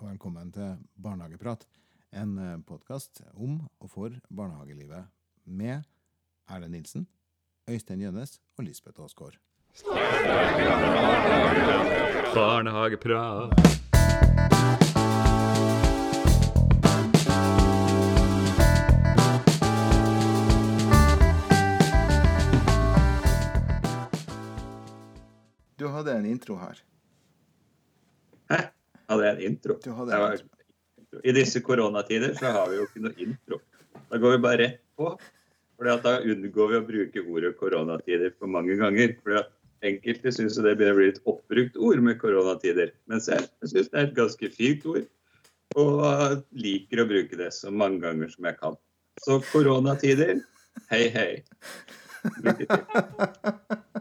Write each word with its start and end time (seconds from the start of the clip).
og 0.00 0.08
velkommen 0.08 0.50
til 0.52 0.76
Barnehageprat. 1.02 1.66
En 2.12 2.62
podkast 2.66 3.20
om 3.34 3.60
og 3.78 3.90
for 3.90 4.10
barnehagelivet 4.26 5.06
med 5.44 5.82
Erlend 6.50 6.74
Nilsen, 6.74 7.06
Øystein 7.70 8.00
Gjønnes 8.00 8.40
og 8.58 8.64
Lisbeth 8.64 9.00
Aasgaard. 9.00 9.38
Barnehageprat. 12.34 13.54
Du 25.78 25.88
hadde 25.88 26.18
en 26.18 26.26
intro 26.26 26.56
her. 26.56 26.93
Hadde 29.10 29.28
jeg 29.28 29.36
en 29.36 29.46
intro? 29.52 29.78
Var-. 29.84 30.44
I 31.22 31.34
disse 31.36 31.62
koronatider 31.62 32.34
så 32.38 32.52
har 32.54 32.70
vi 32.70 32.78
jo 32.80 32.86
ikke 32.88 33.02
noe 33.04 33.18
intro. 33.22 33.60
Da 34.10 34.20
går 34.20 34.36
vi 34.36 34.44
bare 34.46 34.60
rett 34.62 34.80
på. 34.98 35.12
Fordi 35.74 35.90
at 35.90 36.06
Da 36.06 36.14
unngår 36.22 36.70
vi 36.70 36.78
å 36.78 36.86
bruke 36.86 37.24
ordet 37.26 37.56
koronatider 37.58 38.32
for 38.38 38.50
mange 38.50 38.76
ganger. 38.80 39.16
Fordi 39.22 39.42
at 39.42 39.52
Enkelte 39.84 40.32
syns 40.32 40.56
det 40.56 40.78
begynner 40.78 40.94
å 40.94 41.00
bli 41.00 41.08
et 41.12 41.20
oppbrukt 41.28 41.76
ord 41.76 42.00
med 42.00 42.16
koronatider. 42.22 42.94
Mens 43.10 43.28
jeg 43.28 43.44
syns 43.68 43.90
det 43.92 44.00
er 44.00 44.06
et 44.08 44.16
ganske 44.16 44.50
fint 44.54 44.86
ord. 44.88 45.04
Og 45.80 46.44
liker 46.56 47.02
å 47.02 47.08
bruke 47.10 47.36
det 47.36 47.50
så 47.52 47.72
mange 47.74 48.00
ganger 48.06 48.30
som 48.32 48.48
jeg 48.48 48.56
kan. 48.62 48.78
Så 49.20 49.40
koronatider, 49.50 50.40
hei, 50.90 51.04
hei. 51.14 51.30
Lykke 52.46 52.64
til. 52.70 53.90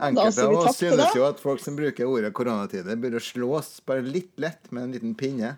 Enkelte 0.00 0.46
av 0.46 0.56
oss 0.56 0.76
synes 0.78 1.14
jo 1.16 1.24
at 1.26 1.40
folk 1.42 1.62
som 1.62 1.76
bruker 1.78 2.08
ordet 2.08 2.32
koronatider, 2.36 2.98
burde 3.00 3.20
slås 3.22 3.78
bare 3.88 4.04
litt 4.06 4.34
lett 4.40 4.70
med 4.70 4.88
en 4.88 4.96
liten 4.96 5.14
pinne. 5.18 5.54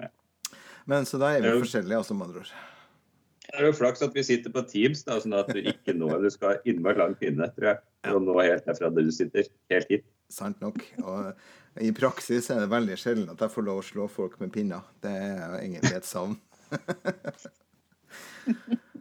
Ja. 0.00 0.08
Men 0.90 1.08
så 1.08 1.20
da 1.20 1.34
er 1.34 1.44
vi 1.44 1.64
forskjellige, 1.64 2.00
altså, 2.00 2.16
med 2.16 2.30
andre 2.30 2.44
ord. 2.44 2.54
Det 3.44 3.60
er 3.60 3.68
jo 3.68 3.74
flaks 3.76 4.02
at 4.02 4.16
vi 4.16 4.24
sitter 4.26 4.54
på 4.54 4.64
Teams, 4.66 5.04
da, 5.06 5.18
sånn 5.22 5.36
at 5.36 5.50
du 5.52 5.60
ikke 5.60 5.94
når 5.94 6.24
Du 6.24 6.30
skal 6.32 6.54
ha 6.54 6.62
innmari 6.66 6.98
lang 6.98 7.12
pinne, 7.20 7.46
tror 7.54 7.70
jeg, 7.70 7.82
for 8.06 8.18
å 8.18 8.24
nå 8.24 8.38
helt 8.40 8.64
derfra 8.66 8.90
du 8.94 9.04
sitter. 9.14 9.50
Helt 9.70 9.92
hit. 9.92 10.06
Sant 10.32 10.64
nok. 10.64 10.80
Og 11.04 11.84
i 11.84 11.92
praksis 11.94 12.48
er 12.50 12.64
det 12.64 12.72
veldig 12.72 12.96
sjelden 12.98 13.30
at 13.30 13.44
jeg 13.44 13.54
får 13.54 13.68
lov 13.68 13.82
å 13.82 13.86
slå 13.86 14.08
folk 14.10 14.40
med 14.40 14.54
pinner. 14.54 14.82
Det 15.04 15.12
er 15.12 15.58
egentlig 15.60 16.00
et 16.00 16.08
savn. 16.08 16.38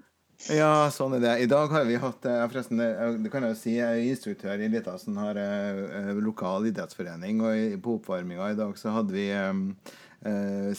ja, 0.52 0.89
sånn 0.91 1.13
er 1.17 1.22
det. 1.23 1.33
I 1.45 1.47
dag 1.47 1.72
har 1.72 1.86
vi 1.88 1.95
hatt 2.02 2.25
eh, 2.27 2.49
forresten, 2.49 2.77
det 3.23 3.30
kan 3.31 3.44
jeg 3.45 3.52
jo 3.53 3.59
si, 3.61 3.73
jeg 3.77 3.88
er 3.88 4.11
instruktør 4.11 4.59
i 4.59 4.72
Litasen, 4.72 5.17
har 5.22 5.36
eh, 5.39 5.80
eh, 6.02 6.09
lokal 6.23 6.66
idrettsforening. 6.67 7.36
Og 7.44 7.53
på 7.83 7.89
oppvarminga 7.99 8.45
i 8.52 8.59
dag 8.59 8.73
så 8.80 8.88
hadde 8.97 9.11
vi 9.16 9.25
eh, 9.31 9.55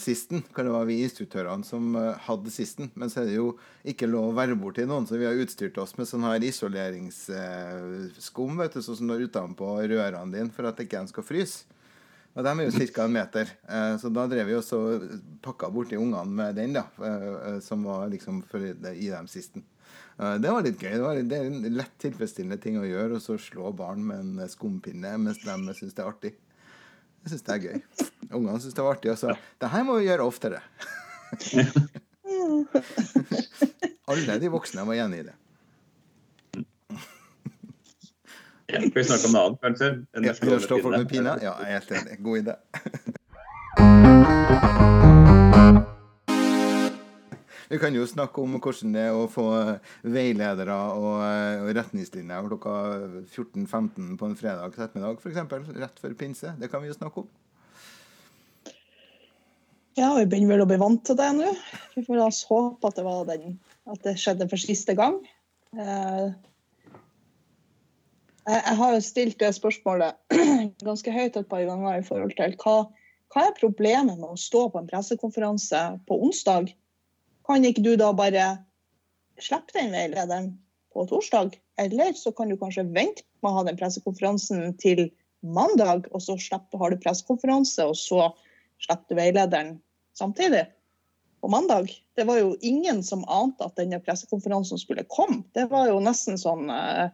sisten. 0.01 0.39
Hva 0.53 0.61
det 0.67 0.75
var 0.75 0.85
vi 0.89 1.03
instruktørene 1.05 1.65
som 1.65 1.83
hadde 2.27 2.49
sisten. 2.53 2.85
Men 2.93 3.07
så 3.09 3.17
er 3.23 3.27
det 3.31 3.39
jo 3.39 3.47
ikke 3.87 4.11
lov 4.11 4.25
å 4.29 4.37
være 4.37 4.61
borti 4.61 4.83
noen, 4.85 5.07
så 5.09 5.13
vi 5.17 5.29
har 5.29 5.41
utstyrt 5.41 5.77
oss 5.81 5.93
med 5.97 6.07
sånn 6.09 6.27
her 6.29 6.41
isoleringsskum, 6.45 8.53
vet 8.61 8.73
du, 8.77 8.81
sånn 8.85 8.97
som 9.01 9.07
du 9.09 9.13
har 9.17 9.25
utenpå 9.25 9.65
rørene 9.81 10.33
dine 10.33 10.53
for 10.53 10.63
at 10.69 10.81
ikke 10.83 10.99
en 11.01 11.09
skal 11.09 11.25
fryse. 11.25 11.57
Og 12.35 12.43
de 12.43 12.51
er 12.51 12.65
jo 12.67 12.87
ca. 12.91 13.03
en 13.05 13.13
meter. 13.15 13.51
Eh, 13.69 13.97
Så 14.01 14.09
da 14.13 14.25
drev 14.27 14.47
vi 14.49 14.55
og 14.59 15.05
pakka 15.41 15.69
borti 15.71 15.95
ungene 15.95 16.25
med 16.27 16.55
den, 16.59 16.73
da. 16.75 16.83
eh, 16.99 17.53
eh, 17.55 17.59
Som 17.63 17.83
var 17.87 18.09
liksom 18.11 18.43
i 18.53 19.09
dem 19.09 19.27
sisten. 19.27 19.63
Det 20.17 20.47
var 20.47 20.63
litt 20.63 20.79
gøy. 20.79 20.93
Det, 20.95 21.01
var, 21.03 21.15
det 21.27 21.37
er 21.37 21.45
en 21.49 21.73
lett 21.75 21.95
tilfredsstillende 21.99 22.57
ting 22.63 22.77
å 22.79 22.85
gjøre, 22.87 23.17
og 23.17 23.21
så 23.21 23.35
slå 23.35 23.71
barn 23.75 23.99
med 24.07 24.19
en 24.39 24.47
skumpinne 24.47 25.17
mens 25.19 25.41
de 25.43 25.73
syns 25.75 25.93
det 25.93 26.03
er 26.03 26.07
artig. 26.07 26.31
Jeg 27.25 27.33
syns 27.33 27.43
det 27.43 27.53
er 27.55 27.65
gøy. 27.65 27.81
Ungene 28.31 28.61
syns 28.63 28.77
det 28.77 28.83
var 28.85 28.95
artig. 28.95 29.11
Og 29.11 29.19
så 29.19 29.35
Det 29.59 29.67
her 29.73 29.83
må 29.83 29.97
vi 29.99 30.07
gjøre 30.07 30.23
oftere. 30.23 30.61
Alle 34.07 34.37
de 34.39 34.49
voksne 34.53 34.85
var 34.87 34.95
enig 35.03 35.19
i 35.19 35.27
det. 35.27 35.35
Ja, 38.65 38.79
skal 38.81 38.95
vi 38.95 39.03
snakke 39.05 39.27
om 39.29 39.35
noe 39.35 39.43
annet, 39.47 39.59
kanskje? 39.61 39.91
enn 40.15 40.25
Ja, 40.25 40.33
å 40.33 40.59
slå 40.63 40.79
folk 40.81 40.97
med 40.97 41.09
pinne? 41.11 41.35
pinne? 41.35 41.45
Ja, 41.45 41.53
jeg 41.61 41.67
er 41.69 41.73
helt 41.79 41.91
enig. 41.99 42.17
God 42.25 42.37
idé. 42.41 42.55
Vi 47.65 47.79
kan 47.81 47.95
jo 47.97 48.05
snakke 48.07 48.43
om 48.43 48.59
hvordan 48.61 48.93
det 48.93 49.07
er 49.07 49.15
å 49.17 49.25
få 49.31 49.45
veiledere 50.05 50.75
og 50.95 51.23
eh, 51.25 51.63
retningslinjer 51.75 52.45
klokka 52.51 52.73
14.15 53.33 54.13
på 54.19 54.29
en 54.29 54.37
fredag 54.37 54.75
ettermiddag, 54.77 55.17
f.eks. 55.17 55.73
Rett 55.81 56.01
før 56.01 56.13
pinse. 56.19 56.53
Det 56.61 56.69
kan 56.71 56.83
vi 56.83 56.91
jo 56.91 56.97
snakke 56.97 57.23
om. 57.23 57.31
Ja, 59.97 60.11
vi 60.19 60.27
begynner 60.29 60.53
vel 60.55 60.65
å 60.65 60.69
bli 60.69 60.77
vant 60.79 61.01
til 61.07 61.17
det 61.17 61.31
nå. 61.37 61.49
Vi 61.95 62.03
får 62.05 62.21
da 62.21 62.29
håpe 62.51 62.91
at 62.91 62.99
det, 62.99 63.05
var 63.07 63.25
den, 63.31 63.57
at 63.89 64.01
det 64.05 64.17
skjedde 64.21 64.49
for 64.51 64.61
siste 64.61 64.95
gang. 64.97 65.17
Eh, 65.73 66.27
Jeg, 68.45 68.75
har 68.77 68.93
jo 68.93 69.01
stilt 69.01 69.39
det 69.41 69.51
spørsmålet 69.57 70.17
ganske 70.87 71.11
høyt 71.11 71.37
et 71.39 71.49
par 71.49 71.63
ganger 71.65 71.97
i 71.97 72.05
forhold 72.05 72.35
til 72.37 72.53
hva, 72.61 72.75
hva 73.33 73.47
er 73.47 73.57
problemet 73.57 74.19
med 74.19 74.35
å 74.35 74.39
stå 74.39 74.67
på 74.69 74.81
en 74.81 74.89
pressekonferanse 74.89 75.81
på 76.05 76.19
onsdag? 76.27 76.69
Kan 77.49 77.65
ikke 77.65 77.83
du 77.85 77.95
da 77.97 78.11
bare 78.13 78.45
slippe 79.41 79.73
den 79.77 79.93
veilederen 79.95 80.53
på 80.93 81.07
torsdag? 81.09 81.57
Eller 81.81 82.13
så 82.17 82.31
kan 82.35 82.49
du 82.49 82.57
kanskje 82.61 82.85
vente 82.85 83.25
med 83.41 83.51
å 83.51 83.57
ha 83.57 83.65
den 83.67 83.79
pressekonferansen 83.79 84.77
til 84.81 85.07
mandag, 85.45 86.07
og 86.13 86.21
så 86.23 86.37
slipper, 86.41 86.79
har 86.81 86.93
du 86.93 87.01
pressekonferanse, 87.01 87.85
og 87.85 87.97
så 87.99 88.29
slipper 88.81 89.13
du 89.13 89.19
veilederen 89.19 89.75
samtidig 90.17 90.65
på 91.41 91.51
mandag. 91.51 91.91
Det 92.15 92.25
var 92.29 92.39
jo 92.39 92.55
ingen 92.61 93.03
som 93.03 93.25
ante 93.29 93.67
at 93.67 93.77
denne 93.77 93.99
pressekonferansen 94.01 94.79
skulle 94.81 95.05
komme. 95.09 95.43
Det 95.53 95.67
var 95.69 95.91
jo 95.91 95.99
nesten 96.01 96.39
sånn 96.41 96.71
eh, 96.73 97.09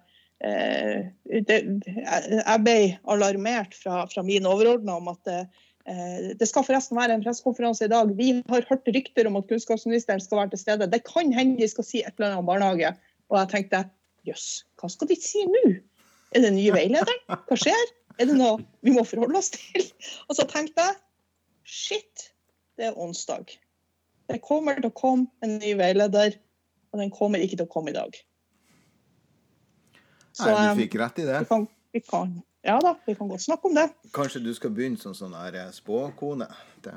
eh, 0.46 1.10
jeg, 1.32 2.58
ble 2.66 2.78
alarmert 3.10 3.76
fra, 3.78 4.06
fra 4.12 4.24
min 4.26 4.48
overordna 4.50 4.98
om 5.00 5.08
at 5.14 5.32
eh, 5.32 6.34
det 6.38 6.48
skal 6.50 6.66
forresten 6.68 7.00
være 7.00 7.16
en 7.18 7.24
pressekonferanse 7.24 7.88
i 7.88 7.92
dag. 7.92 8.12
Vi 8.18 8.34
har 8.52 8.68
hørt 8.70 8.92
rykter 8.92 9.30
om 9.30 9.40
at 9.40 9.48
kunnskapsministeren 9.50 10.22
skal 10.24 10.44
være 10.44 10.54
til 10.54 10.64
stede. 10.66 10.90
Det 10.92 11.04
kan 11.08 11.32
hende 11.36 11.62
de 11.62 11.70
skal 11.72 11.88
si 11.88 12.04
et 12.04 12.14
eller 12.18 12.32
annet 12.32 12.44
om 12.44 12.52
barnehage. 12.52 12.94
Og 13.32 13.40
jeg 13.40 13.52
tenkte 13.54 13.86
jøss, 14.28 14.50
hva 14.80 14.92
skal 14.92 15.10
de 15.10 15.18
si 15.20 15.46
nå? 15.48 15.64
Er 16.36 16.46
det 16.46 16.54
nye 16.56 16.76
veilederen? 16.76 17.24
Hva 17.48 17.58
skjer? 17.60 17.88
Er 18.20 18.28
det 18.30 18.38
noe 18.38 18.60
vi 18.86 18.94
må 18.96 19.04
forholde 19.08 19.40
oss 19.40 19.54
til? 19.56 19.88
Og 20.28 20.38
så 20.38 20.46
tenkte 20.52 20.84
jeg 20.84 21.00
shit, 21.68 22.32
det 22.78 22.90
er 22.90 23.00
onsdag. 23.00 23.56
Det 24.32 24.40
kommer 24.44 24.80
til 24.80 24.92
å 24.92 24.96
komme 24.96 25.28
en 25.44 25.58
ny 25.60 25.74
veileder, 25.80 26.36
og 26.92 27.00
den 27.02 27.12
kommer 27.12 27.42
ikke 27.44 27.58
til 27.60 27.68
å 27.68 27.72
komme 27.72 27.92
i 27.92 27.96
dag. 27.96 28.16
Så 30.34 30.48
Nei, 30.48 30.70
du 30.76 30.82
fikk 30.84 30.96
rett 31.02 31.20
i 31.20 31.28
det. 31.28 31.40
vi 31.44 31.50
kan, 31.50 31.68
vi 31.94 32.02
kan, 32.06 32.34
ja 32.64 32.78
da, 32.84 32.96
vi 33.06 33.16
kan 33.20 33.28
godt 33.32 33.44
snakke 33.44 33.68
om 33.68 33.76
det. 33.76 33.90
Kanskje 34.16 34.44
du 34.46 34.54
skal 34.56 34.72
begynne 34.76 35.02
som 35.02 35.16
sånn 35.18 35.36
eh, 35.36 35.68
spåkone. 35.76 36.48
Det 36.86 36.96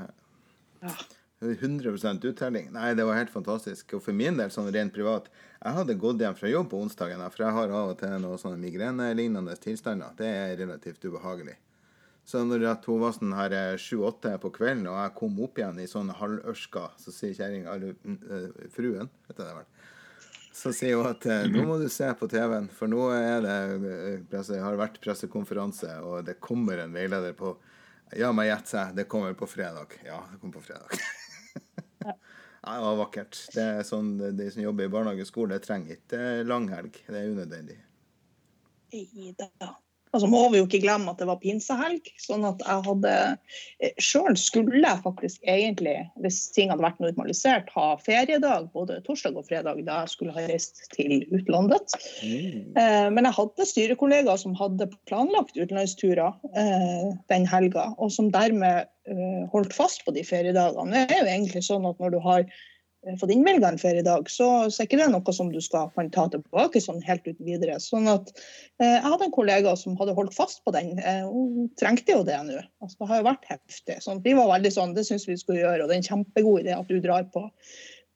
Ja. 0.84 0.94
100% 1.44 2.24
uttelling. 2.24 2.70
Nei, 2.72 2.94
det 2.94 3.04
var 3.04 3.18
helt 3.18 3.32
fantastisk. 3.32 3.94
Og 3.98 4.02
for 4.04 4.16
min 4.16 4.38
del, 4.38 4.52
sånn 4.54 4.70
rent 4.72 4.94
privat, 4.94 5.26
jeg 5.60 5.76
hadde 5.76 5.96
gått 6.00 6.22
hjem 6.22 6.36
fra 6.38 6.48
jobb 6.48 6.70
på 6.72 6.80
onsdagen, 6.80 7.20
for 7.32 7.44
jeg 7.44 7.56
har 7.56 7.74
av 7.74 7.90
og 7.92 7.98
til 8.00 8.14
noen 8.22 8.40
sånne 8.40 8.60
migrene-lignende 8.62 9.56
tilstander. 9.60 10.14
Det 10.16 10.30
er 10.30 10.56
relativt 10.62 11.04
ubehagelig. 11.04 11.56
Så 12.24 12.40
når 12.48 12.64
hun 12.86 13.00
var 13.02 13.12
sånn 13.12 13.34
her 13.36 13.52
eh, 13.52 13.74
sju-åtte 13.80 14.38
på 14.40 14.50
kvelden, 14.54 14.86
og 14.88 14.96
jeg 14.96 15.14
kom 15.18 15.40
opp 15.44 15.60
igjen 15.60 15.80
i 15.82 15.88
sånn 15.90 16.12
halvørska, 16.16 16.86
så 17.02 17.12
sier 17.12 17.34
kjerringa, 17.36 17.74
eller 17.74 17.92
eh, 17.92 18.68
fruen, 18.72 19.10
vet 19.28 19.36
jeg 19.36 19.44
det 19.44 19.56
vel, 19.58 19.90
så 20.54 20.70
sier 20.74 21.00
hun 21.00 21.08
at 21.10 21.24
eh, 21.26 21.46
nå 21.50 21.64
må 21.66 21.76
du 21.80 21.88
se 21.90 22.06
på 22.18 22.28
TV-en, 22.30 22.68
for 22.70 22.90
nå 22.90 23.08
er 23.16 23.42
det 23.42 23.56
eh, 23.90 24.18
presse, 24.30 24.60
har 24.62 24.78
vært 24.78 25.00
pressekonferanse, 25.02 25.90
og 26.06 26.28
det 26.28 26.38
kommer 26.42 26.84
en 26.84 26.94
veileder 26.94 27.34
på 27.38 27.56
Ja, 28.14 28.30
meg 28.36 28.50
gjett 28.52 28.70
seg, 28.70 28.92
det 28.94 29.08
kommer 29.10 29.34
på 29.34 29.48
fredag. 29.50 29.96
Ja, 30.06 30.20
det 30.30 30.38
kommer 30.38 30.60
på 30.60 30.66
fredag. 30.68 30.92
ja, 32.06 32.14
det 32.68 32.82
var 32.84 33.00
vakkert. 33.00 33.40
Det 33.56 33.64
er 33.80 33.88
sånn 33.88 34.12
De 34.38 34.50
som 34.54 34.62
jobber 34.62 34.86
i 34.86 34.92
barnehage 34.92 35.26
og 35.26 35.32
skole, 35.32 35.58
trenger 35.64 35.98
ikke 35.98 36.20
eh, 36.20 36.44
langhelg. 36.46 37.02
Det 37.08 37.18
er 37.18 37.32
unødvendig. 37.34 37.80
Neida. 38.94 39.74
Og 40.14 40.22
så 40.22 40.28
må 40.30 40.44
vi 40.52 40.60
jo 40.60 40.66
ikke 40.68 40.82
glemme 40.84 41.10
at 41.10 41.18
det 41.18 41.26
var 41.26 41.40
pinsehelg. 41.42 42.06
sånn 42.22 42.46
at 42.46 42.62
jeg 42.62 42.84
hadde 42.86 43.14
Sjøl 44.02 44.36
skulle 44.38 44.80
jeg 44.80 45.02
faktisk 45.02 45.42
egentlig, 45.50 45.96
hvis 46.22 46.38
ting 46.54 46.70
hadde 46.70 46.84
vært 46.84 47.02
normalisert, 47.02 47.72
ha 47.74 47.94
feriedag 48.02 48.70
både 48.76 49.00
torsdag 49.06 49.38
og 49.40 49.48
fredag 49.48 49.82
da 49.84 50.04
jeg 50.04 50.12
skulle 50.14 50.36
ha 50.36 50.46
reist 50.46 50.84
til 50.94 51.24
utlandet. 51.34 51.96
Eh, 52.22 53.08
Men 53.10 53.26
jeg 53.26 53.36
hadde 53.40 53.68
styrekollegaer 53.72 54.40
som 54.40 54.54
hadde 54.58 54.88
planlagt 55.10 55.58
utenlandsturer 55.58 56.30
eh, 56.54 57.10
den 57.32 57.48
helga, 57.50 57.90
og 57.98 58.12
som 58.14 58.30
dermed 58.34 58.86
eh, 59.10 59.42
holdt 59.52 59.74
fast 59.74 60.06
på 60.06 60.14
de 60.14 60.22
feriedagene. 60.26 61.04
Det 61.10 61.18
er 61.18 61.24
jo 61.24 61.32
egentlig 61.34 61.64
sånn 61.66 61.90
at 61.90 61.98
når 61.98 62.14
du 62.14 62.20
har 62.24 62.46
eh, 62.46 62.62
fått 63.20 63.32
innvilga 63.34 63.68
en 63.68 63.78
feriedag, 63.80 64.30
så, 64.30 64.48
så 64.70 64.82
er 64.82 64.88
ikke 64.88 65.00
det 65.00 65.08
noe 65.12 65.34
som 65.36 65.50
du 65.52 65.60
skal 65.64 65.90
kan 65.94 66.10
ta 66.14 66.26
tilbake 66.32 66.82
sånn 66.82 67.02
helt 67.04 67.26
uten 67.26 67.46
videre. 67.46 67.78
Sånn 67.82 68.08
at 68.10 68.30
eh, 68.80 68.96
Jeg 68.96 69.04
hadde 69.06 69.28
en 69.28 69.34
kollega 69.34 69.74
som 69.78 69.96
hadde 70.00 70.16
holdt 70.16 70.36
fast 70.36 70.62
på 70.64 70.74
den. 70.74 70.94
Eh, 70.98 71.24
hun 71.28 71.68
trengte 71.80 72.16
jo 72.16 72.22
det 72.26 72.38
nå. 72.46 72.60
Altså, 72.84 72.98
det 73.00 73.10
har 73.10 73.20
jo 73.20 73.28
vært 73.28 73.50
heftig. 73.50 73.98
Sånn, 74.04 74.22
vi 74.24 74.36
var 74.38 74.52
veldig 74.52 74.72
sånn, 74.74 74.94
Det 74.96 75.06
syns 75.08 75.28
vi 75.28 75.36
skulle 75.40 75.62
gjøre, 75.62 75.84
og 75.84 75.90
det 75.90 75.98
er 75.98 76.02
en 76.02 76.08
kjempegod 76.10 76.64
idé 76.64 76.76
at 76.76 76.88
du 76.88 76.96
drar 77.04 77.28
på, 77.34 77.44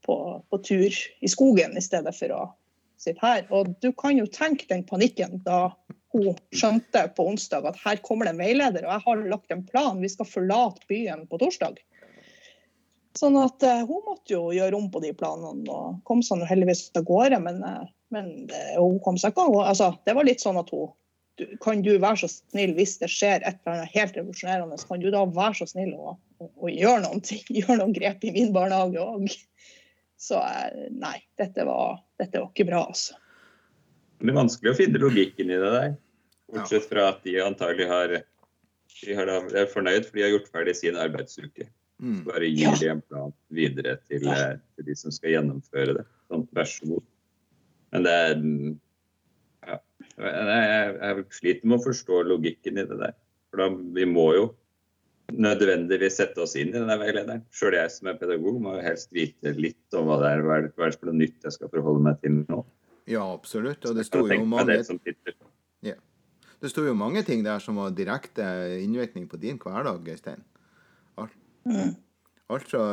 på, 0.07 0.17
på 0.49 0.63
tur 0.65 0.89
i 1.21 1.31
skogen 1.31 1.77
i 1.77 1.85
stedet 1.85 2.15
for 2.17 2.35
å 2.37 2.43
sitte 2.99 3.23
her. 3.23 3.45
Og 3.55 3.75
du 3.83 3.91
kan 3.97 4.19
jo 4.19 4.27
tenke 4.31 4.69
den 4.71 4.87
panikken 4.89 5.43
da 5.47 5.69
hun 6.15 6.33
skjønte 6.57 7.05
på 7.17 7.27
onsdag 7.29 7.67
at 7.69 7.79
her 7.85 8.01
kommer 8.05 8.27
det 8.27 8.35
en 8.35 8.41
veileder, 8.41 8.87
og 8.87 8.95
jeg 8.95 9.05
har 9.05 9.25
lagt 9.35 9.53
en 9.53 9.65
plan. 9.69 10.01
Vi 10.01 10.11
skal 10.13 10.29
forlate 10.29 10.89
byen 10.91 11.27
på 11.29 11.41
torsdag. 11.43 11.77
Sånn 13.17 13.39
at 13.41 13.65
uh, 13.65 13.85
hun 13.89 14.03
måtte 14.07 14.35
jo 14.35 14.49
gjøre 14.55 14.77
om 14.77 14.89
på 14.93 15.01
de 15.03 15.15
planene 15.17 15.73
og 15.73 16.01
kom 16.09 16.21
seg 16.25 16.45
heldigvis 16.49 16.89
av 16.99 17.07
gårde. 17.09 17.41
Men, 17.45 17.61
uh, 17.65 17.87
men 18.15 18.31
uh, 18.53 18.75
hun 18.79 18.99
kom 19.05 19.19
seg 19.21 19.33
ikke 19.33 19.47
av 19.47 19.55
gårde. 19.55 19.69
Altså, 19.73 19.91
det 20.09 20.17
var 20.19 20.29
litt 20.29 20.45
sånn 20.45 20.61
at 20.61 20.73
hun 20.75 20.91
du, 21.39 21.45
Kan 21.63 21.85
du 21.87 21.93
være 22.03 22.25
så 22.25 22.29
snill 22.33 22.73
hvis 22.75 22.97
det 22.99 23.07
skjer 23.15 23.45
et 23.47 23.61
eller 23.61 23.77
annet 23.77 23.93
helt 23.95 24.17
revolusjonerende, 24.19 24.81
kan 24.89 24.99
du 24.99 25.07
da 25.15 25.21
være 25.23 25.61
så 25.61 25.69
snill 25.71 25.93
å, 25.95 26.17
å, 26.43 26.49
å 26.51 26.73
gjøre 26.73 27.05
noen 27.05 27.23
ting? 27.23 27.45
Gjøre 27.61 27.79
noen 27.79 27.95
grep 27.95 28.27
i 28.27 28.35
min 28.35 28.51
barnehage 28.57 29.05
òg? 29.05 29.31
Så 30.19 30.41
nei, 30.99 31.15
dette 31.39 31.63
var, 31.63 32.01
dette 32.19 32.43
var 32.43 32.51
ikke 32.51 32.67
bra, 32.67 32.83
altså. 32.91 33.15
Det 34.19 34.33
er 34.33 34.35
vanskelig 34.35 34.73
å 34.73 34.79
finne 34.81 34.99
logikken 34.99 35.53
i 35.55 35.59
det 35.63 35.71
der. 35.77 35.93
Bortsett 36.51 36.89
fra 36.91 37.13
at 37.13 37.23
de 37.23 37.37
antagelig 37.45 37.87
har, 37.87 38.15
de 39.05 39.15
har 39.15 39.31
da, 39.31 39.37
er 39.63 39.71
fornøyd 39.71 40.09
for 40.09 40.19
de 40.19 40.25
har 40.25 40.33
gjort 40.33 40.51
ferdig 40.51 40.75
sin 40.81 40.99
arbeidsuke. 40.99 41.69
Mm. 41.99 42.21
Bare 42.29 42.47
gir 42.47 42.77
de 42.79 42.91
en 42.93 43.01
plan 43.03 43.33
videre 43.51 43.97
til, 44.07 44.29
eh, 44.31 44.59
til, 44.77 44.87
de 44.87 44.95
som 44.99 45.15
skal 45.15 45.35
gjennomføre 45.35 45.97
det. 45.99 46.05
Sånn, 46.31 46.45
vær 46.55 46.71
så 46.71 46.91
god. 46.93 47.07
Men 47.93 48.05
det 48.07 48.15
er 48.15 48.37
ja, 49.67 49.79
jeg, 50.19 50.95
jeg, 51.01 51.27
sliter 51.35 51.69
med 51.69 51.81
å 51.81 51.87
forstå 51.89 52.23
logikken 52.29 52.79
i 52.79 52.87
det 52.87 52.99
der. 53.01 53.17
For 53.51 53.65
da, 53.65 53.69
vi 53.97 54.07
må 54.09 54.29
jo 54.37 54.49
nødvendigvis 55.35 56.21
sette 56.21 56.41
oss 56.45 56.55
inn 56.57 56.71
i 56.71 56.77
denne 56.79 56.97
veilederen. 57.01 57.43
Sjøl 57.53 57.77
jeg 57.77 57.93
som 57.93 58.13
er 58.13 58.21
pedagog 58.21 58.61
må 58.63 58.77
jo 58.79 58.85
helst 58.85 59.11
vite 59.13 59.53
litt 59.59 59.99
om 59.99 60.09
hva 60.09 60.21
det 60.23 60.31
er, 60.37 60.45
hva 60.47 60.59
er 60.61 60.69
det 60.69 61.01
for 61.01 61.11
noe 61.11 61.19
nytt 61.19 61.49
jeg 61.49 61.57
skal 61.59 61.73
forholde 61.73 62.05
meg 62.07 62.23
til 62.23 62.39
nå. 62.45 62.63
Ja, 63.09 63.25
absolutt. 63.25 63.83
Og 63.89 63.97
det 63.97 64.07
sto 64.07 64.23
jo 64.23 64.45
mange 64.49 64.79
ja. 65.85 65.97
Det 66.59 66.71
sto 66.73 66.83
jo 66.85 66.95
mange 66.99 67.23
ting 67.27 67.45
der 67.47 67.61
som 67.63 67.79
var 67.81 67.93
direkte 67.97 68.45
innvirkning 68.83 69.29
på 69.31 69.39
din 69.41 69.61
hverdag, 69.63 70.07
Øystein. 70.15 70.43
Mm. 71.67 71.97
Alt 72.49 72.71
fra, 72.71 72.85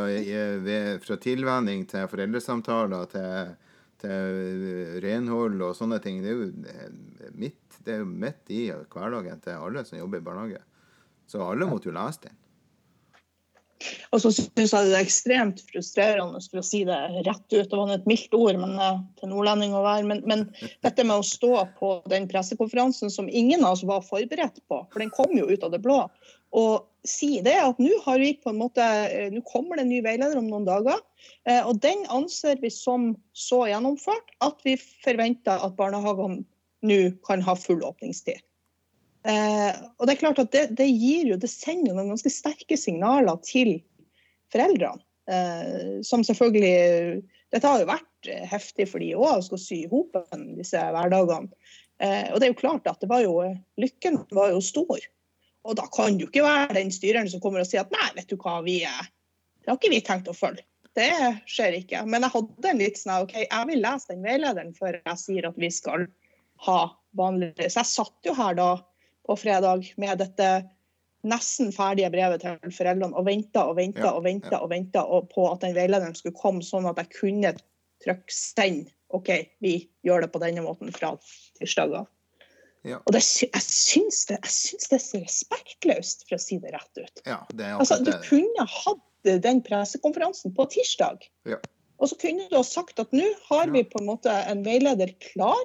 fra 1.06 1.18
tilvenning 1.24 1.86
til 1.88 2.08
foreldresamtaler 2.12 3.12
til, 3.12 3.52
til, 4.04 4.40
renhold 5.06 5.62
og 5.64 5.78
sånne 5.78 6.02
ting. 6.04 6.20
Det 6.24 6.32
er 6.34 6.42
jo 6.42 7.30
midt, 7.40 7.78
det 7.86 7.96
er 7.96 8.02
jo 8.04 8.10
midt 8.10 8.52
i 8.52 8.64
hverdagen 8.72 9.44
til 9.44 9.60
alle 9.60 9.86
som 9.88 10.00
jobber 10.02 10.20
i 10.20 10.26
barnehage. 10.26 10.64
Så 11.32 11.42
alle 11.42 11.70
måtte 11.70 11.90
jo 11.90 11.96
lese 11.96 12.28
den. 12.28 12.42
Og 14.16 14.22
så 14.24 14.32
syns 14.32 14.72
jeg 14.72 14.88
det 14.88 14.96
er 14.96 15.04
ekstremt 15.04 15.62
frustrerende, 15.70 16.40
for 16.50 16.62
å 16.62 16.66
si 16.66 16.82
det 16.88 16.96
rett 17.26 17.46
ut. 17.52 17.68
Det 17.70 17.80
var 17.80 17.92
et 17.94 18.08
mildt 18.10 18.38
ord 18.38 18.60
men, 18.62 18.78
uh, 18.80 19.02
til 19.20 19.32
nordlending 19.32 19.76
å 19.76 19.84
være. 19.86 20.06
Men, 20.10 20.24
men, 20.30 20.46
dette 20.86 21.06
med 21.06 21.20
å 21.20 21.28
stå 21.28 21.66
på 21.80 21.92
den 22.12 22.30
pressekonferansen 22.32 23.12
som 23.14 23.30
ingen 23.30 23.66
av 23.66 23.76
oss 23.76 23.86
var 23.88 24.06
forberedt 24.08 24.62
på, 24.70 24.80
for 24.92 25.04
den 25.04 25.14
kom 25.14 25.36
jo 25.38 25.50
ut 25.52 25.66
av 25.66 25.76
det 25.76 25.84
blå, 25.84 26.06
og 26.56 26.86
si 27.06 27.40
det 27.46 27.56
at 27.62 27.80
nå 27.82 28.00
måte, 28.58 28.84
eh, 28.84 29.30
nå 29.32 29.42
kommer 29.46 29.78
det 29.78 29.86
en 29.86 29.94
ny 29.94 30.02
veileder 30.06 30.40
om 30.40 30.50
noen 30.50 30.66
dager. 30.68 31.00
Eh, 31.48 31.62
og 31.62 31.80
den 31.82 32.06
anser 32.14 32.60
vi 32.62 32.72
som 32.74 33.14
så 33.34 33.66
gjennomført 33.70 34.36
at 34.46 34.60
vi 34.66 34.76
forventer 35.06 35.62
at 35.62 35.78
barnehagene 35.78 36.44
nå 36.86 37.00
kan 37.26 37.42
ha 37.46 37.56
full 37.58 37.84
åpningstid. 37.86 38.42
Eh, 39.26 39.74
og 39.98 40.06
det 40.06 40.16
er 40.16 40.22
klart 40.22 40.42
at 40.42 40.52
det, 40.54 40.68
det, 40.78 40.90
gir 40.90 41.32
jo, 41.32 41.40
det 41.42 41.50
sender 41.50 41.96
noen 41.96 42.14
ganske 42.14 42.34
sterke 42.34 42.78
signaler 42.78 43.40
til 43.46 43.80
foreldrene. 44.54 45.02
som 46.06 46.22
selvfølgelig 46.22 47.24
Dette 47.50 47.66
har 47.66 47.80
jo 47.82 47.88
vært 47.90 48.28
heftig 48.46 48.86
for 48.92 49.02
de 49.02 49.08
òg, 49.18 49.40
å 49.40 49.42
skal 49.42 49.58
sy 49.58 49.80
i 49.80 49.90
hop 49.90 50.14
disse 50.54 50.78
hverdagene. 50.78 51.50
og 52.30 52.38
det 52.38 52.46
er 52.46 52.52
jo 52.52 52.60
klart 52.60 52.86
at 52.86 53.02
det 53.02 53.10
var 53.10 53.24
jo, 53.26 53.40
lykken 53.82 54.20
var 54.30 54.54
jo 54.54 54.62
stor. 54.62 55.02
Og 55.66 55.78
da 55.80 55.88
kan 55.94 56.18
du 56.20 56.28
ikke 56.28 56.46
være 56.46 56.78
den 56.78 56.92
styreren 56.94 57.30
som 57.32 57.42
kommer 57.44 57.64
og 57.64 57.70
sier 57.70 57.86
at 57.86 57.94
nei, 57.94 58.12
vet 58.20 58.30
du 58.30 58.38
hva, 58.38 58.60
vi, 58.66 58.80
det 58.86 59.72
har 59.72 59.80
ikke 59.80 59.94
vi 59.94 60.02
tenkt 60.06 60.30
å 60.30 60.38
følge. 60.38 60.66
Det 60.96 61.12
skjer 61.52 61.80
ikke. 61.82 62.06
Men 62.08 62.24
jeg 62.24 62.34
hadde 62.36 62.70
en 62.70 62.80
litt 62.80 63.00
sånn 63.02 63.26
OK, 63.26 63.34
jeg 63.42 63.70
vil 63.72 63.82
lese 63.84 64.14
den 64.14 64.24
veilederen 64.24 64.72
før 64.78 65.00
jeg 65.02 65.20
sier 65.20 65.50
at 65.50 65.58
vi 65.60 65.72
skal 65.74 66.06
ha 66.64 66.80
vanlig 67.20 67.52
Så 67.58 67.82
jeg 67.82 67.90
satt 67.90 68.30
jo 68.30 68.36
her 68.38 68.56
da 68.56 68.70
på 69.26 69.36
fredag 69.40 69.90
med 70.00 70.22
dette 70.22 70.50
nesten 71.26 71.74
ferdige 71.74 72.12
brevet 72.14 72.44
til 72.46 72.74
foreldrene 72.78 73.18
og 73.18 73.26
venta 73.28 73.66
og 73.66 73.80
venta 73.80 74.12
og 74.14 74.24
venta 74.28 74.62
og 74.62 74.70
venta 74.72 75.04
på 75.32 75.48
at 75.50 75.66
den 75.66 75.76
veilederen 75.76 76.16
skulle 76.16 76.38
komme, 76.38 76.64
sånn 76.64 76.88
at 76.88 77.02
jeg 77.02 77.12
kunne 77.18 77.56
trykke 78.06 78.32
'send'. 78.32 78.92
OK, 79.16 79.30
vi 79.62 79.90
gjør 80.06 80.26
det 80.26 80.32
på 80.34 80.42
denne 80.42 80.64
måten 80.66 80.92
fra 80.94 81.14
tirsdag 81.60 81.94
av. 81.94 82.08
Ja. 82.86 83.00
Og 83.02 83.16
det, 83.16 83.22
jeg, 83.42 83.64
syns 83.66 84.26
det, 84.30 84.38
jeg 84.44 84.54
syns 84.54 84.90
det 84.92 84.98
er 84.98 85.04
så 85.04 85.22
respektløst, 85.24 86.28
for 86.28 86.38
å 86.38 86.42
si 86.42 86.60
det 86.62 86.74
rett 86.76 87.02
ut. 87.02 87.24
Ja, 87.26 87.40
det 87.58 87.72
altså, 87.74 87.98
du 88.06 88.12
kunne 88.28 88.68
hatt 88.70 89.04
den 89.26 89.64
pressekonferansen 89.66 90.54
på 90.54 90.68
tirsdag. 90.70 91.26
Ja. 91.50 91.58
Og 91.98 92.12
så 92.12 92.18
kunne 92.22 92.46
du 92.52 92.58
ha 92.58 92.66
sagt 92.68 93.00
at 93.02 93.14
nå 93.16 93.26
har 93.48 93.72
vi 93.74 93.82
på 93.88 94.02
en 94.02 94.10
måte 94.12 94.34
en 94.52 94.62
veileder 94.66 95.16
klar. 95.32 95.64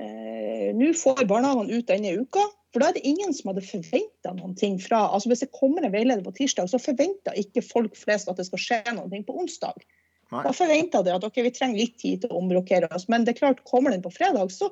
Eh, 0.00 0.70
nå 0.76 0.92
får 0.96 1.26
barnehagene 1.28 1.80
ut 1.80 1.88
denne 1.90 2.12
uka. 2.22 2.44
For 2.70 2.82
da 2.82 2.90
er 2.90 2.96
det 3.00 3.08
ingen 3.08 3.32
som 3.34 3.50
hadde 3.50 3.66
forventa 3.66 4.32
noen 4.36 4.52
ting 4.54 4.76
fra 4.78 5.00
altså 5.10 5.32
Hvis 5.32 5.42
det 5.42 5.50
kommer 5.56 5.82
en 5.82 5.92
veileder 5.92 6.22
på 6.22 6.36
tirsdag, 6.36 6.70
så 6.70 6.78
forventer 6.78 7.38
ikke 7.40 7.64
folk 7.66 7.98
flest 7.98 8.30
at 8.30 8.38
det 8.38 8.46
skal 8.46 8.62
skje 8.62 8.94
noe 8.94 9.22
på 9.26 9.34
onsdag. 9.42 9.82
Nei. 10.30 10.44
Da 10.46 10.52
forventer 10.54 11.02
de 11.02 11.16
at 11.16 11.26
okay, 11.26 11.42
vi 11.42 11.50
trenger 11.54 11.80
litt 11.80 11.96
tid 11.98 12.22
til 12.22 12.30
å 12.30 12.38
omrokere 12.38 12.86
oss. 12.94 13.08
Men 13.10 13.26
det 13.26 13.34
er 13.34 13.40
klart, 13.40 13.64
kommer 13.66 13.90
den 13.90 14.04
på 14.04 14.12
fredag, 14.14 14.52
så 14.54 14.70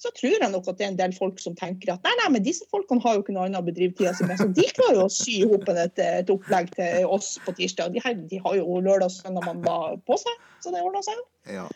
så 0.00 0.08
tror 0.16 0.32
jeg 0.32 0.48
nok 0.48 0.68
at 0.70 0.78
det 0.78 0.86
er 0.86 0.92
en 0.94 0.98
del 1.00 1.12
folk 1.12 1.42
som 1.42 1.56
tenker 1.58 1.92
at 1.92 2.06
nei, 2.06 2.14
nei, 2.22 2.30
men 2.36 2.44
disse 2.44 2.64
folkene 2.72 3.04
har 3.04 3.18
jo 3.18 3.24
ikke 3.24 3.34
noe 3.36 3.44
annet 3.50 3.60
å 3.60 3.66
bedrive 3.66 3.92
tida 3.98 4.14
si 4.16 4.24
med, 4.24 4.40
så 4.40 4.48
de 4.56 4.64
klarer 4.72 4.96
jo 4.96 5.04
å 5.04 5.12
sy 5.12 5.36
hop 5.50 5.68
et, 5.74 6.00
et, 6.00 6.32
opplegg 6.32 6.72
til 6.76 7.10
oss 7.18 7.34
på 7.44 7.52
tirsdag. 7.58 7.92
De, 7.92 8.00
her, 8.04 8.16
de 8.30 8.40
har 8.40 8.56
jo 8.56 8.80
lørdag, 8.80 9.12
søndag, 9.12 9.44
mandag 9.50 10.00
på 10.08 10.16
seg, 10.22 10.42
så 10.64 10.72
det 10.72 10.80
ordner 10.86 11.04
seg. 11.04 11.20
Ja. 11.52 11.68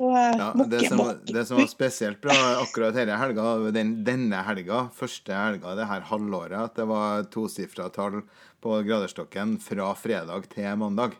Og, 0.00 0.12
eh, 0.16 0.36
ja, 0.40 0.50
det, 0.56 0.82
som, 0.88 1.02
det, 1.28 1.46
som, 1.48 1.60
var 1.60 1.72
spesielt 1.72 2.20
bra 2.24 2.36
akkurat 2.60 2.96
denne 2.96 3.16
helga, 3.20 3.46
den, 3.74 3.96
denne 4.04 4.44
helga, 4.46 4.86
første 4.96 5.36
helga 5.36 5.74
det 5.78 5.88
her 5.88 6.06
halvåret, 6.12 6.56
at 6.60 6.76
det 6.80 6.88
var 6.88 7.26
tosifra 7.32 7.88
tall 7.92 8.22
på 8.64 8.80
graderstokken 8.84 9.58
fra 9.64 9.92
fredag 9.96 10.48
til 10.52 10.76
mandag. 10.80 11.16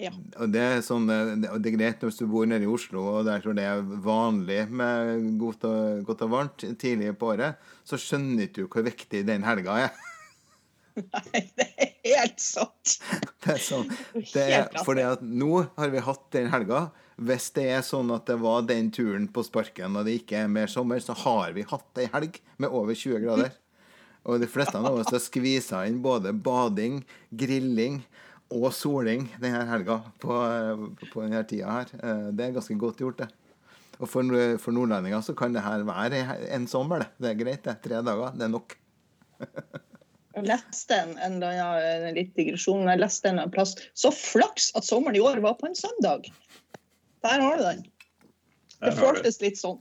Ja. 0.00 0.12
Og 0.40 0.48
det 0.50 0.62
er, 0.62 0.78
sånn, 0.84 1.04
det 1.06 1.50
er 1.50 1.74
greit 1.76 2.00
hvis 2.02 2.18
du 2.18 2.24
bor 2.30 2.46
nede 2.48 2.64
i 2.64 2.70
Oslo 2.70 3.04
og 3.10 3.26
der 3.28 3.42
tror 3.42 3.56
det 3.58 3.66
er 3.68 3.82
vanlig 4.02 4.64
med 4.72 5.26
godt 5.40 5.66
og, 5.68 6.00
godt 6.08 6.24
og 6.26 6.32
varmt 6.32 6.64
tidlig 6.80 7.12
på 7.20 7.34
året, 7.34 7.60
så 7.84 8.00
skjønner 8.00 8.48
ikke 8.48 8.64
du 8.64 8.72
hvor 8.72 8.86
viktig 8.88 9.22
den 9.28 9.44
helga 9.46 9.76
er. 9.84 9.92
Nei, 10.96 11.44
det 11.56 11.68
er 11.80 11.92
helt 12.04 12.42
sant. 12.42 12.98
Det 13.42 13.56
er 13.56 13.62
sånn, 13.62 13.88
det 14.14 14.42
er, 14.54 14.68
for 14.86 14.94
det 14.94 15.02
at 15.16 15.22
nå 15.26 15.64
har 15.74 15.90
vi 15.90 16.02
hatt 16.06 16.28
den 16.30 16.46
helga. 16.52 16.84
Hvis 17.18 17.48
det 17.56 17.64
er 17.74 17.80
sånn 17.82 18.12
at 18.14 18.28
det 18.30 18.36
var 18.38 18.62
den 18.68 18.92
turen 18.94 19.24
på 19.34 19.42
sparken 19.42 19.98
og 19.98 20.06
det 20.06 20.20
ikke 20.20 20.44
er 20.44 20.52
mer 20.52 20.70
sommer, 20.70 21.02
så 21.02 21.16
har 21.24 21.50
vi 21.56 21.64
hatt 21.66 21.98
ei 21.98 22.06
helg 22.12 22.38
med 22.62 22.70
over 22.70 22.94
20 22.94 23.18
grader. 23.24 23.50
Og 24.22 24.38
de 24.38 24.46
fleste 24.46 24.78
av 24.78 24.94
oss 24.94 25.10
har 25.10 25.22
skvisa 25.24 25.82
inn 25.88 25.98
både 26.04 26.30
bading, 26.38 27.00
grilling 27.34 27.98
og 28.52 28.72
soling 28.76 29.26
denne 29.42 29.62
helga 29.68 30.00
på, 30.22 30.40
på 31.08 31.24
denne 31.24 31.42
tida 31.48 31.78
her. 31.80 31.94
Eh, 31.98 32.26
det 32.36 32.46
er 32.46 32.58
ganske 32.58 32.76
godt 32.80 33.00
gjort, 33.02 33.22
det. 33.24 33.30
Og 34.02 34.08
for, 34.10 34.34
for 34.58 34.74
nordlendinger 34.74 35.22
så 35.22 35.34
kan 35.38 35.54
det 35.54 35.62
her 35.64 35.84
være 35.86 36.24
en 36.54 36.66
sommer, 36.70 37.04
det. 37.04 37.10
Det 37.22 37.30
er 37.30 37.40
greit, 37.44 37.64
det. 37.66 37.78
Tre 37.84 38.02
dager, 38.02 38.36
det 38.36 38.48
er 38.48 38.52
nok. 38.52 38.76
Jeg 40.32 40.48
leste 40.48 40.96
en, 40.96 41.10
en, 41.20 41.34
en, 41.44 42.06
en 42.08 42.14
litt 42.16 42.30
digresjon. 42.38 42.86
Jeg 42.88 43.02
leste 43.02 43.28
en 43.28 43.42
plass. 43.52 43.74
Så 43.92 44.08
flaks 44.16 44.70
at 44.78 44.86
sommeren 44.86 45.18
i 45.18 45.20
år 45.20 45.42
var 45.44 45.58
på 45.60 45.68
en 45.68 45.76
søndag! 45.76 46.30
Der 47.22 47.42
har 47.44 47.58
du 47.58 47.62
den. 47.66 47.82
Det 48.82 48.94
føltes 48.96 49.36
litt 49.42 49.60
sånn. 49.60 49.76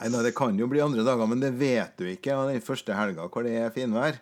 Nei, 0.00 0.08
Det 0.24 0.34
kan 0.36 0.60
jo 0.60 0.68
bli 0.70 0.82
andre 0.84 1.04
dager, 1.04 1.28
men 1.28 1.40
det 1.42 1.50
vet 1.60 1.96
du 1.98 2.06
ikke 2.08 2.36
av 2.36 2.52
den 2.52 2.62
første 2.64 2.94
helga 2.96 3.26
hvor 3.32 3.48
det 3.48 3.56
er 3.64 3.72
finvær. 3.74 4.20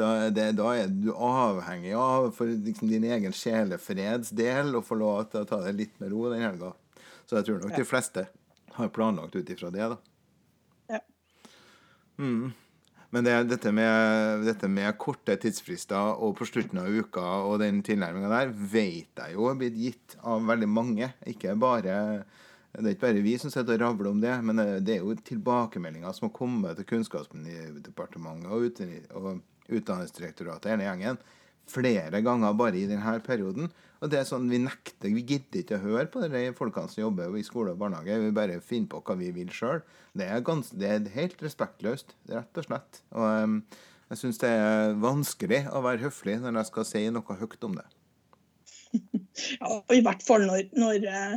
Da, 0.00 0.30
det, 0.32 0.46
da, 0.58 0.70
er 0.80 0.92
du 0.92 1.10
avhengig 1.12 1.92
av, 1.98 2.30
for 2.36 2.48
liksom 2.48 2.88
din 2.88 3.04
egen 3.10 3.34
sjelefreds 3.36 4.32
del, 4.36 4.72
å 4.78 4.84
få 4.84 4.96
lov 5.00 5.28
til 5.32 5.44
å 5.44 5.50
ta 5.50 5.60
det 5.66 5.76
litt 5.76 6.00
med 6.00 6.14
ro 6.14 6.30
den 6.32 6.46
helga. 6.46 6.72
Så 7.26 7.38
jeg 7.38 7.48
tror 7.48 7.60
nok 7.62 7.76
ja. 7.76 7.82
de 7.82 7.88
fleste 7.88 8.26
har 8.78 8.94
planlagt 8.94 9.36
ut 9.36 9.52
ifra 9.52 9.72
det, 9.74 9.92
da. 9.92 10.96
Ja. 10.96 11.02
Mm. 12.18 12.50
Men 13.10 13.26
det, 13.26 13.32
dette, 13.50 13.72
med, 13.74 14.44
dette 14.46 14.68
med 14.70 14.94
korte 15.02 15.34
tidsfrister 15.42 16.20
og 16.22 16.36
på 16.38 16.46
slutten 16.46 16.78
av 16.78 16.90
uka 16.90 17.24
og 17.48 17.58
den 17.62 17.80
tilnærminga 17.86 18.30
der, 18.30 18.52
vet 18.54 19.18
jeg 19.18 19.34
jo 19.34 19.48
er 19.50 19.58
blitt 19.58 19.78
gitt 19.78 20.14
av 20.22 20.46
veldig 20.46 20.68
mange. 20.70 21.10
Ikke 21.26 21.56
bare 21.58 22.22
det 22.70 22.84
er 22.84 22.92
ikke 22.94 23.08
bare 23.08 23.24
vi 23.24 23.34
som 23.42 23.50
sitter 23.50 23.74
og 23.74 23.80
ravler 23.82 24.08
om 24.12 24.20
det, 24.22 24.30
men 24.46 24.56
det 24.86 24.92
er 24.94 25.02
jo 25.02 25.16
tilbakemeldinger 25.26 26.12
som 26.14 26.28
har 26.28 26.36
kommet 26.36 26.78
til 26.78 26.86
Kunnskapsdepartementet 26.92 29.10
og, 29.18 29.42
Utdanningsdirektoratet, 29.70 30.72
hele 30.72 30.88
gjengen, 30.88 31.20
flere 31.70 32.22
ganger 32.24 32.56
bare 32.58 32.80
i 32.80 32.88
denne 32.90 33.14
perioden. 33.24 33.70
Og 34.00 34.08
det 34.08 34.20
er 34.20 34.28
sånn, 34.28 34.48
Vi 34.48 34.58
nekter, 34.62 35.12
vi 35.12 35.22
gidder 35.28 35.60
ikke 35.60 35.76
å 35.76 35.84
høre 35.84 36.06
på 36.10 36.22
de 36.24 36.44
folkene 36.56 36.88
som 36.88 37.02
jobber 37.04 37.36
i 37.36 37.44
skole 37.44 37.74
og 37.74 37.80
barnehage. 37.82 38.16
Vi 38.22 38.32
bare 38.36 38.60
finner 38.64 38.88
på 38.94 39.02
hva 39.04 39.16
vi 39.20 39.30
vil 39.36 39.52
sjøl. 39.52 39.82
Det, 40.16 40.28
det, 40.80 40.88
er 40.88 41.08
helt 41.14 41.42
respektløst, 41.44 42.16
rett 42.32 42.60
og 42.62 42.66
slett. 42.66 43.02
Og 43.12 43.26
um, 43.28 43.58
jeg 44.10 44.22
syns 44.22 44.40
det 44.42 44.50
er 44.50 44.96
vanskelig 44.98 45.66
å 45.70 45.82
være 45.84 46.06
høflig 46.06 46.40
når 46.40 46.62
jeg 46.62 46.70
skal 46.72 46.88
si 46.88 47.04
noe 47.12 47.40
høyt 47.42 47.68
om 47.68 47.80
det. 47.80 47.88
Ja, 49.40 49.68
og 49.70 49.92
I 49.94 50.02
hvert 50.04 50.20
fall 50.26 50.42
når, 50.44 50.66
når 50.76 51.04
uh, 51.06 51.36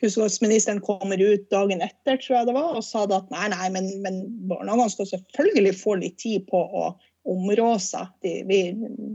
kunnskapsministeren 0.00 0.78
kommer 0.82 1.20
ut 1.20 1.48
dagen 1.52 1.82
etter, 1.84 2.16
tror 2.22 2.36
jeg 2.38 2.48
det 2.48 2.54
var, 2.56 2.76
og 2.78 2.84
sa 2.86 3.02
at 3.04 3.32
nei, 3.34 3.48
nei, 3.52 3.66
men, 3.74 3.88
men 4.04 4.20
barnehagene 4.48 4.94
skal 4.94 5.08
selvfølgelig 5.10 5.74
få 5.80 5.96
litt 6.00 6.16
tid 6.22 6.46
på 6.48 6.62
å 6.62 6.86
områ 7.28 7.72
seg. 7.82 8.10
Vi, 8.22 8.60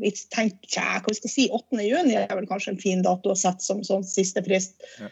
vi, 0.01 0.11
tenker 0.33 0.71
tja, 0.71 0.99
hva 1.01 1.11
vi 1.11 1.19
skal 1.19 1.33
si, 1.33 1.47
8. 1.53 1.79
juni 1.83 2.17
er 2.19 2.33
vel 2.33 2.49
kanskje 2.49 2.75
en 2.75 2.81
fin 2.81 3.03
dato 3.05 3.33
å 3.33 3.39
sette 3.39 3.65
som, 3.65 3.83
sånn 3.87 4.05
siste 4.07 4.43
frist. 4.45 4.77
Ja. 5.01 5.11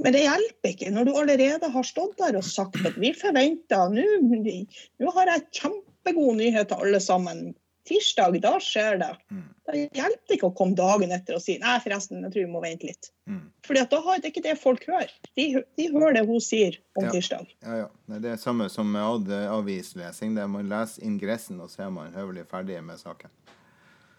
Men 0.00 0.16
det 0.16 0.22
hjelper 0.24 0.72
ikke 0.72 0.92
når 0.94 1.08
du 1.08 1.16
allerede 1.18 1.68
har 1.74 1.86
stått 1.86 2.16
der 2.20 2.38
og 2.38 2.46
sagt 2.46 2.78
at 2.88 2.96
vi 3.00 3.10
forventer 3.16 3.90
Nå 3.92 5.12
har 5.16 5.32
jeg 5.34 5.48
kjempegod 5.58 6.38
nyhet 6.38 6.70
til 6.70 6.86
alle 6.86 7.00
sammen 7.04 7.50
tirsdag, 7.88 8.40
da 8.42 8.52
skjer 8.62 8.98
det. 9.00 9.10
Mm. 9.30 9.46
Da 9.66 9.76
hjelper 9.76 10.28
det 10.28 10.36
ikke 10.36 10.50
å 10.50 10.56
komme 10.56 10.76
dagen 10.78 11.12
etter 11.14 11.36
og 11.38 11.42
si 11.44 11.56
nei, 11.62 11.76
forresten, 11.84 12.22
jeg 12.24 12.34
tror 12.34 12.44
vi 12.44 12.52
må 12.52 12.62
vente 12.64 12.88
litt. 12.90 13.10
Mm. 13.30 13.44
Fordi 13.66 13.84
da 13.92 14.00
har 14.06 14.22
det 14.22 14.32
ikke 14.32 14.44
det 14.44 14.56
folk 14.60 14.86
hører. 14.88 15.12
De, 15.38 15.46
de 15.78 15.86
hører 15.92 16.18
det 16.18 16.24
hun 16.28 16.42
sier 16.44 16.80
om 16.98 17.06
ja. 17.06 17.14
tirsdag. 17.14 17.52
Ja, 17.66 17.78
ja. 17.84 17.86
Det 18.10 18.18
er 18.20 18.26
det 18.26 18.34
samme 18.42 18.68
som 18.72 18.90
med 18.92 19.30
avislesing. 19.46 20.34
Der 20.36 20.50
man 20.50 20.68
leser 20.70 21.06
ingressen, 21.06 21.60
og 21.62 21.70
så 21.72 21.86
er 21.86 21.94
man 21.94 22.12
høvelig 22.16 22.48
ferdig 22.50 22.80
med 22.84 23.00
saken. 23.00 23.32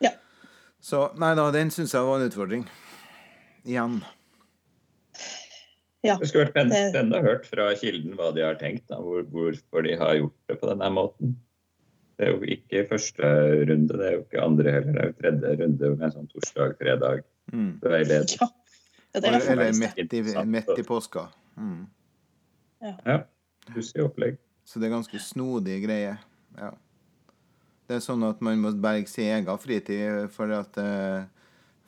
Ja. 0.04 0.16
Så 0.82 1.10
nei 1.22 1.36
da, 1.38 1.50
den 1.54 1.74
syns 1.74 1.94
jeg 1.96 2.08
var 2.08 2.22
en 2.22 2.32
utfordring. 2.32 2.66
Igjen. 3.68 4.02
Ja, 6.02 6.16
det 6.18 6.32
skulle 6.32 6.50
vært 6.50 6.72
spennende 6.72 7.20
å 7.20 7.26
høre 7.28 7.46
fra 7.46 7.68
kilden 7.78 8.16
hva 8.18 8.32
de 8.34 8.42
har 8.42 8.58
tenkt, 8.58 8.88
da, 8.90 8.98
hvor, 9.04 9.22
hvorfor 9.30 9.86
de 9.86 9.94
har 10.02 10.16
gjort 10.18 10.38
det 10.50 10.58
på 10.58 10.70
denne 10.72 10.88
måten. 10.96 11.36
Det 12.22 12.28
er 12.28 12.36
jo 12.36 12.50
ikke 12.54 12.84
første 12.86 13.30
runde, 13.66 13.96
det 13.98 14.06
er 14.06 14.12
jo 14.14 14.20
ikke 14.22 14.42
andre 14.46 14.74
heller. 14.76 14.94
Det 14.94 15.02
er 15.02 15.08
jo 15.08 15.14
tredje 15.18 15.54
runde 15.64 15.88
med 15.98 16.12
sånn 16.14 16.28
torsdag-fredag. 16.30 17.24
Mm. 17.50 17.72
Ja. 17.82 18.50
Eller 19.18 19.72
midt 19.80 20.14
i, 20.14 20.22
midt 20.46 20.70
i 20.78 20.86
påska. 20.86 21.26
Mm. 21.58 21.80
Ja. 22.86 22.94
ja. 23.10 23.18
Pussig 23.74 24.06
opplegg. 24.06 24.38
Så 24.70 24.78
det 24.78 24.92
er 24.92 24.94
ganske 24.94 25.20
snodig 25.26 25.80
greie. 25.88 26.14
Ja. 26.60 26.70
Det 27.90 27.98
er 27.98 28.04
sånn 28.06 28.22
at 28.30 28.46
man 28.46 28.62
må 28.62 28.76
berge 28.78 29.10
sin 29.10 29.32
egen 29.34 29.58
fritid 29.60 30.30
for 30.36 30.54
at 30.62 30.78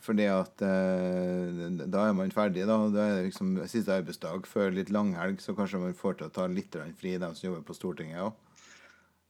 fordi 0.03 0.25
at 0.27 0.63
uh, 0.65 1.67
da 1.87 2.07
er 2.09 2.15
man 2.17 2.33
ferdig. 2.33 2.65
Da 2.67 2.75
Da 2.91 3.05
er 3.05 3.19
det 3.19 3.27
liksom 3.29 3.55
siste 3.71 3.93
arbeidsdag 4.01 4.49
før 4.49 4.73
litt 4.75 4.89
langhelg, 4.91 5.39
så 5.39 5.55
kanskje 5.55 5.79
man 5.79 5.93
får 5.95 6.17
til 6.17 6.27
å 6.27 6.33
ta 6.33 6.47
litt 6.51 6.75
fri, 6.99 7.15
de 7.21 7.29
som 7.37 7.47
jobber 7.47 7.63
på 7.69 7.77
Stortinget 7.77 8.25
òg. 8.25 8.42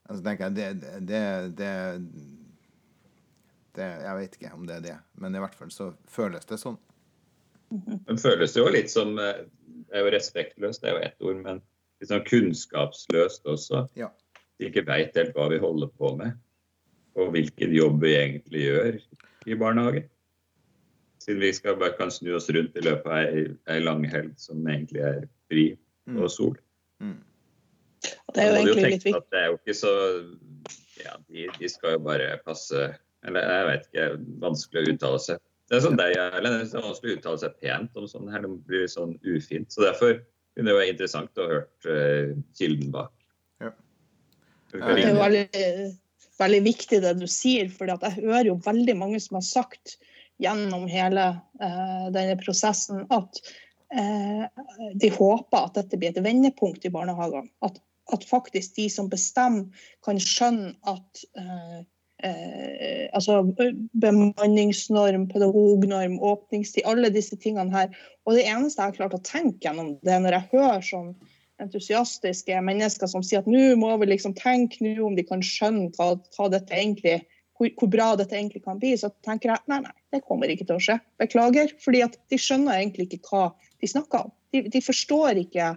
Altså, 0.04 0.20
tenker 0.24 0.50
jeg, 0.50 0.54
det, 0.56 0.88
det, 1.08 1.20
det, 1.58 1.72
det, 3.76 3.90
Jeg 4.04 4.16
vet 4.18 4.38
ikke 4.38 4.52
om 4.56 4.66
det 4.68 4.78
er 4.78 4.84
det, 4.84 4.96
men 5.20 5.36
i 5.36 5.40
hvert 5.42 5.56
fall 5.56 5.72
så 5.72 5.92
føles 6.10 6.44
det 6.50 6.60
sånn. 6.60 6.80
Det 8.06 8.18
føles 8.20 8.54
jo 8.54 8.66
litt 8.70 8.92
som 8.92 9.16
eh, 9.18 9.46
Det 9.64 9.96
er 9.96 10.04
jo 10.04 10.12
respektløst, 10.14 10.82
det 10.82 10.90
er 10.90 10.98
jo 10.98 11.04
ett 11.08 11.24
ord, 11.24 11.38
men 11.40 11.62
litt 12.02 12.10
sånn 12.10 12.26
kunnskapsløst 12.28 13.48
også. 13.48 13.86
Ja. 13.98 14.10
Vi 14.60 14.68
ikke 14.68 14.84
veit 14.86 15.16
helt 15.18 15.32
hva 15.36 15.48
vi 15.50 15.60
holder 15.62 15.90
på 15.98 16.12
med, 16.18 16.36
og 17.18 17.32
hvilken 17.34 17.72
jobb 17.74 18.02
vi 18.04 18.12
egentlig 18.18 18.66
gjør 18.66 18.98
i 19.48 19.56
barnehage. 19.58 20.04
Siden 21.24 21.40
vi 21.40 21.52
skal 21.56 21.78
bare 21.80 21.96
kan 21.96 22.12
snu 22.12 22.34
oss 22.36 22.50
rundt 22.52 22.76
i 22.76 22.84
løpet 22.84 23.08
av 23.08 23.22
ei, 23.24 23.44
ei 23.72 23.80
langhelg 23.80 24.34
som 24.40 24.60
egentlig 24.68 25.00
er 25.08 25.22
fri 25.48 25.70
mm. 26.10 26.18
og 26.18 26.28
sol. 26.32 26.58
Mm. 27.00 27.16
Det 28.34 28.42
er 28.42 28.50
jo 28.50 28.60
egentlig 28.60 28.92
litt 28.96 29.08
viktig. 29.08 29.24
Det 29.32 29.40
er 29.40 29.48
jo 29.50 29.58
ikke 29.60 29.78
så 29.78 29.94
Ja, 31.04 31.16
de, 31.28 31.48
de, 31.58 31.68
skal 31.68 31.96
jo 31.96 32.04
bare 32.06 32.36
passe 32.46 32.86
Eller 33.26 33.50
jeg 33.50 33.66
vet 33.70 33.88
ikke, 33.88 34.06
vanskelig 34.42 34.82
å 34.82 34.94
uttale 34.94 35.20
seg. 35.26 35.42
Det 35.70 35.78
er 35.78 35.84
sånn 35.86 35.96
deg, 35.96 36.12
eller 36.20 36.58
det 36.60 36.76
er 36.76 36.84
vanskelig 36.84 37.14
å 37.14 37.18
uttale 37.18 37.40
seg 37.40 37.58
pent 37.64 37.96
om 37.96 38.08
sånn 38.08 38.28
her. 38.28 38.44
Det 38.44 38.50
blir 38.68 38.88
sånn 38.90 39.14
ufint. 39.24 39.72
Så 39.72 39.80
derfor 39.86 40.18
kunne 40.54 40.70
det 40.70 40.76
være 40.76 40.92
interessant 40.92 41.40
å 41.40 41.46
ha 41.46 41.54
hørt 41.54 41.88
uh, 41.88 42.34
kilden 42.58 42.92
bak. 42.94 43.14
Ja. 43.64 43.70
Det 44.74 45.06
er 45.06 45.16
veldig, 45.16 45.64
veldig 46.42 46.60
viktig 46.66 47.00
det 47.02 47.14
du 47.22 47.26
sier, 47.30 47.72
for 47.72 47.90
jeg 47.90 48.18
hører 48.20 48.50
jo 48.50 48.58
veldig 48.66 48.96
mange 49.00 49.22
som 49.24 49.40
har 49.40 49.46
sagt 49.46 49.96
gjennom 50.42 50.86
hele 50.90 51.26
uh, 51.62 52.06
denne 52.14 52.36
prosessen 52.40 53.06
at 53.14 53.40
uh, 53.94 54.44
de 55.00 55.10
håper 55.16 55.58
at 55.60 55.80
dette 55.80 55.98
blir 55.98 56.12
et 56.12 56.24
vendepunkt 56.24 56.84
i 56.86 56.92
barnehagene. 56.94 57.48
At 57.64 57.80
at 58.12 58.24
faktisk 58.28 58.76
de 58.76 58.88
som 58.92 59.08
bestemmer, 59.12 59.68
kan 60.04 60.20
skjønne 60.20 60.74
at 60.90 61.22
eh, 61.40 61.78
eh, 62.28 63.04
altså 63.16 63.40
bemanningsnorm, 64.00 65.28
pedagognorm, 65.30 66.18
åpningstid, 66.20 66.84
alle 66.88 67.12
disse 67.14 67.38
tingene 67.40 67.72
her. 67.74 67.94
Og 68.26 68.36
det 68.36 68.48
eneste 68.48 68.82
jeg 68.82 68.92
har 68.92 68.98
klart 68.98 69.16
å 69.16 69.24
tenke 69.24 69.68
gjennom 69.68 69.94
det, 70.04 70.18
når 70.20 70.38
jeg 70.38 70.50
hører 70.52 70.84
sånn 70.90 71.14
entusiastiske 71.62 72.58
mennesker 72.66 73.06
som 73.06 73.22
sier 73.22 73.44
at 73.44 73.50
nå 73.50 73.76
må 73.78 73.92
vi 74.02 74.10
liksom 74.10 74.34
tenke 74.36 74.82
nå 74.82 74.96
om 75.06 75.14
de 75.14 75.22
kan 75.26 75.42
skjønne 75.44 75.92
hva, 75.94 76.16
hva 76.34 76.48
dette 76.50 76.74
egentlig 76.74 77.20
hvor, 77.54 77.70
hvor, 77.78 77.90
bra 77.92 78.08
dette 78.18 78.34
egentlig 78.34 78.64
kan 78.64 78.80
bli, 78.82 78.96
så 78.98 79.12
tenker 79.22 79.52
jeg 79.52 79.70
nei, 79.70 79.78
nei, 79.84 79.92
det 80.10 80.24
kommer 80.26 80.50
ikke 80.50 80.66
til 80.66 80.74
å 80.74 80.82
skje. 80.82 80.96
Beklager. 81.22 81.70
fordi 81.84 82.02
at 82.02 82.16
de 82.32 82.38
skjønner 82.40 82.80
egentlig 82.80 83.06
ikke 83.06 83.30
hva 83.30 83.44
de 83.78 83.90
snakker 83.90 84.26
om. 84.26 84.32
De, 84.50 84.64
de 84.74 84.80
forstår 84.82 85.38
ikke 85.44 85.70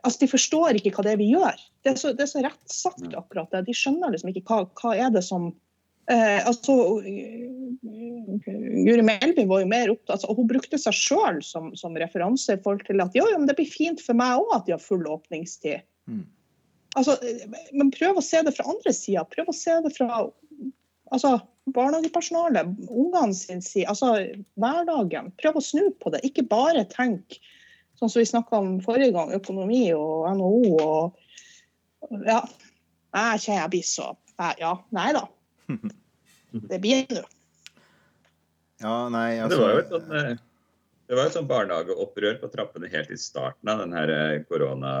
altså 0.00 0.18
De 0.22 0.28
forstår 0.30 0.78
ikke 0.78 0.92
hva 0.96 1.04
det 1.06 1.14
er 1.14 1.20
vi 1.20 1.30
gjør. 1.32 1.62
Det 1.84 1.92
er 1.92 2.00
så, 2.00 2.12
det 2.16 2.26
er 2.26 2.32
så 2.32 2.42
rett 2.44 2.72
sagt, 2.72 3.06
akkurat 3.06 3.52
det. 3.54 3.66
De 3.68 3.76
skjønner 3.76 4.12
liksom 4.12 4.32
ikke 4.32 4.44
hva, 4.48 4.64
hva 4.80 4.94
er 4.98 5.12
det 5.14 5.22
som 5.26 5.48
eh, 6.10 6.40
altså, 6.42 6.74
Guri 8.86 9.04
Melby 9.06 9.46
var 9.46 9.62
jo 9.62 9.70
mer 9.70 9.92
opptatt 9.92 10.18
altså, 10.18 10.34
Hun 10.38 10.48
brukte 10.50 10.80
seg 10.80 10.96
sjøl 10.96 11.42
som, 11.46 11.72
som, 11.78 11.98
referanse 11.98 12.56
i 12.56 12.62
forhold 12.62 12.86
til 12.88 13.02
at 13.04 13.14
jo, 13.16 13.26
jo, 13.30 13.38
men 13.38 13.50
det 13.50 13.58
blir 13.58 13.70
fint 13.70 14.02
for 14.02 14.18
meg 14.18 14.40
òg 14.42 14.56
at 14.58 14.66
de 14.66 14.74
har 14.76 14.82
full 14.82 15.06
åpningstid. 15.10 15.84
Mm. 16.10 16.24
Altså, 16.96 17.16
men 17.76 17.92
prøv 17.92 18.18
å 18.18 18.24
se 18.24 18.40
det 18.46 18.54
fra 18.56 18.66
andre 18.72 18.92
sida. 18.96 19.26
Prøv 19.28 19.52
å 19.52 19.56
se 19.56 19.74
det 19.84 19.92
fra 19.94 20.22
altså, 21.12 21.36
barnehagepersonalet, 21.76 22.72
ungene 22.88 23.36
sin 23.36 23.60
side. 23.64 23.88
Altså 23.92 24.14
hverdagen. 24.56 25.32
Prøv 25.42 25.60
å 25.60 25.64
snu 25.64 25.90
på 26.00 26.14
det. 26.14 26.22
Ikke 26.26 26.46
bare 26.48 26.86
tenk 26.92 27.38
Sånn 27.96 28.12
som 28.12 28.20
vi 28.20 28.28
snakka 28.28 28.60
om 28.60 28.74
forrige 28.84 29.14
gang, 29.16 29.32
økonomi 29.36 29.88
og 29.96 30.28
NHO 30.36 30.76
og 30.76 31.22
Ja. 32.26 32.42
Jeg 33.16 33.40
kjenner 33.40 33.62
jeg 33.62 33.72
blir 33.72 33.86
så 33.88 34.10
Ja, 34.60 34.74
nei 34.94 35.12
da. 35.16 35.24
Det 36.70 36.78
blir 36.80 37.08
nå. 37.10 37.22
Ja, 38.80 39.08
nei, 39.08 39.38
altså 39.40 39.56
Det 39.56 39.62
var 39.62 39.72
jo 39.72 39.80
et 39.80 39.92
sånn, 39.94 40.12
eh, 40.12 40.36
det 41.06 41.16
var 41.16 41.28
et 41.28 41.36
sånn 41.36 41.48
barnehageopprør 41.48 42.38
på 42.42 42.50
trappene 42.52 42.90
helt 42.92 43.12
i 43.14 43.18
starten 43.20 43.70
av 43.70 43.82
denne 43.84 44.02
eh, 44.12 44.42
korona... 44.48 44.92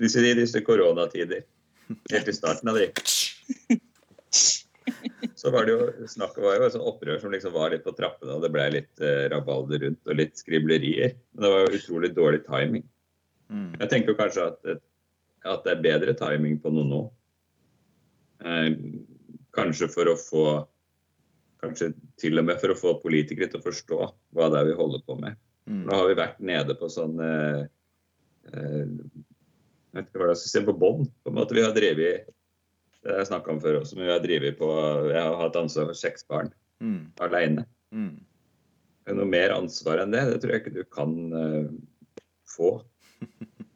Disse, 0.00 0.22
disse 0.24 0.62
koronatider. 0.64 1.42
Helt 2.08 2.28
i 2.30 2.32
starten 2.32 2.70
av 2.72 2.78
de. 2.80 2.88
så 5.34 5.50
var 5.50 5.66
det 5.66 5.74
jo 5.74 6.08
snakk 6.08 6.38
var 6.40 6.58
jo 6.58 6.66
et 6.66 6.74
sånt 6.74 6.88
opprør 6.90 7.20
som 7.22 7.32
liksom 7.34 7.54
var 7.54 7.72
litt 7.72 7.84
på 7.84 7.94
trappene, 7.96 8.36
og 8.36 8.44
det 8.44 8.52
ble 8.54 8.66
litt 8.76 9.04
eh, 9.04 9.26
rabalder 9.32 9.84
rundt 9.84 10.10
og 10.10 10.18
litt 10.18 10.40
skriblerier. 10.40 11.14
Men 11.32 11.44
det 11.44 11.52
var 11.52 11.64
jo 11.64 11.78
utrolig 11.78 12.10
dårlig 12.16 12.42
timing. 12.46 12.84
Mm. 13.50 13.70
Jeg 13.82 13.92
tenker 13.92 14.18
kanskje 14.18 14.48
at, 14.52 14.74
at, 15.44 15.64
det 15.66 15.72
er 15.72 15.86
bedre 15.86 16.16
timing 16.18 16.58
på 16.62 16.72
noe 16.74 16.88
nå. 16.88 17.00
Eh, 18.46 18.68
kanskje 19.56 19.90
for 19.92 20.12
å 20.12 20.18
få 20.18 20.44
Kanskje 21.60 21.90
til 22.16 22.40
og 22.40 22.46
med 22.48 22.56
for 22.56 22.72
å 22.72 22.74
få 22.78 22.90
politikere 23.02 23.50
til 23.52 23.60
å 23.60 23.64
forstå 23.66 23.96
hva 24.32 24.46
det 24.48 24.62
er 24.62 24.68
vi 24.70 24.76
holder 24.78 25.02
på 25.04 25.12
med. 25.20 25.34
Mm. 25.68 25.82
Nå 25.84 25.98
har 25.98 26.06
vi 26.08 26.14
vært 26.16 26.38
nede 26.40 26.72
på 26.80 26.88
sånn 26.88 27.20
eh, 27.20 27.66
eh, 28.48 28.86
jeg 29.90 29.98
vet 29.98 30.08
ikke 30.08 30.22
hva 30.22 30.30
det 30.30 30.36
er, 30.38 30.40
system 30.40 30.68
på 30.70 30.76
bånn. 30.80 31.04
Vi 31.26 31.64
har 31.66 31.74
drevet 31.76 32.30
det 33.04 33.12
har 33.12 33.22
jeg 33.22 33.30
snakka 33.30 33.54
om 33.54 33.60
før 33.62 33.78
også, 33.80 33.96
men 33.96 34.10
jeg, 34.10 34.56
på 34.58 34.70
Jeg 35.08 35.20
har 35.20 35.38
hatt 35.40 35.56
ansvar 35.56 35.88
for 35.88 35.98
seks 35.98 36.26
barn 36.28 36.50
mm. 36.84 37.12
aleine. 37.24 37.64
Mm. 37.96 38.18
Noe 39.10 39.26
mer 39.26 39.54
ansvar 39.54 40.02
enn 40.02 40.12
det, 40.12 40.26
det 40.28 40.42
tror 40.42 40.52
jeg 40.54 40.62
ikke 40.62 40.74
du 40.74 40.84
kan 40.92 41.14
uh, 41.32 41.70
få 42.50 42.74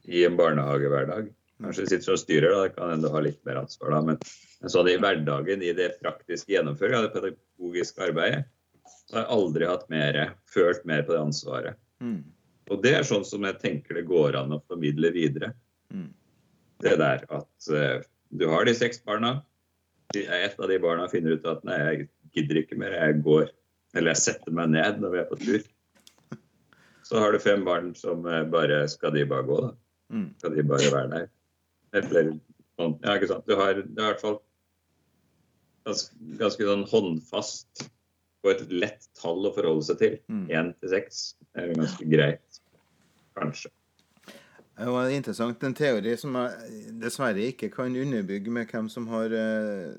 i 0.04 0.26
en 0.28 0.36
barnehagehverdag. 0.36 1.32
Kanskje 1.62 1.86
du 1.86 1.88
sitter 1.88 2.04
som 2.10 2.20
styrer, 2.20 2.52
da. 2.52 2.68
Kan 2.74 2.92
hende 2.92 3.08
du 3.08 3.14
har 3.14 3.24
litt 3.24 3.40
mer 3.48 3.62
ansvar 3.62 3.94
da. 3.94 4.02
Men, 4.10 4.20
men 4.60 4.72
sånn 4.72 4.90
i 4.92 4.98
hverdagen, 5.00 5.64
i 5.64 5.72
det 5.76 5.94
praktiske 6.02 6.52
gjennomføringa, 6.52 7.06
det 7.06 7.14
pedagogiske 7.14 8.04
arbeidet, 8.10 8.44
så 9.08 9.18
har 9.18 9.24
jeg 9.24 9.36
aldri 9.38 9.68
hatt 9.68 9.88
mer, 9.92 10.20
følt 10.50 10.84
mer 10.88 11.04
på 11.06 11.14
det 11.14 11.22
ansvaret. 11.22 11.80
Mm. 12.04 12.20
Og 12.72 12.80
det 12.84 12.94
er 12.98 13.06
sånn 13.06 13.24
som 13.28 13.44
jeg 13.44 13.60
tenker 13.62 13.98
det 13.98 14.06
går 14.08 14.38
an 14.40 14.56
å 14.56 14.62
formidle 14.68 15.10
videre. 15.14 15.52
Mm. 15.92 16.10
Det 16.84 16.94
der 17.00 17.24
at 17.32 17.68
eh, 17.72 18.04
du 18.30 18.46
har 18.50 18.64
de 18.64 18.74
seks 18.76 19.02
barna. 19.04 19.36
Et 20.14 20.58
av 20.60 20.68
de 20.70 20.78
barna 20.82 21.08
finner 21.10 21.36
ut 21.36 21.46
at 21.50 21.64
nei, 21.66 21.78
jeg 21.82 22.08
gidder 22.36 22.62
ikke 22.62 22.78
mer, 22.78 22.96
jeg 22.96 23.20
går. 23.26 23.48
Eller 23.94 24.14
jeg 24.14 24.22
setter 24.24 24.54
meg 24.54 24.72
ned 24.74 25.00
når 25.02 25.14
vi 25.14 25.20
er 25.22 25.30
på 25.30 25.38
tur. 25.40 25.64
Så 27.04 27.20
har 27.20 27.34
du 27.34 27.38
fem 27.42 27.64
barn 27.66 27.92
som 27.98 28.24
eh, 28.26 28.46
bare 28.48 28.86
Skal 28.88 29.12
de 29.14 29.26
bare 29.28 29.44
gå, 29.44 29.58
da? 29.60 29.70
Mm. 30.14 30.28
Skal 30.40 30.54
de 30.56 30.64
bare 30.66 30.92
være 30.94 31.10
der? 31.12 31.26
Eller 32.00 32.30
sånn. 32.78 32.96
Ja, 33.04 33.16
ikke 33.18 33.30
sant. 33.30 33.46
Du 33.46 33.58
har, 33.60 33.82
du 33.84 34.00
har 34.00 34.08
i 34.08 34.14
hvert 34.14 34.24
fall 34.24 34.38
ganske, 35.84 36.16
ganske 36.40 36.68
sånn 36.70 36.86
håndfast 36.90 37.86
og 38.44 38.50
et 38.52 38.72
lett 38.72 39.06
tall 39.16 39.46
å 39.46 39.52
forholde 39.54 39.86
seg 39.86 40.00
til. 40.00 40.18
Mm. 40.32 40.44
Én 40.52 40.72
til 40.80 40.92
seks 40.92 41.22
er 41.56 41.72
ganske 41.76 42.08
greit. 42.08 42.60
Kanskje. 43.38 43.72
Det 44.76 44.90
var 44.90 45.08
interessant. 45.08 45.62
En 45.62 45.74
teori 45.74 46.16
som 46.18 46.34
jeg 46.34 46.94
dessverre 46.98 47.50
ikke 47.52 47.70
kan 47.70 47.94
underbygge 47.94 48.50
med 48.50 48.66
hvem 48.72 48.88
som 48.90 49.06
har 49.12 49.30
eh, 49.30 49.92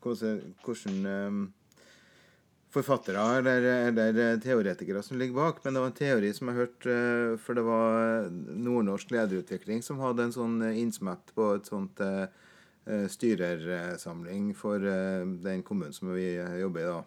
hvordan 0.00 1.02
eh, 1.10 1.34
forfattere 2.72 3.24
eller, 3.42 3.66
eller 3.90 4.40
teoretikere 4.40 5.02
som 5.04 5.20
ligger 5.20 5.36
bak. 5.36 5.60
Men 5.64 5.76
det 5.76 5.82
var 5.84 5.92
en 5.92 5.98
teori 5.98 6.32
som 6.32 6.48
jeg 6.48 6.60
hørte 6.62 6.94
eh, 6.96 7.34
For 7.44 7.58
det 7.58 7.66
var 7.66 8.30
Nordnorsk 8.32 9.12
lederutvikling 9.12 9.84
som 9.84 10.00
hadde 10.00 10.24
en 10.24 10.36
sånn 10.38 10.58
innsmett 10.70 11.34
på 11.36 11.52
et 11.58 11.68
sånt 11.68 12.00
styrersamling 12.82 14.48
for 14.58 14.82
den 14.82 15.60
kommunen 15.62 15.94
som 15.94 16.08
vi 16.16 16.32
jobber 16.58 16.80
i 16.82 16.88
da. 16.88 17.02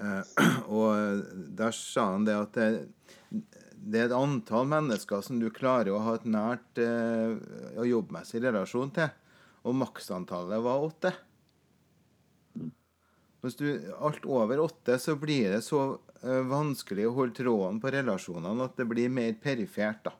Og 0.80 1.20
der 1.60 1.76
sa 1.76 2.08
han 2.16 2.24
det 2.26 2.34
at 2.34 2.58
det, 2.58 2.70
det 3.80 4.00
er 4.00 4.10
et 4.10 4.16
antall 4.16 4.68
mennesker 4.68 5.22
som 5.24 5.40
du 5.40 5.48
klarer 5.54 5.92
å 5.94 6.02
ha 6.04 6.18
et 6.18 6.28
nært 6.28 6.80
eh, 6.82 7.32
og 7.78 7.88
jobbmessig 7.88 8.42
relasjon 8.44 8.92
til. 8.96 9.08
Og 9.64 9.76
maksantallet 9.76 10.62
var 10.64 10.84
åtte. 10.84 11.12
Hvis 13.40 13.56
du 13.56 13.66
alt 13.96 14.26
over 14.28 14.60
åtte, 14.60 14.98
så 15.00 15.16
blir 15.20 15.54
det 15.54 15.62
så 15.64 15.80
eh, 16.20 16.42
vanskelig 16.48 17.08
å 17.08 17.14
holde 17.16 17.38
tråden 17.40 17.80
på 17.80 17.92
relasjonene 17.94 18.68
at 18.68 18.76
det 18.76 18.88
blir 18.90 19.12
mer 19.12 19.32
perifert. 19.40 20.04
da. 20.04 20.12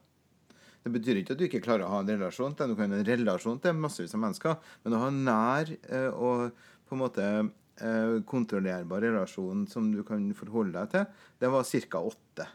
Det 0.80 0.92
betyr 0.94 1.20
ikke 1.20 1.36
at 1.36 1.40
du 1.40 1.44
ikke 1.44 1.64
klarer 1.64 1.84
å 1.84 1.92
ha 1.92 2.00
en 2.00 2.08
relasjon 2.08 2.54
til 2.56 2.72
Du 2.72 2.78
kan 2.78 2.88
ha 2.88 3.00
en 3.00 3.04
relasjon 3.04 3.60
til 3.60 3.76
massevis 3.76 4.16
av 4.16 4.22
mennesker, 4.24 4.56
men 4.84 4.96
å 4.96 5.02
ha 5.02 5.10
en 5.12 5.24
nær 5.26 5.74
eh, 5.76 6.08
og 6.08 6.56
på 6.88 6.96
en 6.96 7.02
måte 7.02 7.26
eh, 7.26 8.16
kontrollerbar 8.28 9.04
relasjon 9.04 9.68
som 9.68 9.92
du 9.92 10.00
kan 10.06 10.24
forholde 10.38 10.80
deg 10.80 10.96
til, 10.96 11.28
det 11.44 11.52
var 11.52 11.68
ca. 11.68 12.00
åtte. 12.00 12.48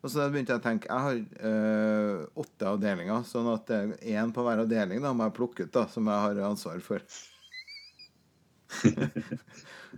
Og 0.00 0.08
så 0.08 0.26
begynte 0.32 0.54
jeg 0.54 0.62
å 0.62 0.64
tenke 0.64 0.88
Jeg 0.88 1.04
har 1.04 1.18
øh, 1.50 2.22
åtte 2.40 2.70
avdelinger, 2.70 3.26
sånn 3.28 3.50
at 3.52 3.68
én 4.00 4.32
på 4.32 4.44
hver 4.46 4.62
avdeling 4.62 5.02
da 5.04 5.12
må 5.12 5.26
jeg 5.28 5.36
plukke 5.36 5.66
ut, 5.66 5.74
da, 5.74 5.84
som 5.92 6.08
jeg 6.08 6.24
har 6.26 6.40
ansvar 6.48 6.80
for. 6.84 7.04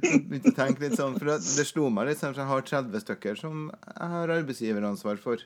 begynte 0.03 0.53
å 0.53 0.57
tenke 0.57 0.83
litt 0.83 0.97
sånn, 0.99 1.19
for 1.19 1.31
det, 1.31 1.39
det 1.45 1.67
slo 1.69 1.89
meg 1.93 2.11
litt 2.11 2.21
sånn, 2.21 2.35
for 2.35 2.43
jeg 2.43 2.51
har 2.51 2.69
30 2.71 3.05
stykker 3.05 3.39
som 3.39 3.69
jeg 3.71 4.15
har 4.15 4.35
arbeidsgiveransvar 4.39 5.21
for. 5.23 5.45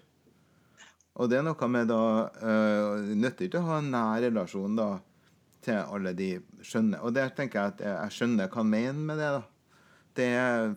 Og 1.16 1.30
det 1.32 1.38
er 1.38 1.46
noe 1.46 1.68
med 1.72 1.88
da 1.88 2.00
øh, 2.44 3.12
Nytter 3.16 3.48
ikke 3.48 3.62
å 3.62 3.68
ha 3.70 3.80
en 3.80 3.92
nær 3.92 4.24
relasjon 4.26 4.76
da 4.76 4.88
til 5.64 5.80
alle 5.80 6.12
de 6.16 6.30
skjønner. 6.62 7.00
Og 7.02 7.14
der 7.16 7.32
tenker 7.34 7.60
jeg 7.60 7.74
at 7.74 7.84
jeg 7.86 8.16
skjønner 8.18 8.50
hva 8.50 8.62
han 8.62 8.72
mener 8.72 9.06
med 9.08 9.22
det. 9.22 9.30
da. 9.38 9.55
Det, 10.16 10.30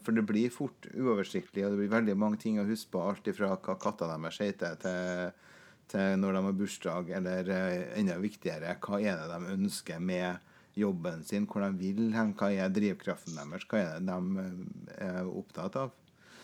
for 0.03 0.15
det 0.15 0.25
blir 0.27 0.51
fort 0.51 0.89
uoversiktlig, 0.91 1.63
og 1.63 1.73
det 1.73 1.83
blir 1.83 1.93
veldig 1.93 2.15
mange 2.19 2.41
ting 2.41 2.59
å 2.59 2.67
huske 2.67 2.91
på. 2.91 3.03
Alt 3.07 3.29
ifra 3.31 3.53
hva 3.55 3.77
katta 3.79 4.09
deres 4.11 4.41
heter, 4.43 4.75
til, 4.81 5.55
til 5.91 6.19
når 6.19 6.35
de 6.35 6.43
har 6.47 6.57
bursdag, 6.59 7.13
eller 7.21 7.51
eh, 7.55 7.85
enda 8.01 8.19
viktigere, 8.19 8.75
hva 8.83 8.99
er 8.99 9.21
det 9.21 9.29
de 9.31 9.55
ønsker 9.55 10.03
med 10.03 10.45
jobben 10.79 11.23
sin, 11.23 11.47
hvor 11.49 11.63
de 11.65 11.71
vil 11.79 12.11
hen, 12.15 12.35
hva 12.37 12.51
er 12.51 12.73
drivkraften 12.73 13.39
deres, 13.39 13.65
hva 13.69 13.81
er 13.81 13.95
det 13.97 14.11
de 14.11 14.45
eh, 14.45 15.07
er 15.07 15.31
opptatt 15.31 15.79
av. 15.79 15.95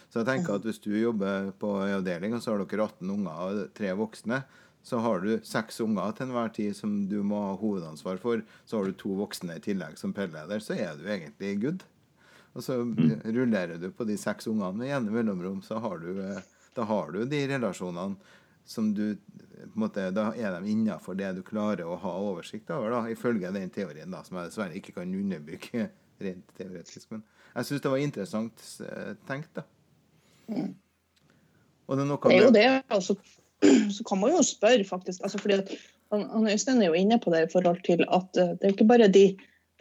Så 0.09 0.21
jeg 0.21 0.29
tenker 0.29 0.55
at 0.55 0.67
hvis 0.67 0.79
du 0.79 0.93
jobber 0.95 1.49
på 1.59 1.73
en 1.83 1.97
avdeling, 1.97 2.35
og 2.37 2.43
så 2.43 2.53
har 2.53 2.63
dere 2.63 2.85
18 2.87 3.09
unger 3.17 3.41
og 3.45 3.65
tre 3.75 3.91
voksne, 3.97 4.43
så 4.85 4.99
har 5.01 5.23
du 5.23 5.31
seks 5.43 5.81
unger 5.81 6.13
til 6.13 6.27
enhver 6.27 6.51
tid 6.53 6.75
som 6.77 6.93
du 7.09 7.17
må 7.25 7.39
ha 7.41 7.55
hovedansvar 7.57 8.19
for. 8.21 8.43
Så 8.69 8.77
har 8.77 8.85
du 8.87 8.95
to 8.99 9.15
voksne 9.17 9.57
i 9.57 9.63
tillegg 9.65 9.97
som 9.97 10.13
pelleder, 10.13 10.61
så 10.61 10.77
er 10.77 10.93
du 10.99 11.07
egentlig 11.09 11.55
good. 11.63 11.85
Og 12.55 12.63
så 12.63 12.77
rullerer 13.35 13.77
du 13.81 13.89
på 13.91 14.07
de 14.07 14.15
seks 14.19 14.47
ungene 14.47 14.79
med 14.79 14.89
jevne 14.89 15.11
mellomrom, 15.11 15.59
så 15.63 15.79
har 15.83 15.99
du, 15.99 16.11
eh, 16.23 16.41
da 16.75 16.87
har 16.87 17.11
du 17.11 17.25
de 17.27 17.41
relasjonene 17.51 18.15
som 18.65 18.93
du 18.95 19.17
på 19.55 19.79
en 19.79 19.81
måte, 19.85 20.11
Da 20.11 20.33
er 20.35 20.55
de 20.59 20.71
innafor 20.71 21.15
det 21.15 21.31
du 21.35 21.41
klarer 21.43 21.85
å 21.85 21.97
ha 21.99 22.13
oversikt 22.19 22.69
over, 22.73 22.91
da, 22.91 23.03
ifølge 23.11 23.51
den 23.53 23.69
teorien, 23.69 24.11
da, 24.11 24.23
som 24.23 24.37
jeg 24.37 24.49
dessverre 24.49 24.77
ikke 24.79 24.95
kan 24.97 25.13
underbygge 25.15 25.89
rent 26.25 26.57
teoretisk. 26.57 27.11
Men 27.11 27.23
jeg 27.55 27.69
syns 27.69 27.85
det 27.85 27.93
var 27.93 28.03
interessant 28.03 28.65
eh, 28.85 29.13
tenkt, 29.27 29.51
da. 29.55 29.65
Og 31.85 31.97
det 31.97 32.05
er 32.05 32.09
noe 32.09 32.31
Det 32.31 32.37
er 32.37 32.45
jo 32.45 32.53
det. 32.55 32.69
Altså, 32.93 33.15
så 33.95 34.05
kan 34.07 34.21
man 34.21 34.33
jo 34.35 34.43
spørre, 34.45 34.85
faktisk. 34.87 35.23
Altså, 35.23 35.41
fordi 35.41 35.59
at 35.61 35.73
han, 36.13 36.25
han 36.29 36.47
Øystein 36.51 36.81
er 36.81 36.91
jo 36.91 36.99
inne 36.99 37.19
på 37.21 37.33
det 37.33 37.45
i 37.45 37.51
forhold 37.51 37.81
til 37.85 38.05
at 38.07 38.41
eh, 38.41 38.55
det 38.55 38.63
er 38.63 38.73
jo 38.73 38.77
ikke 38.77 38.91
bare 38.91 39.11
de 39.11 39.27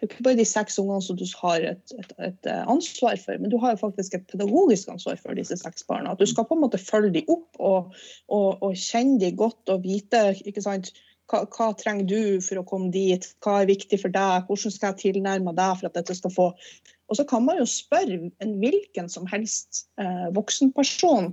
det 0.04 0.10
er 0.10 0.18
ikke 0.18 0.24
bare 0.26 0.36
de 0.36 0.44
seks 0.44 0.74
ungene 0.76 1.00
som 1.00 1.16
du 1.16 1.24
har 1.40 1.62
et, 1.64 1.92
et, 1.96 2.10
et 2.26 2.48
eh, 2.50 2.64
ansvar 2.68 3.16
for, 3.22 3.38
men 3.40 3.48
du 3.48 3.56
har 3.62 3.72
jo 3.72 3.80
faktisk 3.86 4.18
et 4.18 4.26
pedagogisk 4.28 4.90
ansvar 4.92 5.16
for 5.22 5.38
disse 5.38 5.56
seks 5.56 5.86
barna. 5.88 6.12
At 6.12 6.20
du 6.20 6.28
skal 6.28 6.44
på 6.44 6.58
en 6.58 6.60
måte 6.60 6.80
følge 6.82 7.14
dem 7.14 7.30
opp 7.32 7.56
og, 7.56 7.94
og, 8.28 8.60
og 8.60 8.76
kjenne 8.76 9.16
dem 9.22 9.38
godt 9.40 9.72
og 9.72 9.80
vite 9.86 10.20
ikke 10.44 10.60
sant, 10.60 10.92
hva, 11.32 11.46
hva 11.48 11.70
trenger 11.80 12.04
du 12.10 12.44
for 12.44 12.60
å 12.60 12.66
komme 12.68 12.92
dit, 12.92 13.24
hva 13.40 13.62
er 13.62 13.70
viktig 13.72 13.96
for 14.02 14.12
deg, 14.12 14.44
hvordan 14.44 14.76
skal 14.76 14.92
jeg 14.92 15.00
tilnærme 15.06 15.56
deg 15.56 15.80
for 15.80 15.88
at 15.88 15.96
dette 15.96 16.20
skal 16.20 16.36
få 16.36 16.50
Og 16.52 17.16
så 17.16 17.24
kan 17.28 17.48
man 17.48 17.62
jo 17.62 17.66
spørre 17.68 18.20
en 18.44 18.54
hvilken 18.60 19.08
som 19.08 19.24
helst 19.32 19.86
eh, 20.00 20.28
voksenperson 20.36 21.32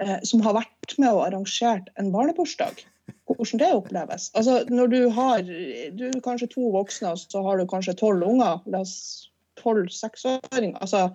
eh, 0.00 0.18
som 0.24 0.40
har 0.48 0.56
vært 0.62 0.96
med 0.96 1.12
og 1.12 1.26
arrangert 1.28 1.92
en 2.00 2.14
barnebursdag. 2.16 2.80
Hvordan 3.26 3.60
det 3.60 3.72
oppleves. 3.74 4.30
Altså, 4.38 4.60
når 4.70 4.90
du 4.92 5.00
har 5.14 5.42
du 5.46 6.04
er 6.08 6.20
kanskje 6.24 6.48
to 6.54 6.70
voksne, 6.74 7.12
og 7.14 7.18
så 7.20 7.42
har 7.46 7.58
du 7.58 7.66
kanskje 7.70 7.96
tolv 7.98 8.24
unger. 8.26 8.62
La 8.70 8.82
oss 8.86 8.96
tolv 9.60 9.90
seksåringer. 9.92 10.78
Altså, 10.80 11.08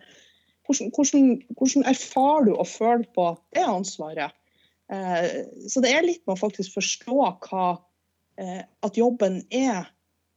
hvordan, 0.68 0.92
hvordan, 0.96 1.32
hvordan 1.58 1.88
erfarer 1.90 2.46
du 2.48 2.54
og 2.56 2.68
føler 2.68 3.08
på 3.16 3.28
det 3.56 3.66
ansvaret? 3.66 4.36
Eh, 4.92 5.48
så 5.72 5.84
det 5.84 5.94
er 5.96 6.06
litt 6.06 6.24
med 6.28 6.36
å 6.36 6.42
faktisk 6.42 6.76
forstå 6.76 7.18
hva 7.48 7.66
eh, 8.42 8.64
At 8.84 9.00
jobben 9.00 9.42
er 9.48 9.88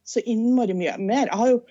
så 0.07 0.21
innmari 0.23 0.75
mye 0.77 0.95
mer. 1.01 1.27
Jeg 1.27 1.39
har 1.39 1.53
jo 1.53 1.61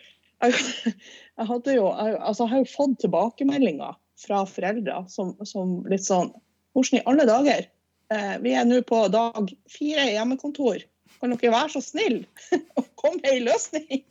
jeg, 0.44 0.94
hadde 1.50 1.76
jo, 1.78 1.88
altså, 1.88 2.44
jeg 2.44 2.52
har 2.52 2.64
jo 2.64 2.72
fått 2.74 2.98
tilbakemeldinger 3.04 3.96
fra 4.20 4.42
foreldre 4.48 5.04
som, 5.12 5.34
som 5.48 5.80
litt 5.90 6.06
sånn 6.06 6.34
Hvordan 6.74 6.98
i 6.98 7.06
alle 7.06 7.24
dager? 7.28 7.66
Eh, 8.12 8.36
vi 8.44 8.52
er 8.52 8.66
nå 8.68 8.80
på 8.86 9.00
dag 9.12 9.52
fire 9.70 10.08
i 10.08 10.16
hjemmekontor. 10.16 10.84
Kan 11.20 11.32
dere 11.32 11.52
være 11.54 11.72
så 11.72 11.80
snill 11.84 12.24
å 12.78 12.84
komme 13.00 13.20
med 13.22 13.30
ei 13.30 13.42
løsning? 13.44 14.02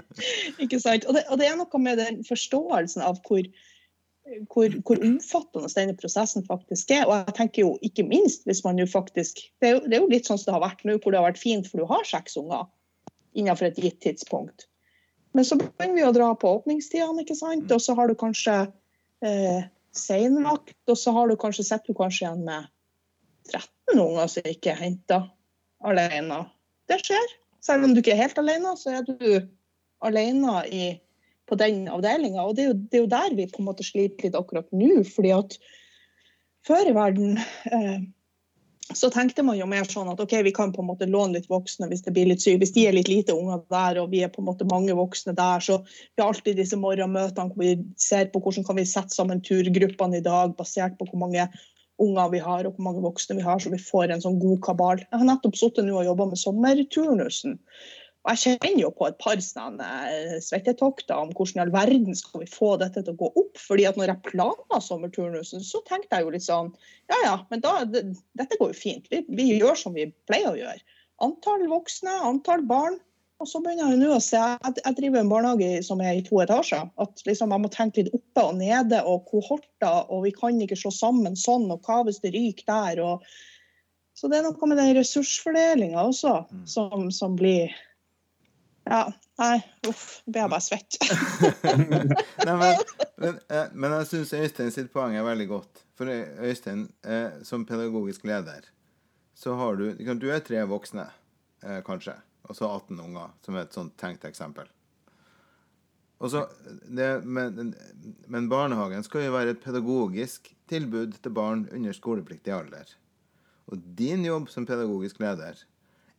ikke 0.62 0.78
sant? 0.82 1.06
Og 1.08 1.16
det, 1.16 1.24
og 1.28 1.40
det 1.40 1.48
er 1.48 1.56
noe 1.58 1.80
med 1.82 1.98
den 1.98 2.20
forståelsen 2.26 3.02
av 3.02 3.18
hvor, 3.26 3.48
hvor, 4.52 4.76
hvor 4.86 5.02
omfattende 5.02 5.72
denne 5.74 5.96
prosessen 5.98 6.46
faktisk 6.46 6.94
er. 6.94 7.08
Og 7.08 7.16
jeg 7.16 7.36
tenker 7.40 7.66
jo 7.66 7.74
ikke 7.86 8.06
minst 8.06 8.46
hvis 8.48 8.62
man 8.66 8.78
jo 8.78 8.86
faktisk 8.90 9.42
Det 9.58 9.70
er 9.70 9.76
jo, 9.78 9.82
det 9.88 9.98
er 9.98 10.04
jo 10.04 10.12
litt 10.12 10.30
sånn 10.30 10.38
som 10.38 10.52
det 10.52 10.56
har 10.58 10.66
vært 10.68 10.86
nå, 10.86 10.98
hvor 11.00 11.14
det 11.14 11.20
har 11.20 11.28
vært 11.32 11.42
fint 11.42 11.68
for 11.70 11.82
du 11.82 11.90
har 11.90 12.06
seks 12.08 12.38
unger 12.40 12.68
innenfor 13.34 13.66
et 13.66 13.80
gitt 13.82 13.98
tidspunkt. 14.04 14.68
Men 15.34 15.46
så 15.46 15.58
begynner 15.58 15.96
vi 15.98 16.06
å 16.06 16.14
dra 16.14 16.28
på 16.38 16.52
åpningstidene, 16.60 17.24
ikke 17.24 17.34
sant? 17.34 17.66
og 17.74 17.80
så 17.82 17.96
har 17.98 18.06
du 18.06 18.14
kanskje 18.14 18.52
eh, 19.26 19.64
seinvakt, 19.90 20.76
og 20.86 20.98
så 20.98 21.10
har 21.16 21.26
du 21.26 21.34
kanskje 21.40 21.66
sett 21.66 21.88
du 21.88 21.96
kanskje 21.98 22.28
igjen 22.28 22.44
med 22.46 22.70
13 23.52 24.00
unger 24.00 24.30
som 24.30 24.48
ikke 24.48 24.72
er 24.72 24.80
henta 24.80 25.20
alene. 25.84 26.44
Det 26.90 27.00
skjer. 27.04 27.36
Selv 27.64 27.86
om 27.86 27.94
du 27.94 28.00
ikke 28.02 28.14
er 28.14 28.24
helt 28.24 28.40
alene, 28.40 28.74
så 28.80 28.98
er 28.98 29.06
du 29.08 29.28
alene 30.04 30.58
i, 30.68 30.88
på 31.48 31.56
den 31.60 31.86
avdelinga. 31.92 32.44
Og 32.44 32.56
det 32.56 32.66
er, 32.66 32.72
jo, 32.72 32.80
det 32.80 32.98
er 32.98 33.04
jo 33.04 33.14
der 33.14 33.38
vi 33.38 33.48
på 33.52 33.62
en 33.62 33.70
måte 33.70 33.86
sliter 33.86 34.26
litt 34.28 34.36
akkurat 34.38 34.68
nå. 34.72 35.04
fordi 35.14 35.32
at 35.36 35.56
før 36.64 36.90
i 36.90 36.96
verden 36.96 37.38
eh, 37.38 38.04
så 38.92 39.08
tenkte 39.12 39.42
man 39.46 39.56
jo 39.56 39.66
mer 39.68 39.86
sånn 39.88 40.10
at 40.12 40.20
ok, 40.20 40.34
vi 40.44 40.52
kan 40.52 40.72
på 40.74 40.82
en 40.82 40.90
måte 40.90 41.08
låne 41.08 41.38
litt 41.38 41.48
voksne 41.48 41.88
hvis 41.88 42.02
det 42.04 42.12
blir 42.16 42.28
litt 42.28 42.44
syk. 42.44 42.58
Hvis 42.60 42.74
de 42.76 42.84
er 42.84 42.96
litt 42.96 43.08
lite 43.08 43.32
unger 43.32 43.62
der, 43.72 44.00
og 44.02 44.10
vi 44.12 44.20
er 44.24 44.32
på 44.32 44.42
en 44.42 44.48
måte 44.50 44.68
mange 44.68 44.96
voksne 44.96 45.32
der, 45.36 45.64
så 45.64 45.78
vi 45.88 46.20
har 46.20 46.28
alltid 46.28 46.60
disse 46.60 46.76
morgenmøtene 46.80 47.48
hvor 47.48 47.64
vi 47.64 47.78
ser 48.00 48.28
på 48.32 48.42
hvordan 48.44 48.66
kan 48.68 48.76
vi 48.76 48.84
sette 48.88 49.16
sammen 49.16 49.40
turgruppene 49.44 50.20
i 50.20 50.24
dag, 50.24 50.52
basert 50.58 50.98
på 50.98 51.08
hvor 51.08 51.22
mange 51.24 51.48
unger 52.02 52.30
vi 52.32 52.40
har, 52.42 52.66
og 52.66 52.76
hvor 52.76 52.86
mange 52.88 53.02
voksne 53.04 53.36
vi 53.38 53.44
har, 53.46 53.60
så 53.62 53.70
vi 53.72 53.80
får 53.80 54.10
en 54.10 54.22
sånn 54.24 54.40
god 54.42 54.62
kabal. 54.66 55.02
Jeg 55.04 55.20
har 55.20 55.28
nettopp 55.28 55.58
sittet 55.58 55.90
og 55.90 56.06
jobba 56.06 56.30
med 56.30 56.40
sommerturnusen. 56.40 57.60
Og 58.24 58.32
jeg 58.32 58.56
kjenner 58.56 58.80
jo 58.80 58.90
på 58.96 59.04
et 59.10 59.16
par 59.20 59.40
sånne 59.44 59.86
eh, 60.08 60.36
svettetokter 60.40 61.18
om 61.20 61.32
hvordan 61.36 61.60
i 61.60 61.62
all 61.66 61.72
verden 61.74 62.16
skal 62.16 62.40
vi 62.40 62.48
få 62.48 62.70
dette 62.80 63.02
til 63.04 63.12
å 63.12 63.20
gå 63.20 63.28
opp. 63.42 63.60
fordi 63.60 63.84
at 63.84 63.98
når 64.00 64.14
jeg 64.14 64.30
planla 64.30 64.80
sommerturnusen, 64.80 65.60
så 65.60 65.82
tenkte 65.84 66.16
jeg 66.16 66.24
jo 66.24 66.32
litt 66.32 66.46
sånn 66.46 66.72
Ja 67.12 67.18
ja, 67.20 67.34
men 67.50 67.60
da, 67.64 67.74
det, 67.84 68.06
dette 68.40 68.56
går 68.60 68.72
jo 68.72 68.78
fint. 68.78 69.10
Vi, 69.12 69.20
vi, 69.28 69.50
gjør 69.60 69.76
som 69.76 69.96
vi 69.98 70.08
pleier 70.30 70.54
å 70.54 70.56
gjøre. 70.56 70.80
Antall 71.24 71.68
voksne, 71.68 72.16
antall 72.30 72.64
barn. 72.66 72.96
Og 73.42 73.48
så 73.50 73.58
begynner 73.60 73.90
jeg 73.90 73.98
nå 74.00 74.12
å 74.14 74.20
se 74.22 74.38
Jeg, 74.38 74.76
jeg 74.78 74.96
driver 74.98 75.20
en 75.20 75.30
barnehage 75.32 75.80
som 75.86 76.02
er 76.04 76.18
i 76.18 76.22
to 76.26 76.38
etasjer. 76.44 76.86
At 77.02 77.24
liksom 77.26 77.54
jeg 77.54 77.64
må 77.64 77.70
tenke 77.72 78.04
litt 78.04 78.14
oppe 78.14 78.44
og 78.50 78.60
nede 78.60 79.00
og 79.02 79.26
kohorter, 79.30 80.06
og 80.08 80.22
vi 80.26 80.34
kan 80.36 80.60
ikke 80.62 80.78
slå 80.78 80.92
sammen 80.94 81.36
sånn, 81.38 81.66
og 81.74 81.82
hva 81.84 82.04
hvis 82.06 82.22
det 82.22 82.34
ryker 82.36 82.70
der? 82.70 83.02
og 83.04 83.26
så 84.14 84.30
det 84.30 84.38
er 84.38 84.44
noe 84.46 84.68
med 84.70 84.78
den 84.78 84.92
ressursfordelinga 84.94 86.04
også 86.06 86.36
mm. 86.46 86.62
som, 86.70 87.08
som 87.10 87.34
blir 87.34 87.72
ja. 88.84 89.08
Nei, 89.40 89.56
uff. 89.88 90.20
Blir 90.28 90.44
jeg 90.44 90.50
bare 90.52 90.62
svett. 90.62 90.98
Nei, 92.46 92.54
men, 92.60 92.82
men, 93.18 93.40
eh, 93.48 93.72
men, 93.72 93.96
jeg 93.98 94.10
syns 94.10 94.34
Øystein 94.38 94.70
sitt 94.74 94.92
poeng 94.94 95.16
er 95.18 95.26
veldig 95.26 95.46
godt. 95.50 95.82
For 95.98 96.10
Øystein, 96.10 96.84
eh, 97.02 97.40
som 97.46 97.64
pedagogisk 97.66 98.26
leder, 98.28 98.68
så 99.34 99.56
har 99.58 99.80
du 99.80 99.90
Du 100.20 100.28
er 100.30 100.44
tre 100.44 100.62
voksne, 100.70 101.08
eh, 101.64 101.80
kanskje, 101.86 102.14
og 102.44 102.56
så 102.56 102.68
18 102.68 103.00
unger, 103.00 103.32
som 103.44 103.56
er 103.56 103.66
et 103.66 103.76
sånt 103.76 103.96
tenkt 104.00 104.24
eksempel. 104.28 104.68
Så, 106.24 106.46
det, 106.88 107.20
men, 107.24 107.74
men, 108.26 108.48
barnehagen 108.48 109.04
skal 109.04 109.26
jo 109.26 109.34
være 109.34 109.52
et 109.52 109.60
pedagogisk 109.60 110.48
tilbud 110.70 111.18
til 111.20 111.34
barn 111.36 111.66
under 111.74 111.92
skolepliktig 111.92 112.54
alder. 112.54 112.88
Og 113.68 113.82
din 113.98 114.24
jobb 114.24 114.48
som 114.52 114.64
pedagogisk 114.64 115.20
leder 115.20 115.58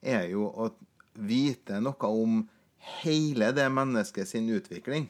er 0.05 0.27
jo 0.29 0.45
å 0.51 0.69
vite 1.15 1.79
noe 1.81 2.11
om 2.11 2.43
hele 3.01 3.49
det 3.55 3.65
mennesket 3.73 4.29
sin 4.29 4.49
utvikling. 4.53 5.07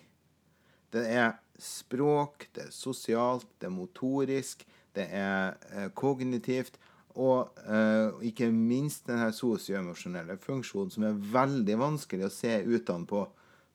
Det 0.96 1.04
er 1.12 1.36
språk, 1.60 2.48
det 2.56 2.70
er 2.70 2.76
sosialt, 2.76 3.48
det 3.60 3.68
er 3.68 3.76
motorisk, 3.76 4.64
det 4.96 5.10
er 5.12 5.58
eh, 5.74 5.90
kognitivt. 5.98 6.80
Og 7.16 7.60
eh, 7.64 8.28
ikke 8.30 8.50
minst 8.52 9.08
den 9.08 9.24
sosioemosjonelle 9.34 10.36
funksjonen, 10.44 10.92
som 10.92 11.06
er 11.08 11.20
veldig 11.32 11.78
vanskelig 11.80 12.28
å 12.28 12.34
se 12.34 12.58
utenpå. 12.66 13.24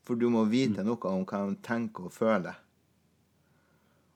For 0.04 0.20
du 0.20 0.28
må 0.32 0.44
vite 0.50 0.82
mm. 0.82 0.88
noe 0.88 1.12
om 1.12 1.24
hva 1.28 1.46
de 1.48 1.56
tenker 1.64 2.08
og 2.08 2.14
føler. 2.14 2.58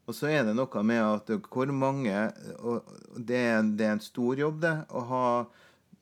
Og 0.04 0.12
så 0.16 0.28
er 0.28 0.42
det 0.44 0.52
noe 0.56 0.82
med 0.84 1.00
at 1.00 1.30
hvor 1.48 1.70
mange 1.72 2.12
og 2.60 2.90
det 3.16 3.40
er, 3.40 3.62
det 3.64 3.87
er 3.87 3.94
en 3.96 4.04
stor 4.04 4.37
jobb, 4.37 4.60
det, 4.60 4.74
å 4.92 5.04
ha 5.08 5.26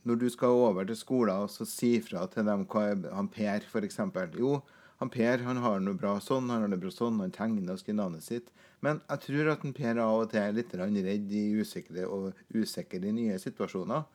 når 0.02 0.18
du 0.18 0.28
skal 0.35 0.58
over 0.58 0.87
til 0.88 0.98
skolen 0.98 1.44
og 1.44 1.50
så 1.52 1.66
si 1.68 1.92
fra 2.02 2.24
til 2.30 2.46
dem 2.48 2.64
hva 2.66 2.88
han 3.14 3.28
Per, 3.30 3.66
f.eks. 3.68 4.00
Jo, 4.38 4.56
han 5.03 5.11
Per 5.11 5.43
han 5.43 5.59
har 5.62 5.81
noe 5.83 5.99
bra 5.99 6.15
sånn, 6.23 6.51
han 6.51 6.65
har 6.65 6.71
det 6.71 6.79
bra 6.83 6.91
sånn, 6.95 7.21
han 7.21 7.35
tegner 7.35 7.75
og 7.75 7.81
skriver 7.81 7.99
navnet 7.99 8.25
sitt. 8.25 8.51
Men 8.83 9.01
jeg 9.09 9.23
tror 9.27 9.53
at 9.53 9.65
en 9.67 9.75
Per 9.77 10.01
av 10.03 10.23
og 10.23 10.31
til 10.31 10.43
er 10.43 10.57
litt 10.57 10.75
redd 10.79 11.35
i 11.35 11.45
usikre 11.59 12.07
og 12.07 12.33
usikre 12.55 13.03
i 13.03 13.15
nye 13.15 13.38
situasjoner. 13.43 14.07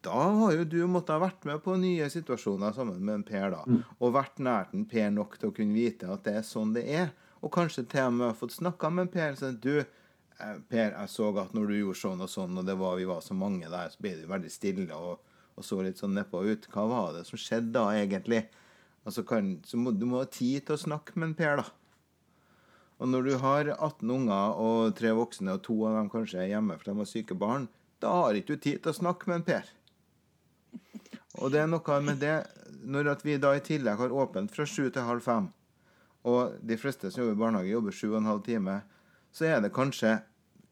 Da 0.00 0.16
har 0.16 0.54
jo 0.56 0.64
du 0.64 0.78
måttet 0.88 1.12
ha 1.12 1.20
vært 1.20 1.44
med 1.44 1.60
på 1.60 1.76
nye 1.76 2.08
situasjoner 2.08 2.72
sammen 2.72 3.02
med 3.04 3.18
en 3.18 3.26
Per, 3.28 3.48
da. 3.52 3.64
Mm. 3.68 3.80
Og 4.00 4.14
vært 4.16 4.40
nært 4.40 4.72
en 4.76 4.86
Per 4.88 5.10
nok 5.12 5.36
til 5.38 5.50
å 5.50 5.56
kunne 5.56 5.76
vite 5.76 6.08
at 6.08 6.24
det 6.24 6.38
er 6.40 6.46
sånn 6.48 6.72
det 6.76 6.86
er. 6.88 7.12
Og 7.44 7.52
kanskje 7.52 7.84
til 7.88 8.08
og 8.08 8.16
med 8.16 8.38
fått 8.38 8.56
snakka 8.56 8.92
med 8.92 9.08
en 9.08 9.12
Per. 9.12 9.36
sånn 9.36 9.58
at 9.58 9.64
du, 9.64 9.76
eh, 9.80 10.56
Per, 10.72 10.94
jeg 10.96 11.12
så 11.12 11.32
at 11.44 11.52
når 11.52 11.68
du 11.68 11.76
gjorde 11.82 12.00
sånn 12.00 12.24
og 12.24 12.32
sånn, 12.32 12.56
og 12.56 12.64
det 12.64 12.78
var, 12.80 12.96
vi 12.96 13.08
var 13.12 13.20
så 13.20 13.36
mange 13.36 13.68
der, 13.68 13.92
så 13.92 14.00
ble 14.00 14.16
du 14.22 14.30
veldig 14.30 14.52
stille. 14.56 14.88
og 14.94 15.26
og 15.60 15.66
så 15.66 15.82
litt 15.84 16.00
sånn 16.00 16.14
nedpå 16.16 16.40
ut. 16.46 16.68
Hva 16.72 16.86
var 16.88 17.12
det 17.12 17.26
som 17.28 17.40
skjedde 17.40 17.74
da, 17.76 17.90
egentlig? 17.92 18.46
Altså 19.08 19.24
kan, 19.24 19.54
så 19.64 19.78
må, 19.80 19.92
du 19.96 20.06
må 20.08 20.20
ha 20.20 20.28
tid 20.28 20.66
til 20.66 20.76
å 20.76 20.82
snakke 20.82 21.16
med 21.16 21.30
en 21.30 21.36
Per, 21.38 21.62
da. 21.62 21.66
Og 23.00 23.08
når 23.08 23.26
du 23.26 23.34
har 23.40 23.70
18 23.78 24.10
unger 24.12 24.58
og 24.60 24.94
tre 24.98 25.12
voksne, 25.16 25.54
og 25.56 25.62
to 25.64 25.76
av 25.88 25.96
dem 25.96 26.10
kanskje 26.12 26.42
er 26.42 26.50
hjemme 26.52 26.76
for 26.76 26.90
de 26.90 26.98
har 26.98 27.08
syke 27.08 27.36
barn, 27.38 27.68
da 28.00 28.12
har 28.12 28.36
ikke 28.36 28.56
du 28.58 28.64
tid 28.66 28.82
til 28.82 28.92
å 28.92 28.98
snakke 28.98 29.30
med 29.30 29.40
en 29.40 29.46
Per. 29.46 29.70
Og 31.40 31.52
det 31.52 31.62
er 31.62 31.70
noe 31.70 32.00
med 32.02 32.18
det 32.20 32.34
Når 32.80 33.08
vi 33.22 33.36
da 33.36 33.52
i 33.54 33.60
tillegg 33.60 33.98
har 34.00 34.12
åpent 34.12 34.52
fra 34.54 34.64
sju 34.64 34.88
til 34.88 35.04
halv 35.04 35.20
fem, 35.20 35.50
og 36.24 36.56
de 36.64 36.76
fleste 36.80 37.10
som 37.12 37.22
jobber 37.22 37.36
i 37.36 37.40
barnehage, 37.42 37.72
jobber 37.74 37.96
sju 37.96 38.06
og 38.10 38.18
en 38.20 38.28
halv 38.30 38.40
time, 38.44 38.76
så 39.32 39.44
er 39.48 39.60
det 39.60 39.72
kanskje, 39.76 40.14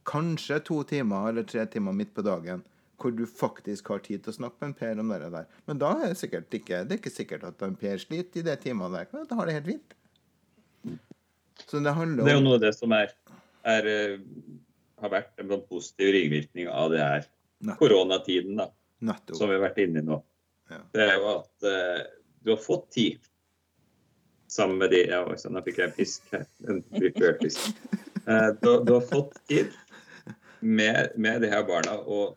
kanskje 0.08 0.60
to 0.64 0.82
timer 0.88 1.28
eller 1.28 1.44
tre 1.44 1.66
timer 1.68 1.92
midt 1.92 2.14
på 2.16 2.24
dagen 2.24 2.64
hvor 2.98 3.14
du 3.14 3.24
faktisk 3.30 3.92
har 3.92 4.02
tid 4.02 4.24
til 4.24 4.32
å 4.32 4.36
snakke 4.40 4.58
med 4.60 4.72
en 4.72 4.78
Per 4.78 5.02
om 5.02 5.12
det 5.14 5.30
der. 5.34 5.46
Men 5.70 5.80
da 5.80 5.92
er 5.96 6.12
det 6.12 6.20
sikkert 6.20 6.54
ikke, 6.58 6.82
det 6.84 6.96
er 6.96 7.00
ikke 7.00 7.14
sikkert 7.14 7.46
at 7.46 7.62
en 7.62 7.76
Per 7.78 8.00
sliter 8.02 8.42
i 8.42 8.46
de 8.46 8.56
timene 8.58 9.04
der. 9.04 9.26
Da 9.30 9.38
har 9.38 9.48
det 9.48 9.58
helt 9.58 9.70
fint. 9.70 9.94
Så 11.66 11.82
det 11.82 11.94
handler 11.94 12.22
om 12.22 12.26
Det 12.26 12.34
er 12.34 12.38
jo 12.38 12.46
noe 12.46 12.58
av 12.58 12.64
det 12.64 12.74
som 12.76 12.94
er, 12.94 13.14
er 13.66 13.88
eh, 13.90 14.18
har 15.02 15.14
vært 15.14 15.42
en 15.42 15.50
sånn 15.52 15.64
positiv 15.70 16.12
ringvirkning 16.14 16.70
av 16.70 16.92
det 16.94 17.02
her 17.02 17.26
koronatiden, 17.78 18.58
da. 18.58 18.68
Nettopp. 18.98 19.36
Som 19.38 19.50
vi 19.50 19.58
har 19.58 19.62
vært 19.68 19.80
inne 19.82 20.02
i 20.02 20.06
nå. 20.06 20.18
Ja. 20.72 20.78
Det 20.94 21.04
er 21.04 21.14
jo 21.16 21.28
at 21.36 21.66
uh, 21.66 22.00
du 22.42 22.52
har 22.54 22.62
fått 22.62 22.88
tid 22.94 23.28
sammen 24.50 24.80
med 24.80 24.90
de 24.92 25.04
ja, 25.06 25.20
Nå 25.22 25.62
fikk 25.64 25.78
jeg 25.80 25.90
en 25.90 25.96
pisk 25.96 26.32
her. 26.34 26.46
En 26.66 26.82
virtuell 26.96 27.36
pisk. 27.38 27.70
Uh, 28.26 28.50
du, 28.58 28.70
du, 28.84 28.92
har 28.96 29.06
fått 29.06 29.38
tid 29.50 29.70
med, 30.60 31.14
med 31.16 31.42
de 31.44 31.52
her 31.52 31.62
barna. 31.68 31.94
og 32.02 32.36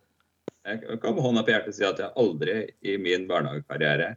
jeg 0.66 1.00
kan 1.02 1.16
med 1.16 1.24
hånda 1.26 1.44
på 1.46 1.54
hjertet 1.54 1.76
si 1.78 1.86
at 1.88 2.00
jeg 2.02 2.14
aldri 2.22 2.58
i 2.86 2.98
min 3.02 3.28
barnehagekarriere 3.30 4.14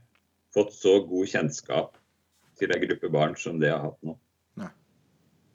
fått 0.55 0.75
så 0.77 0.99
god 1.09 1.31
kjennskap 1.31 1.97
til 2.61 2.75
en 2.75 2.85
gruppe 2.85 3.11
barn 3.13 3.39
som 3.39 3.57
det 3.63 3.71
jeg 3.71 3.79
har 3.79 3.89
hatt 3.89 4.07
nå. 4.07 4.17
Nei. 4.61 4.69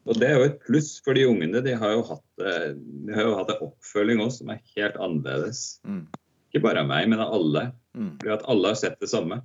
Og 0.09 0.19
det 0.19 0.27
er 0.27 0.39
jo 0.39 0.47
et 0.49 0.57
pluss 0.65 0.89
for 1.05 1.15
de 1.15 1.27
ungene. 1.29 1.61
De 1.63 1.75
har 1.77 1.93
jo 1.95 2.01
hatt, 2.09 2.25
eh, 2.41 2.71
de 2.75 3.15
har 3.15 3.29
jo 3.29 3.37
hatt 3.37 3.53
en 3.53 3.63
oppfølging 3.69 4.23
også 4.25 4.43
som 4.43 4.51
er 4.55 4.65
helt 4.73 4.99
annerledes. 4.99 5.63
Mm. 5.87 6.03
Ikke 6.49 6.65
bare 6.65 6.83
av 6.83 6.89
meg, 6.89 7.07
men 7.11 7.21
av 7.23 7.37
alle. 7.37 7.69
Mm. 7.93 8.11
Fordi 8.17 8.35
at 8.35 8.49
alle 8.51 8.73
har 8.73 8.81
sett 8.81 8.99
det 8.99 9.11
samme. 9.13 9.39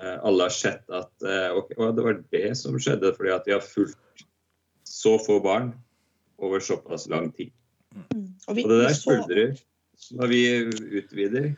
Eh, 0.00 0.16
alle 0.16 0.48
har 0.48 0.54
sett 0.54 0.84
at 0.94 1.26
eh, 1.26 1.50
Og 1.52 1.70
det 1.96 2.04
var 2.06 2.20
det 2.32 2.50
som 2.58 2.76
skjedde 2.78 3.10
fordi 3.16 3.32
at 3.34 3.46
de 3.46 3.56
har 3.56 3.64
fulgt 3.64 4.24
så 4.86 5.16
få 5.22 5.40
barn 5.42 5.72
over 6.40 6.62
såpass 6.62 7.08
lang 7.10 7.28
tid. 7.36 7.52
Mm. 7.94 8.30
Og, 8.48 8.54
vi, 8.56 8.64
og 8.64 8.70
det 8.70 8.78
der 8.86 8.96
smuldrer 8.96 9.58
når 10.16 10.32
vi 10.32 10.44
utvider. 11.00 11.50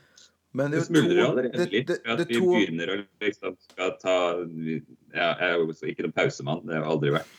Men 0.53 0.73
det, 0.75 0.83
smuldrer 0.85 1.09
smuldrer 1.09 1.29
allerede 1.31 1.69
litt. 1.73 1.93
for 2.03 2.13
at 2.13 2.29
vi 2.29 2.41
begynner 2.41 2.91
å 2.93 2.97
liksom 3.25 3.55
skal 3.71 3.95
ta 4.03 4.17
ja, 4.37 5.31
Jeg 5.31 5.47
er 5.47 5.55
jo 5.57 5.71
ikke 5.73 6.05
noen 6.05 6.17
pausemann, 6.17 6.67
det 6.67 6.77
har 6.77 6.83
jeg 6.83 6.93
aldri 6.95 7.15
vært. 7.15 7.39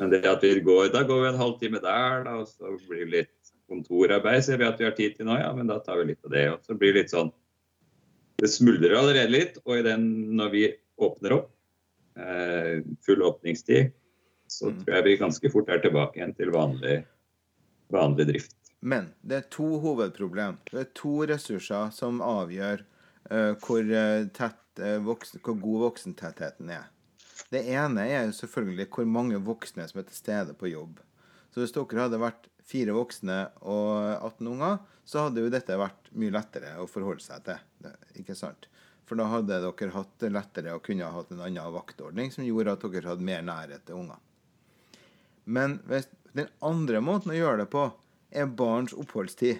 Men 0.00 0.12
det 0.12 0.20
at 0.28 0.44
vi 0.44 0.60
går, 0.64 0.90
da 0.94 1.02
går 1.08 1.22
vi 1.22 1.28
en 1.30 1.40
halvtime 1.40 1.80
der, 1.84 2.24
da, 2.24 2.36
og 2.40 2.48
så 2.48 2.74
blir 2.88 3.06
det 3.06 3.12
litt 3.14 3.52
kontorarbeid. 3.70 4.44
Ser 4.44 4.60
vi 4.60 4.68
at 4.68 4.80
vi 4.80 4.88
har 4.88 4.96
tid 4.96 5.16
til 5.16 5.28
nå, 5.28 5.38
ja, 5.40 5.50
men 5.56 5.68
da 5.70 5.78
tar 5.84 6.00
vi 6.00 6.10
litt 6.10 6.24
av 6.26 6.34
det. 6.34 6.44
Og 6.54 6.66
så 6.66 6.76
blir 6.76 6.94
det 6.94 7.04
litt 7.04 7.14
sånn 7.14 7.32
Det 8.40 8.48
smuldrer 8.48 8.96
allerede 8.96 9.32
litt. 9.32 9.58
Og 9.66 9.78
i 9.78 9.84
den, 9.84 10.06
når 10.36 10.52
vi 10.54 10.62
åpner 11.00 11.36
opp, 11.36 11.50
eh, 12.16 12.80
full 13.04 13.24
åpningstid, 13.24 13.92
så 14.50 14.70
mm. 14.70 14.78
tror 14.80 14.96
jeg 14.96 15.06
vi 15.06 15.18
ganske 15.20 15.52
fort 15.52 15.68
er 15.72 15.82
tilbake 15.84 16.20
igjen 16.20 16.32
til 16.36 16.52
vanlig, 16.54 17.02
vanlig 17.92 18.26
drift. 18.32 18.56
Men 18.80 19.10
det 19.20 19.36
er 19.36 19.50
to 19.52 19.66
hovedproblem. 19.82 20.58
Det 20.70 20.80
er 20.80 20.92
to 20.96 21.12
ressurser 21.28 21.92
som 21.92 22.22
avgjør 22.24 22.84
uh, 23.30 23.52
hvor, 23.60 23.84
uh, 23.84 24.24
tett, 24.36 24.62
uh, 24.80 24.96
voksen, 25.04 25.42
hvor, 25.44 25.58
god 25.60 25.84
voksentettheten 25.84 26.72
er. 26.72 26.88
Det 27.50 27.64
ene 27.72 28.06
er 28.08 28.32
selvfølgelig 28.36 28.88
hvor 28.94 29.08
mange 29.08 29.40
voksne 29.44 29.86
som 29.90 30.00
er 30.00 30.08
til 30.08 30.16
stede 30.16 30.56
på 30.56 30.70
jobb. 30.72 31.00
Så 31.50 31.62
hvis 31.62 31.74
dere 31.74 32.06
hadde 32.06 32.22
vært 32.22 32.48
fire 32.70 32.94
voksne 32.94 33.38
og 33.66 33.90
18 34.20 34.50
unger, 34.52 34.78
så 35.04 35.26
hadde 35.26 35.42
jo 35.42 35.52
dette 35.52 35.78
vært 35.78 36.10
mye 36.14 36.32
lettere 36.34 36.76
å 36.78 36.86
forholde 36.88 37.24
seg 37.24 37.42
til. 37.48 37.90
Ikke 38.20 38.36
sant? 38.38 38.68
For 39.08 39.18
da 39.18 39.26
hadde 39.26 39.58
dere 39.64 39.90
hatt 39.90 40.12
det 40.22 40.30
lettere 40.30 40.76
å 40.76 40.82
kunne 40.84 41.08
ha 41.08 41.16
hatt 41.16 41.32
en 41.34 41.42
annen 41.42 41.74
vaktordning 41.74 42.30
som 42.30 42.46
gjorde 42.46 42.76
at 42.76 42.84
dere 42.86 43.10
hadde 43.10 43.26
mer 43.26 43.42
nærhet 43.42 43.82
til 43.88 44.04
unger. 44.04 44.20
Men 45.50 45.80
hvis, 45.90 46.06
den 46.36 46.46
andre 46.62 47.00
måten 47.02 47.34
å 47.34 47.38
gjøre 47.40 47.64
det 47.64 47.72
på 47.72 47.88
er 48.30 48.46
barns 48.46 48.94
oppholdstid. 48.94 49.58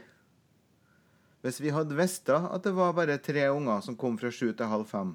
Hvis 1.40 1.60
vi 1.62 1.72
hadde 1.72 1.96
visst 1.96 2.28
at 2.28 2.64
det 2.64 2.74
var 2.76 2.94
bare 2.96 3.18
tre 3.22 3.48
unger 3.48 3.80
som 3.84 3.96
kom 3.96 4.18
fra 4.20 4.30
sju 4.32 4.52
til 4.52 4.70
halv 4.70 4.86
fem, 4.90 5.14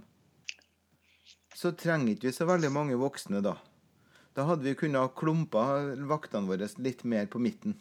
så 1.56 1.72
trenger 1.72 2.16
ikke 2.16 2.30
vi 2.30 2.36
så 2.36 2.48
veldig 2.50 2.72
mange 2.74 2.98
voksne 3.00 3.42
da. 3.46 3.56
Da 4.36 4.44
hadde 4.50 4.68
vi 4.68 4.76
kunnet 4.76 5.14
klumpa 5.16 5.62
vaktene 6.10 6.50
våre 6.50 6.68
litt 6.84 7.06
mer 7.08 7.30
på 7.32 7.40
midten. 7.40 7.78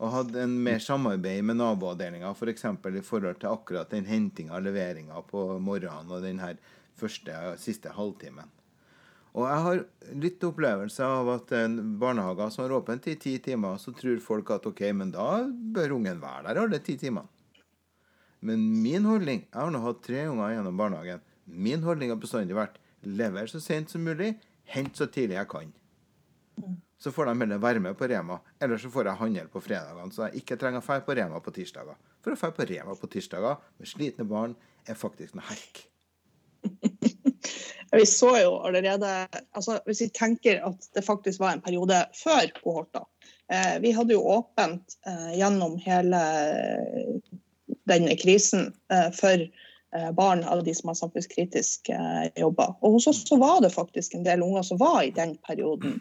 Og 0.00 0.14
hatt 0.14 0.36
en 0.40 0.54
mer 0.64 0.80
samarbeid 0.80 1.44
med 1.44 1.58
naboavdelinga, 1.60 2.30
f.eks. 2.32 2.64
For 2.80 2.96
i 2.96 3.02
forhold 3.04 3.42
til 3.42 3.50
akkurat 3.50 3.90
den 3.92 4.08
hentinga 4.08 4.56
og 4.56 4.64
leveringa 4.64 5.20
på 5.28 5.42
morgenen 5.60 6.08
og 6.08 6.24
den 6.24 6.40
her 6.40 6.56
første, 6.96 7.34
siste 7.60 7.92
halvtimen. 7.92 8.48
Og 9.38 9.46
jeg 9.46 9.64
har 9.64 9.82
litt 10.18 10.44
opplevelse 10.46 11.06
av 11.06 11.28
at 11.36 11.52
barnehager 12.00 12.50
som 12.50 12.64
har 12.64 12.74
åpent 12.80 13.06
i 13.12 13.16
ti 13.20 13.36
timer, 13.42 13.78
så 13.78 13.94
tror 13.94 14.18
folk 14.24 14.50
at 14.56 14.66
OK, 14.66 14.82
men 14.96 15.12
da 15.14 15.44
bør 15.46 15.98
ungen 16.00 16.22
være 16.22 16.48
der 16.48 16.62
alle 16.64 16.80
ti 16.82 16.96
timene. 16.98 17.30
Men 18.40 18.62
min 18.82 19.04
holdning 19.04 19.42
Jeg 19.42 19.60
har 19.60 19.68
nå 19.68 19.82
hatt 19.84 19.98
tre 20.00 20.22
unger 20.24 20.54
gjennom 20.54 20.78
barnehagen. 20.80 21.20
Min 21.44 21.82
holdning 21.84 22.08
har 22.08 22.20
bestandig 22.20 22.56
vært 22.56 22.78
lever 23.04 23.50
så 23.52 23.60
sent 23.60 23.92
som 23.92 24.04
mulig, 24.04 24.34
hent 24.72 24.96
så 24.96 25.06
tidlig 25.12 25.36
jeg 25.36 25.50
kan. 25.50 25.74
Så 27.00 27.12
får 27.12 27.30
de 27.30 27.34
heller 27.40 27.60
være 27.60 27.80
med 27.80 27.96
på 27.96 28.08
Rema, 28.10 28.40
eller 28.60 28.80
så 28.80 28.90
får 28.92 29.08
jeg 29.08 29.20
handle 29.22 29.46
på 29.52 29.62
fredagene, 29.64 30.12
så 30.12 30.26
jeg 30.26 30.42
ikke 30.42 30.58
trenger 30.60 30.82
å 30.82 30.86
dra 30.88 30.98
på 31.04 31.16
Rema 31.16 31.40
på 31.40 31.54
tirsdager. 31.56 31.96
For 32.20 32.34
å 32.34 32.40
dra 32.40 32.50
på 32.56 32.66
Rema 32.68 32.96
på 32.96 33.12
tirsdager 33.12 33.62
med 33.78 33.88
slitne 33.88 34.28
barn 34.28 34.56
er 34.84 35.00
faktisk 35.00 35.38
noe 35.38 35.48
herk. 35.48 35.86
Vi 37.92 38.06
så 38.06 38.30
jo 38.38 38.52
allerede 38.66 39.26
altså 39.52 39.80
Hvis 39.86 40.02
vi 40.04 40.08
tenker 40.14 40.60
at 40.66 40.90
det 40.94 41.02
faktisk 41.06 41.40
var 41.40 41.56
en 41.56 41.64
periode 41.64 42.04
før 42.14 42.46
kohorter 42.60 43.06
eh, 43.52 43.80
Vi 43.82 43.94
hadde 43.96 44.14
jo 44.14 44.22
åpent 44.36 44.98
eh, 45.06 45.32
gjennom 45.38 45.78
hele 45.82 46.20
denne 47.90 48.14
krisen 48.18 48.70
eh, 48.92 49.08
for 49.14 49.42
eh, 49.42 50.10
barn 50.14 50.44
av 50.44 50.62
de 50.64 50.74
som 50.74 50.90
har 50.90 50.98
samfunnskritisk 50.98 51.90
eh, 51.94 52.26
jobber. 52.38 52.76
Og 52.82 52.98
hos 52.98 53.08
oss 53.10 53.24
så 53.26 53.38
var 53.40 53.62
det 53.64 53.72
faktisk 53.74 54.14
en 54.14 54.26
del 54.26 54.44
unger 54.46 54.66
som 54.66 54.78
var 54.78 55.02
i 55.02 55.14
den 55.14 55.36
perioden. 55.46 55.98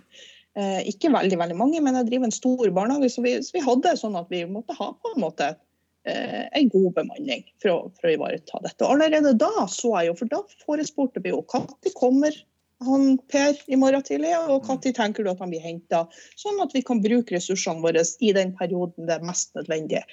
Eh, 0.57 0.81
ikke 0.89 1.11
veldig 1.13 1.37
veldig 1.39 1.57
mange, 1.57 1.81
men 1.81 1.97
jeg 1.97 2.09
driver 2.09 2.29
en 2.29 2.35
stor 2.35 2.71
barnehage, 2.75 3.09
så 3.13 3.23
vi, 3.25 3.35
så 3.45 3.55
vi 3.55 3.65
hadde 3.65 3.95
sånn 3.97 4.17
at 4.19 4.29
vi 4.33 4.43
måtte 4.49 4.77
ha 4.77 4.91
på 4.93 5.13
en 5.13 5.23
måte 5.23 5.51
eh, 5.53 5.59
en 6.07 6.69
god 6.71 6.93
bemanning 6.95 7.43
for 7.61 7.71
å, 7.73 7.79
for 7.99 8.09
å 8.09 8.13
ivareta 8.13 8.61
dette. 8.63 8.85
Og 8.85 8.95
allerede 8.95 9.33
da 9.37 9.65
så 9.69 9.91
jeg 9.97 10.09
jo, 10.09 10.15
for 10.21 10.31
da 10.31 10.39
forespurte 10.63 11.21
vi 11.23 11.33
jo 11.33 11.41
når 11.43 11.93
kommer 11.97 12.37
han 12.85 13.17
Per 13.27 13.57
i 13.67 13.77
morgen 13.79 14.03
tidlig, 14.07 14.31
og 14.47 14.67
når 14.67 14.93
tenker 14.95 15.25
du 15.25 15.29
at 15.31 15.41
han 15.43 15.51
blir 15.51 15.63
henta? 15.63 16.05
Sånn 16.39 16.61
at 16.63 16.71
vi 16.75 16.81
kan 16.85 17.01
bruke 17.03 17.35
ressursene 17.35 17.83
våre 17.83 18.05
i 18.23 18.31
den 18.35 18.53
perioden 18.55 19.09
det 19.09 19.17
er 19.17 19.27
mest 19.27 19.51
nødvendig. 19.57 20.03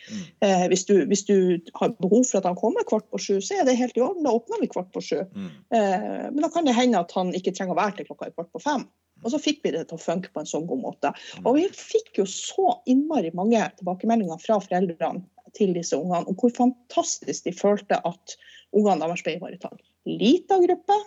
Eh, 0.42 0.66
hvis, 0.72 0.86
du, 0.88 0.96
hvis, 1.06 1.24
du, 1.28 1.62
har 1.78 1.94
behov 2.02 2.26
for 2.26 2.40
at 2.40 2.48
han 2.50 2.58
kommer 2.58 2.86
kvart 2.88 3.06
på 3.12 3.22
sju, 3.22 3.38
så 3.38 3.60
er 3.60 3.68
det 3.68 3.78
helt 3.78 3.98
i 3.98 4.02
orden. 4.02 4.26
Da 4.26 4.34
åpner 4.34 4.62
vi 4.62 4.70
kvart 4.72 4.90
på 4.94 5.04
sju. 5.04 5.20
Eh, 5.22 6.26
men 6.32 6.42
da 6.42 6.50
kan 6.52 6.66
det 6.66 6.74
hende 6.76 7.04
at 7.04 7.14
han 7.16 7.30
ikke 7.38 7.54
trenger 7.54 7.76
å 7.76 7.80
være 7.80 8.00
til 8.00 8.10
klokka 8.10 8.30
er 8.30 8.34
kvart 8.34 8.50
på 8.54 8.64
fem. 8.64 8.88
Og 9.24 9.32
så 9.32 9.40
fikk 9.40 9.62
vi 9.64 9.72
det 9.72 9.86
til 9.88 9.96
å 9.96 10.02
funke 10.02 10.34
på 10.34 10.42
en 10.42 10.50
sånn 10.50 10.66
god 10.68 10.82
måte. 10.82 11.14
Og 11.44 11.56
vi 11.56 11.68
fikk 11.70 12.18
jo 12.18 12.26
så 12.28 12.80
innmari 12.90 13.30
mange 13.36 13.62
tilbakemeldinger 13.78 14.42
fra 14.42 14.58
foreldrene 14.60 15.22
til 15.56 15.74
disse 15.76 15.96
ungene 15.98 16.28
om 16.28 16.38
hvor 16.38 16.52
fantastisk 16.54 17.48
de 17.48 17.54
følte 17.56 17.98
at 18.04 18.36
ungene 18.76 19.02
deres 19.02 19.24
ble 19.24 19.36
ivaretatt. 19.36 19.80
Lita 20.06 20.58
gruppe, 20.62 20.98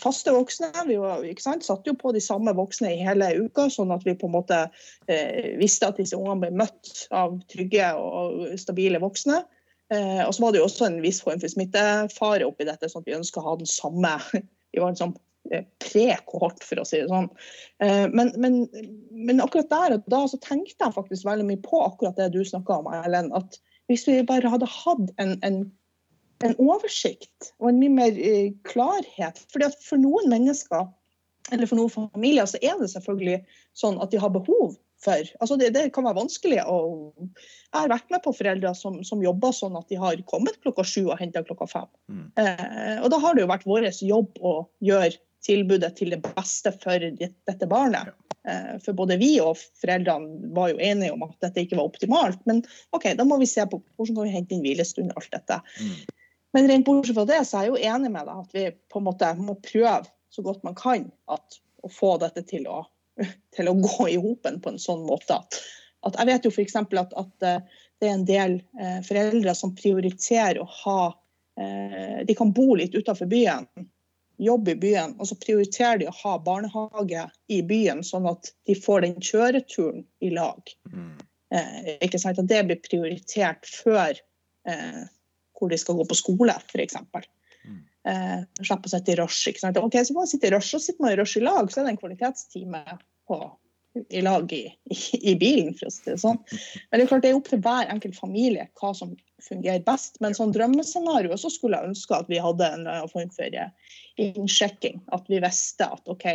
faste 0.00 0.32
voksne. 0.34 0.72
Vi 0.88 0.96
var, 1.00 1.22
satt 1.64 1.86
jo 1.86 1.94
på 1.98 2.12
de 2.16 2.22
samme 2.24 2.52
voksne 2.56 2.92
i 2.94 3.04
hele 3.04 3.30
uka, 3.44 3.68
sånn 3.72 3.92
at 3.94 4.04
vi 4.06 4.16
på 4.18 4.28
en 4.28 4.36
måte 4.36 4.64
eh, 5.08 5.54
visste 5.60 5.88
at 5.88 6.00
disse 6.00 6.18
ungene 6.18 6.46
ble 6.46 6.64
møtt 6.64 7.06
av 7.14 7.38
trygge 7.52 7.92
og 7.96 8.58
stabile 8.60 9.00
voksne. 9.02 9.42
Eh, 9.94 10.22
og 10.26 10.34
så 10.34 10.44
var 10.44 10.52
det 10.52 10.60
jo 10.60 10.68
også 10.68 10.88
en 10.88 11.00
viss 11.04 11.22
form 11.24 11.40
for 11.40 11.52
smittefare 11.52 12.48
oppi 12.48 12.68
dette, 12.68 12.90
sånn 12.90 13.04
at 13.04 13.08
vi 13.08 13.16
ønska 13.16 13.40
å 13.40 13.50
ha 13.50 13.58
den 13.60 13.70
samme 13.70 14.18
Vi 14.68 14.82
var 14.82 14.92
sånn 14.98 15.14
pre-kohort, 15.82 16.62
for 16.64 16.82
å 16.82 16.86
si 16.88 17.00
det 17.00 17.08
sånn. 17.10 17.28
Eh, 17.84 18.06
men, 18.12 18.32
men, 18.40 18.60
men, 19.10 19.42
akkurat 19.44 19.70
der 19.72 19.96
og 19.98 20.06
da 20.12 20.24
så 20.30 20.40
tenkte 20.44 20.86
jeg 20.86 20.96
faktisk 20.96 21.28
veldig 21.28 21.48
mye 21.48 21.62
på 21.64 21.82
akkurat 21.84 22.18
det 22.20 22.30
du 22.36 22.42
snakka 22.46 22.80
om, 22.82 22.90
Erlend. 23.00 23.34
At 23.36 23.58
hvis 23.88 24.06
vi 24.08 24.20
bare 24.28 24.52
hadde 24.52 24.68
hatt 24.68 25.12
en, 25.22 25.36
en, 25.46 25.62
en 26.44 26.58
oversikt 26.60 27.52
og 27.58 27.72
en 27.72 27.80
mye 27.82 27.96
mer 27.96 28.20
eh, 28.20 28.52
klarhet 28.68 29.40
fordi 29.48 29.70
at 29.70 29.78
For 29.82 30.00
noen 30.00 30.28
mennesker 30.30 30.86
eller 31.52 31.68
for 31.68 31.80
noen 31.80 31.92
familier 32.12 32.44
så 32.48 32.60
er 32.60 32.76
det 32.80 32.90
selvfølgelig 32.92 33.38
sånn 33.78 33.98
at 34.04 34.12
de 34.12 34.20
har 34.20 34.32
behov 34.34 34.76
for. 35.02 35.30
Altså 35.40 35.56
det, 35.56 35.70
det, 35.76 35.86
kan 35.94 36.06
være 36.06 36.18
vanskelig. 36.18 36.58
Og 36.68 37.14
jeg 37.16 37.76
har 37.76 37.92
vært 37.92 38.10
med 38.12 38.22
på 38.24 38.34
foreldre 38.36 38.74
som, 38.76 39.00
som 39.06 39.22
jobber 39.24 39.54
sånn 39.56 39.78
at 39.78 39.88
de 39.88 40.00
har 40.00 40.20
kommet 40.30 40.58
klokka 40.64 40.84
sju 40.86 41.06
og 41.06 41.16
henta 41.20 41.44
klokka 41.46 41.68
fem. 41.70 41.88
Mm. 42.10 42.26
Eh, 42.42 42.98
og 43.00 43.08
da 43.14 43.22
har 43.22 43.36
det 43.36 43.44
jo 43.44 43.52
vært 43.52 43.68
vår 43.68 43.88
jobb 43.94 44.42
å 44.42 44.54
gjøre 44.84 45.14
tilbudet 45.44 45.94
til 45.98 46.14
det 46.14 46.20
beste 46.24 46.72
for 46.82 47.04
dette 47.18 47.68
barnet. 47.70 48.14
Eh, 48.48 48.76
for 48.84 48.96
både 48.98 49.18
vi 49.20 49.34
og 49.42 49.58
foreldrene 49.80 50.52
var 50.56 50.72
jo 50.72 50.82
enige 50.82 51.14
om 51.14 51.24
at 51.26 51.36
dette 51.44 51.64
ikke 51.64 51.78
var 51.78 51.90
optimalt. 51.90 52.44
Men 52.48 52.62
OK, 52.96 53.10
da 53.18 53.26
må 53.28 53.40
vi 53.42 53.50
se 53.50 53.66
på 53.68 53.80
hvordan 53.96 54.18
kan 54.18 54.28
vi 54.28 54.36
hente 54.36 54.56
inn 54.56 54.64
hvilestund 54.64 55.12
og 55.12 55.22
alt 55.22 55.34
dette. 55.36 55.60
Mm. 55.82 55.96
Men 56.56 56.70
rent 56.70 56.86
bortsett 56.86 57.18
fra 57.18 57.26
det, 57.28 57.40
så 57.46 57.58
er 57.58 57.66
jeg 57.66 57.74
jo 57.74 57.90
enig 57.94 58.12
med 58.14 58.28
deg 58.28 58.44
at 58.44 58.54
vi 58.56 58.68
på 58.88 59.00
en 59.00 59.08
måte 59.10 59.32
må 59.40 59.58
prøve 59.64 60.06
så 60.32 60.44
godt 60.44 60.64
man 60.66 60.76
kan 60.78 61.10
at, 61.32 61.58
å 61.84 61.90
få 61.92 62.16
dette 62.22 62.44
til 62.48 62.66
å, 62.70 62.82
til 63.56 63.68
å 63.70 63.76
gå 63.76 64.08
i 64.12 64.16
hopen 64.20 64.58
på 64.64 64.72
en 64.72 64.80
sånn 64.82 65.04
måte 65.08 65.36
at, 65.36 65.60
at 66.06 66.18
Jeg 66.20 66.28
vet 66.30 66.46
jo 66.46 66.52
f.eks. 66.54 66.76
At, 66.78 67.14
at 67.20 67.46
eh, 67.46 67.84
det 67.98 68.08
er 68.08 68.14
en 68.14 68.26
del 68.28 68.58
eh, 68.80 68.98
foreldre 69.06 69.54
som 69.58 69.74
prioriterer 69.76 70.60
å 70.62 70.68
ha 70.84 71.00
eh, 71.60 72.20
De 72.28 72.36
kan 72.38 72.52
bo 72.54 72.76
litt 72.78 72.94
utenfor 72.94 73.28
byen, 73.30 73.66
jobbe 74.38 74.72
i 74.74 74.78
byen, 74.78 75.14
og 75.18 75.28
så 75.30 75.36
prioriterer 75.40 76.00
de 76.00 76.08
å 76.08 76.16
ha 76.20 76.36
barnehage 76.42 77.24
i 77.50 77.60
byen, 77.66 78.04
sånn 78.06 78.28
at 78.30 78.52
de 78.68 78.76
får 78.78 79.04
den 79.06 79.16
kjøreturen 79.18 80.04
i 80.24 80.30
lag. 80.34 80.74
Mm. 80.92 81.16
Eh, 81.54 81.92
ikke 82.06 82.20
sant? 82.22 82.40
At 82.40 82.50
det 82.50 82.62
blir 82.68 82.80
prioritert 82.84 83.66
før 83.66 84.18
eh, 84.68 85.04
hvor 85.58 85.72
de 85.72 85.78
skal 85.80 85.98
gå 85.98 86.06
på 86.08 86.18
skole, 86.18 86.54
f.eks. 86.70 86.98
Mm. 87.66 87.80
Eh, 88.10 88.36
Slippe 88.62 88.90
å 88.90 88.92
sitte 88.94 89.14
i 89.14 89.18
rush. 89.18 89.48
ikke 89.50 89.64
sant? 89.64 89.80
Ok, 89.82 89.98
Så 90.04 90.14
må 90.14 90.22
man 90.22 90.30
sitte 90.30 90.50
i 90.50 90.54
rush, 90.54 90.74
og 90.76 90.84
sitter 90.84 91.04
man 91.04 91.16
i 91.16 91.20
rush 91.20 91.40
i 91.40 91.44
lag, 91.44 91.72
så 91.72 91.80
er 91.80 91.88
det 91.88 91.96
en 91.96 92.02
kvalitetstime 92.04 92.84
på, 93.28 93.40
i 94.08 94.22
lag 94.24 94.52
i, 94.52 94.64
i, 95.18 95.34
bilen, 95.38 95.72
for 95.78 95.88
å 95.88 95.94
si 95.94 96.04
det 96.08 96.18
sånn. 96.22 96.38
Men 96.88 97.00
det 97.00 97.06
er 97.06 97.10
klart 97.10 97.24
det 97.24 97.32
er 97.32 97.38
opp 97.38 97.50
til 97.50 97.62
hver 97.64 97.90
enkelt 97.92 98.18
familie 98.18 98.68
hva 98.80 98.92
som 98.96 99.16
fungerer 99.44 99.84
best. 99.86 100.20
Men 100.24 100.36
sånn 100.36 100.54
drømmescenario 100.56 101.36
så 101.40 101.50
skulle 101.52 101.80
jeg 101.80 101.92
ønske 101.92 102.16
at 102.16 102.30
vi 102.30 102.40
hadde 102.42 102.70
en 102.76 102.86
form 103.12 103.32
for 103.34 103.58
eh, 103.62 103.98
innsjekking. 104.20 105.02
At 105.14 105.28
vi 105.30 105.42
visste 105.44 105.90
at 105.98 106.10
OK, 106.10 106.26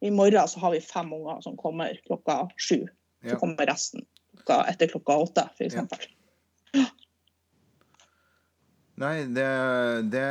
i 0.00 0.12
morgen 0.14 0.48
så 0.48 0.62
har 0.62 0.76
vi 0.76 0.84
fem 0.84 1.10
unger 1.14 1.42
som 1.44 1.58
kommer 1.58 1.98
klokka 2.06 2.44
sju. 2.56 2.84
Så 3.26 3.40
kommer 3.40 3.66
resten 3.66 4.06
klokka, 4.36 4.62
etter 4.70 4.88
klokka 4.92 5.16
åtte, 5.24 5.48
f.eks. 5.58 5.74
Ja. 6.72 6.86
Nei, 8.98 9.24
det, 9.30 9.46
det, 10.10 10.26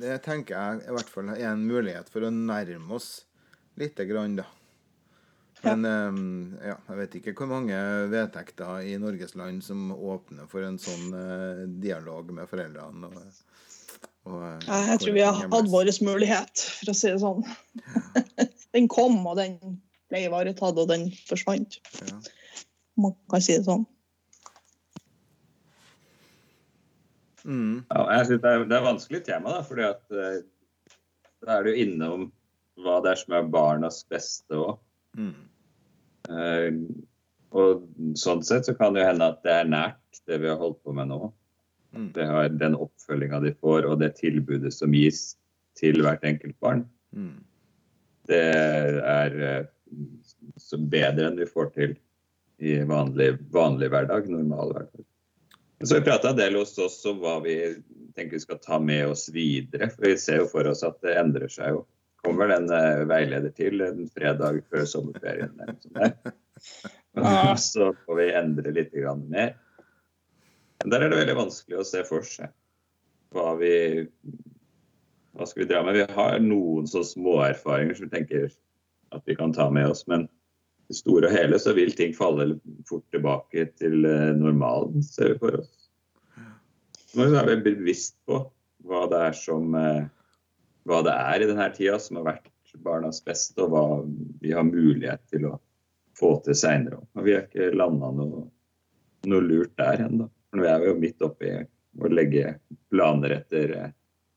det, 0.00 0.16
tenker 0.24 0.56
jeg 0.56 0.82
i 0.84 0.94
hvert 0.94 1.08
fall 1.08 1.30
er 1.32 1.46
en 1.54 1.62
mulighet 1.64 2.10
for 2.12 2.26
å 2.26 2.32
nærme 2.32 2.98
oss 2.98 3.24
lite 3.80 4.04
grann, 4.04 4.36
da. 4.42 4.44
Men 5.66 5.84
um, 5.84 6.20
ja, 6.64 6.76
jeg 6.88 6.98
vet 7.02 7.16
ikke 7.18 7.34
hvor 7.36 7.50
mange 7.50 7.76
vedtekter 8.12 8.86
i 8.88 8.94
Norges 9.00 9.34
land 9.36 9.60
som 9.64 9.90
åpner 9.92 10.48
for 10.50 10.64
en 10.64 10.78
sånn 10.80 11.12
uh, 11.12 11.62
dialog 11.82 12.32
med 12.36 12.48
foreldrene. 12.48 13.10
Og, 13.10 13.44
og, 14.30 14.40
uh, 14.40 14.88
jeg 14.92 15.02
tror 15.02 15.16
vi 15.18 15.26
har 15.26 15.36
hatt 15.42 15.70
vår 15.72 15.92
mulighet, 16.06 16.64
for 16.80 16.92
å 16.92 16.96
si 16.96 17.12
det 17.12 17.20
sånn. 17.22 17.44
Ja. 17.44 18.48
den 18.76 18.88
kom, 18.90 19.20
og 19.26 19.36
den 19.40 19.58
ble 20.10 20.24
ivaretatt, 20.26 20.80
og 20.80 20.90
den 20.90 21.08
forsvant. 21.28 21.80
Ja. 22.06 22.20
Man 23.00 23.16
kan 23.32 23.44
si 23.44 23.56
det 23.58 23.66
sånn. 23.68 23.86
Mm. 27.44 27.84
Ja, 27.88 28.04
jeg 28.18 28.26
synes 28.26 28.42
det, 28.42 28.50
er, 28.50 28.64
det 28.68 28.76
er 28.76 28.84
vanskelig 28.84 29.22
tema, 29.24 29.54
da, 29.54 29.62
fordi 29.64 29.86
at 29.88 30.12
eh, 30.12 30.40
da 31.46 31.56
er 31.56 31.66
du 31.66 31.72
innom 31.72 32.28
hva 32.80 32.98
det 33.04 33.14
er 33.14 33.20
som 33.22 33.36
er 33.36 33.52
barnas 33.52 34.02
beste 34.12 34.56
òg. 34.56 34.78
Mm. 35.18 35.34
Uh, 36.30 36.70
og 37.50 37.86
sånn 38.18 38.44
sett 38.46 38.68
så 38.68 38.76
kan 38.78 38.94
det 38.94 39.02
jo 39.02 39.10
hende 39.10 39.30
at 39.32 39.40
det 39.46 39.54
er 39.56 39.70
nært 39.70 40.20
det 40.30 40.38
vi 40.42 40.50
har 40.50 40.60
holdt 40.60 40.82
på 40.86 40.94
med 40.94 41.10
nå. 41.10 41.32
Mm. 41.96 42.10
Det 42.14 42.26
har 42.26 42.48
Den 42.60 42.76
oppfølginga 42.78 43.40
de 43.42 43.54
får, 43.58 43.88
og 43.88 43.98
det 44.02 44.14
tilbudet 44.20 44.72
som 44.74 44.94
gis 44.94 45.34
til 45.78 46.02
hvert 46.04 46.22
enkelt 46.26 46.54
barn, 46.62 46.84
mm. 47.16 47.36
det 48.30 48.44
er 49.10 49.36
uh, 49.40 50.78
bedre 50.92 51.26
enn 51.30 51.38
vi 51.40 51.48
får 51.50 51.72
til 51.74 51.96
i 52.60 52.76
vanlig, 52.84 53.32
vanlig 53.54 53.88
hverdag, 53.90 54.28
normal 54.28 54.74
hverdag. 54.74 55.06
Så 55.80 55.96
Vi 55.96 56.04
prata 56.04 56.30
en 56.30 56.36
del 56.36 56.58
hos 56.60 56.76
oss 56.78 56.98
om 57.08 57.22
hva 57.22 57.38
vi 57.40 57.56
tenker 58.14 58.36
vi 58.36 58.42
skal 58.42 58.58
ta 58.60 58.78
med 58.78 59.06
oss 59.14 59.30
videre. 59.32 59.88
for 59.88 60.06
Vi 60.06 60.18
ser 60.20 60.42
jo 60.42 60.48
for 60.50 60.68
oss 60.68 60.82
at 60.84 61.00
det 61.00 61.16
endrer 61.16 61.48
seg. 61.48 61.72
jo. 61.72 61.86
Kommer 62.24 62.50
den 62.52 62.68
uh, 62.68 63.06
veileder 63.08 63.52
til 63.56 63.80
en 63.84 64.04
fredag 64.12 64.60
før 64.68 64.86
sommerferien. 64.88 65.54
Sånn 65.80 67.60
så 67.70 67.90
får 68.04 68.20
vi 68.20 68.30
endre 68.42 68.74
litt 68.76 68.96
mer. 69.26 69.54
Men 70.80 70.92
der 70.92 71.04
er 71.04 71.12
det 71.12 71.20
veldig 71.22 71.38
vanskelig 71.38 71.80
å 71.80 71.86
se 71.86 72.04
for 72.08 72.26
seg 72.26 72.52
hva 73.30 73.54
vi 73.60 73.74
hva 75.36 75.46
skal 75.46 75.62
vi 75.62 75.70
dra 75.70 75.82
med. 75.86 75.96
Vi 75.96 76.06
har 76.16 76.38
noen 76.42 76.88
så 76.90 77.04
små 77.06 77.38
erfaringer 77.46 77.96
som 77.96 78.08
vi 78.08 78.16
tenker 78.16 78.50
at 79.14 79.22
vi 79.26 79.36
kan 79.38 79.54
ta 79.54 79.70
med 79.70 79.88
oss. 79.92 80.06
men 80.06 80.28
det 80.90 80.96
store 80.98 81.28
og 81.28 81.34
hele 81.36 81.58
så 81.62 81.70
vil 81.76 81.92
ting 81.94 82.10
falle 82.16 82.56
fort 82.88 83.04
tilbake 83.14 83.68
til 83.78 84.02
eh, 84.08 84.32
normalen, 84.34 85.04
ser 85.06 85.32
vi 85.32 85.36
for 85.38 85.60
oss. 85.60 85.68
Så 87.06 87.18
må 87.20 87.28
vi 87.28 87.36
være 87.36 87.60
bevisst 87.62 88.16
på 88.26 88.40
hva 88.90 89.04
det 89.12 89.20
er 89.28 89.36
som 89.38 89.76
eh, 89.78 90.08
hva 90.90 91.02
det 91.06 91.14
er 91.14 91.42
i 91.42 91.48
denne 91.50 91.68
tida 91.74 91.98
som 92.02 92.20
har 92.20 92.32
vært 92.32 92.50
barnas 92.84 93.20
beste, 93.24 93.58
og 93.62 93.72
hva 93.72 93.84
vi 94.42 94.52
har 94.54 94.66
mulighet 94.66 95.22
til 95.32 95.48
å 95.50 95.56
få 96.18 96.36
til 96.44 96.56
seinere. 96.58 97.00
Vi 97.24 97.34
har 97.34 97.46
ikke 97.46 97.72
landa 97.76 98.10
noe, 98.14 98.44
noe, 99.26 99.46
lurt 99.46 99.72
der 99.80 100.04
ennå. 100.06 100.28
Vi 100.56 100.66
er 100.68 100.84
jo 100.86 100.98
midt 100.98 101.24
oppi 101.24 101.54
å 101.60 102.10
legge 102.10 102.56
planer 102.90 103.36
etter 103.40 103.74
eh, 103.76 103.90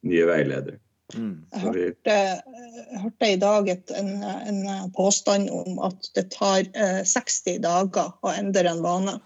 nye 0.08 0.26
veiledere. 0.30 0.80
Mm. 1.14 1.34
Jeg, 1.52 1.62
hørte, 1.62 2.14
jeg, 2.16 3.00
hørte, 3.04 3.28
i 3.30 3.38
dag 3.42 3.68
et, 3.70 3.92
en, 4.00 4.12
en, 4.24 4.92
påstand 4.96 5.52
om 5.54 5.78
at 5.86 6.08
det 6.18 6.26
tar 6.34 6.64
eh, 6.74 7.02
60 7.06 7.60
dager 7.66 8.14
å 8.24 8.34
endre 8.34 8.72
en 8.72 8.82
vane. 8.86 9.18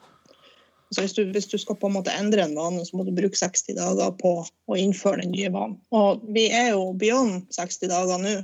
Altså 0.88 1.04
hvis, 1.04 1.16
du, 1.18 1.24
hvis, 1.36 1.48
du, 1.52 1.58
skal 1.60 1.76
på 1.80 1.90
en 1.90 1.98
måte 1.98 2.14
endre 2.16 2.46
en 2.46 2.56
vane, 2.56 2.84
så 2.88 2.96
må 2.96 3.04
du 3.04 3.12
bruke 3.16 3.36
60 3.36 3.76
dager 3.76 4.14
på 4.22 4.32
å 4.48 4.78
innføre 4.80 5.20
den 5.26 5.34
nye 5.34 5.52
vanen. 5.52 5.76
Og 5.96 6.24
vi 6.36 6.46
er 6.48 6.72
jo 6.78 6.94
beyond 7.00 7.50
60 7.56 7.92
dager 7.92 8.22
nå. 8.24 8.38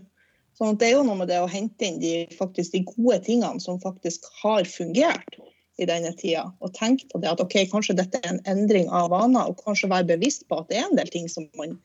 Så 0.60 0.70
det 0.78 0.90
er 0.90 0.98
jo 0.98 1.06
noe 1.08 1.18
med 1.22 1.32
det 1.32 1.40
å 1.42 1.50
hente 1.50 1.88
inn 1.88 2.02
de, 2.02 2.14
faktisk, 2.38 2.76
de 2.76 2.84
gode 2.86 3.22
tingene 3.26 3.64
som 3.64 3.80
faktisk 3.82 4.28
har 4.44 4.68
fungert 4.70 5.40
i 5.82 5.88
denne 5.90 6.12
tida. 6.20 6.46
Og 6.62 6.76
tenke 6.76 7.08
på 7.10 7.22
det 7.24 7.32
at 7.32 7.42
ok, 7.42 7.56
kanskje 7.72 7.96
dette 7.98 8.20
er 8.22 8.36
en 8.36 8.44
endring 8.52 8.92
av 8.94 9.10
vaner, 9.16 9.50
og 9.50 9.64
kanskje 9.64 9.90
være 9.90 10.12
bevisst 10.12 10.46
på 10.50 10.60
at 10.62 10.70
det 10.70 10.82
er 10.82 10.90
en 10.90 11.00
del 11.00 11.10
ting 11.16 11.32
som 11.32 11.48
man 11.60 11.80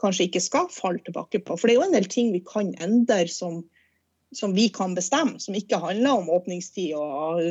kanskje 0.00 0.30
ikke 0.30 0.42
skal 0.44 0.70
falle 0.72 1.02
tilbake 1.04 1.42
på. 1.44 1.58
For 1.58 1.68
det 1.68 1.74
er 1.74 1.80
jo 1.82 1.88
en 1.90 1.98
del 1.98 2.08
ting 2.08 2.32
vi 2.32 2.40
kan 2.46 2.72
endre 2.80 3.26
som, 3.28 3.60
som 4.36 4.54
vi 4.56 4.70
kan 4.72 4.96
bestemme, 4.96 5.36
som 5.42 5.58
ikke 5.58 5.82
handler 5.82 6.22
om 6.22 6.30
åpningstid 6.32 6.94
og 6.96 7.42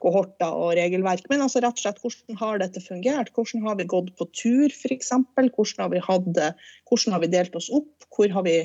kohorter 0.00 0.56
og 0.56 0.74
regelverk. 0.78 1.28
Men 1.30 1.44
altså 1.44 1.62
rett 1.62 1.78
og 1.78 1.84
slett 1.84 2.00
hvordan 2.02 2.40
har 2.40 2.60
dette 2.62 2.82
fungert? 2.82 3.32
Hvordan 3.36 3.64
har 3.66 3.78
vi 3.78 3.88
gått 3.90 4.10
på 4.18 4.26
tur, 4.32 4.72
f.eks.? 4.72 5.12
Hvordan, 5.36 5.78
har 5.78 5.92
vi 5.92 6.02
hvordan 6.02 7.16
har 7.16 7.24
vi 7.24 7.32
delt 7.32 7.56
oss 7.58 7.70
opp? 7.72 8.08
Hvor 8.16 8.32
har 8.34 8.46
vi, 8.46 8.58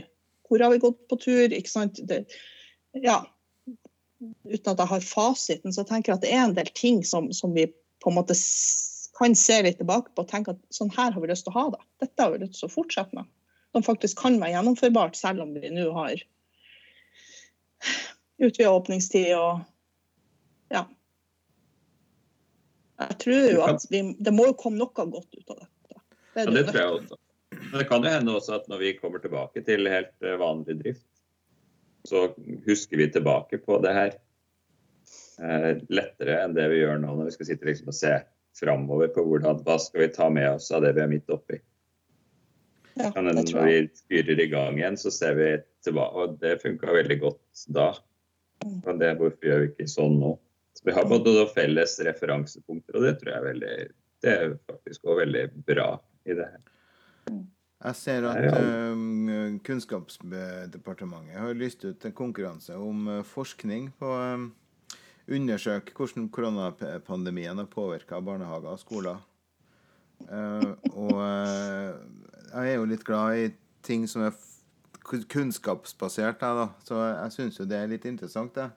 hvor 0.47 0.63
har 0.63 0.73
vi 0.73 0.83
gått 0.83 1.01
på 1.11 1.19
tur? 1.21 1.53
Ikke 1.53 1.71
sant? 1.71 1.99
Det, 2.07 2.23
ja. 3.03 3.21
Uten 4.47 4.71
at 4.71 4.79
jeg 4.79 4.91
har 4.93 5.07
fasiten, 5.07 5.75
så 5.75 5.83
tenker 5.87 6.13
jeg 6.13 6.19
at 6.19 6.25
det 6.25 6.33
er 6.33 6.43
en 6.45 6.57
del 6.57 6.71
ting 6.77 7.03
som, 7.05 7.31
som 7.35 7.53
vi 7.55 7.67
på 8.03 8.11
en 8.11 8.17
måte 8.17 8.37
kan 9.15 9.35
se 9.35 9.61
litt 9.63 9.79
tilbake 9.79 10.11
på 10.15 10.23
og 10.25 10.31
tenke 10.31 10.55
at 10.55 10.61
sånn 10.75 10.91
her 10.95 11.13
har 11.15 11.23
vi 11.23 11.29
lyst 11.31 11.47
til 11.47 11.53
å 11.53 11.59
ha 11.59 11.65
det. 11.75 11.83
Dette 12.03 12.23
har 12.23 12.33
vi 12.33 12.41
lyst 12.43 12.59
til 12.59 12.69
å 12.69 12.73
fortsette 12.73 13.15
med. 13.15 13.27
Som 13.75 13.83
faktisk 13.83 14.19
kan 14.23 14.39
være 14.39 14.55
gjennomførbart, 14.55 15.17
selv 15.19 15.43
om 15.43 15.53
vi 15.55 15.71
nå 15.71 15.89
har 15.95 16.23
utvida 18.39 18.71
åpningstid 18.71 19.31
og 19.37 19.63
ja, 20.73 20.85
jeg 22.99 23.17
tror 23.21 23.47
jo 23.51 23.63
at 23.65 23.85
vi, 23.91 24.01
det 24.19 24.33
må 24.35 24.49
jo 24.51 24.57
komme 24.59 24.79
noe 24.79 24.91
godt 24.95 25.31
ut 25.35 25.49
av 25.51 25.63
dette. 25.63 26.01
Det, 26.35 26.43
ja, 26.43 26.51
det 26.51 26.65
tror 26.69 26.81
jeg 26.81 26.93
også. 26.99 27.19
Men 27.55 27.79
det 27.79 27.87
kan 27.89 28.05
jo 28.05 28.11
hende 28.11 28.35
også 28.35 28.55
at 28.57 28.69
når 28.71 28.81
vi 28.83 28.93
kommer 28.99 29.23
tilbake 29.23 29.63
til 29.67 29.89
helt 29.91 30.15
eh, 30.23 30.37
vanlig 30.39 30.77
drift, 30.81 31.07
så 32.05 32.27
husker 32.67 33.01
vi 33.01 33.09
tilbake 33.11 33.59
på 33.63 33.79
det 33.83 33.93
her 33.95 34.15
eh, 35.41 35.71
lettere 35.89 36.39
enn 36.43 36.55
det 36.55 36.67
vi 36.71 36.81
gjør 36.83 36.99
nå 37.01 37.15
når 37.15 37.29
vi 37.29 37.35
skal 37.37 37.49
sitte 37.49 37.67
liksom 37.67 37.91
og 37.91 37.97
se 37.97 38.17
framover 38.55 39.09
på 39.15 39.23
hvordan, 39.25 39.63
hva 39.65 39.77
skal 39.81 40.05
vi 40.05 40.11
ta 40.15 40.29
med 40.31 40.49
oss 40.53 40.69
av 40.71 40.85
det 40.85 40.93
vi 40.95 41.03
er 41.03 41.11
midt 41.11 41.31
oppi. 41.33 41.59
Ja, 42.95 43.09
Men 43.15 43.35
når 43.35 43.65
vi 43.65 43.79
fyrer 44.07 44.39
i 44.39 44.47
gang 44.47 44.77
igjen, 44.79 44.95
så 44.95 45.11
ser 45.11 45.35
vi 45.35 45.49
tilbake, 45.83 46.15
og 46.15 46.37
det 46.39 46.61
funka 46.61 46.93
veldig 46.95 47.17
godt 47.25 47.65
da. 47.75 47.89
Mm. 48.63 48.77
Og 48.85 49.01
det, 49.01 49.09
hvorfor 49.19 49.49
gjør 49.49 49.63
vi 49.65 49.71
ikke 49.73 49.87
sånn 49.91 50.15
nå? 50.21 50.31
Så 50.75 50.83
vi 50.85 50.95
har 50.95 51.07
både 51.07 51.47
felles 51.55 51.99
referansepunkter, 52.03 52.97
og 52.97 53.05
det 53.07 53.17
tror 53.19 53.31
jeg 53.31 53.39
er 53.39 53.49
veldig 53.49 53.75
Det 54.25 54.31
er 54.31 54.55
faktisk 54.67 55.03
også 55.05 55.19
veldig 55.21 55.43
bra 55.67 55.89
i 56.25 56.35
det 56.35 56.47
her. 56.49 56.63
Jeg 57.85 57.95
ser 57.99 58.25
at 58.25 58.45
uh, 58.49 59.57
Kunnskapsdepartementet 59.63 61.37
har 61.37 61.53
lyst 61.53 61.85
ut 61.85 62.05
en 62.05 62.15
konkurranse 62.15 62.75
om 62.75 63.07
uh, 63.07 63.23
forskning 63.27 63.91
på 63.99 64.09
um, 64.09 64.47
undersøke 65.27 65.93
hvordan 65.93 66.29
koronapandemien 66.29 67.57
har 67.61 67.69
påvirka 67.69 68.19
barnehager 68.19 68.73
og 68.73 68.81
skoler. 68.81 69.21
Uh, 70.25 70.73
og 70.95 71.13
uh, 71.13 71.93
jeg 72.55 72.71
er 72.71 72.79
jo 72.79 72.89
litt 72.89 73.05
glad 73.05 73.43
i 73.43 73.51
ting 73.85 74.07
som 74.09 74.25
er 74.25 74.33
kunnskapsbasert, 75.05 76.41
da, 76.41 76.69
så 76.87 77.03
jeg 77.03 77.33
syns 77.35 77.59
jo 77.59 77.67
det 77.69 77.77
er 77.77 77.91
litt 77.91 78.07
interessant, 78.09 78.55
det. 78.55 78.71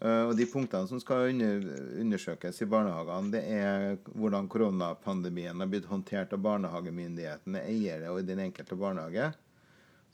Eh, 0.00 0.24
og 0.28 0.36
De 0.38 0.46
punktene 0.46 0.86
som 0.86 1.00
skal 1.02 1.32
undersøkes 1.34 2.62
i 2.62 2.70
barnehagene, 2.70 3.32
det 3.34 3.42
er 3.50 3.98
hvordan 4.14 4.48
koronapandemien 4.50 5.58
har 5.58 5.70
blitt 5.70 5.88
håndtert 5.90 6.34
av 6.36 6.44
barnehagemyndighetene, 6.44 7.64
eiere 7.66 8.12
og 8.12 8.22
i 8.22 8.28
den 8.28 8.44
enkelte 8.46 8.78
barnehage. 8.78 9.32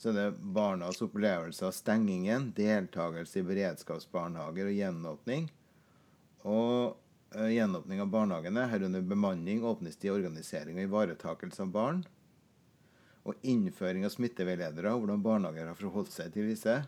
Så 0.00 0.14
det 0.14 0.24
er 0.28 0.40
barnas 0.56 1.02
opplevelse 1.04 1.68
av 1.68 1.74
stengingen, 1.76 2.48
deltakelse 2.56 3.40
i 3.40 3.46
beredskapsbarnehager 3.46 4.70
og 4.70 4.80
gjenåpning. 4.80 5.46
Og 6.50 6.96
uh, 7.36 7.50
gjenåpning 7.52 8.02
av 8.02 8.10
barnehagene, 8.10 8.66
herunder 8.72 9.06
bemanning, 9.06 9.62
åpningstid, 9.64 10.10
organisering 10.10 10.80
og 10.80 10.88
ivaretakelse 10.88 11.62
av 11.62 11.70
barn. 11.76 12.02
Og 13.24 13.38
innføring 13.46 14.04
av 14.04 14.12
smitteveiledere, 14.16 14.96
hvordan 14.98 15.22
barnehager 15.24 15.70
har 15.70 15.78
forholdt 15.78 16.12
seg 16.12 16.34
til 16.34 16.50
disse. 16.50 16.80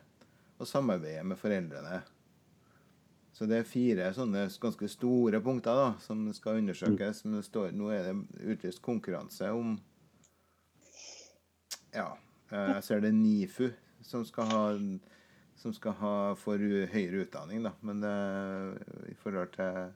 Og 0.58 0.68
samarbeidet 0.68 1.24
med 1.28 1.38
foreldrene. 1.38 2.02
Så 3.36 3.44
det 3.44 3.58
er 3.60 3.68
fire 3.68 4.06
sånne 4.16 4.46
ganske 4.62 4.88
store 4.88 5.42
punkter 5.44 5.76
da, 5.76 5.88
som 6.00 6.22
skal 6.32 6.62
undersøkes. 6.62 7.26
Men 7.28 7.44
står, 7.44 7.74
nå 7.76 7.90
er 7.92 8.08
det 8.08 8.46
utlyst 8.54 8.80
konkurranse 8.84 9.50
om 9.52 9.74
Ja, 11.92 12.14
eh, 12.48 12.70
jeg 12.78 12.86
ser 12.86 13.04
det 13.04 13.12
er 13.12 13.18
NIFU 13.18 13.68
som 14.06 14.24
skal 14.24 14.48
ha, 14.48 14.62
som 15.60 15.76
skal 15.76 15.98
ha 16.00 16.16
for 16.40 16.56
høyere 16.60 17.26
utdanning, 17.26 17.60
da. 17.66 17.74
Men 17.84 18.00
det, 18.00 18.16
i 19.12 19.16
forhold 19.20 19.52
til 19.56 19.92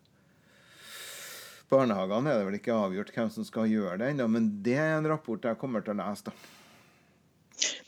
barnehagene 1.70 2.32
er 2.32 2.40
det 2.40 2.48
vel 2.48 2.60
ikke 2.60 2.76
avgjort 2.76 3.12
hvem 3.14 3.32
som 3.32 3.46
skal 3.48 3.72
gjøre 3.72 4.02
det 4.02 4.12
ennå. 4.12 4.28
Men 4.28 4.52
det 4.64 4.76
er 4.82 4.98
en 4.98 5.08
rapport 5.08 5.48
jeg 5.48 5.60
kommer 5.60 5.84
til 5.86 5.96
å 5.96 6.02
lese, 6.02 6.28
da. 6.28 6.59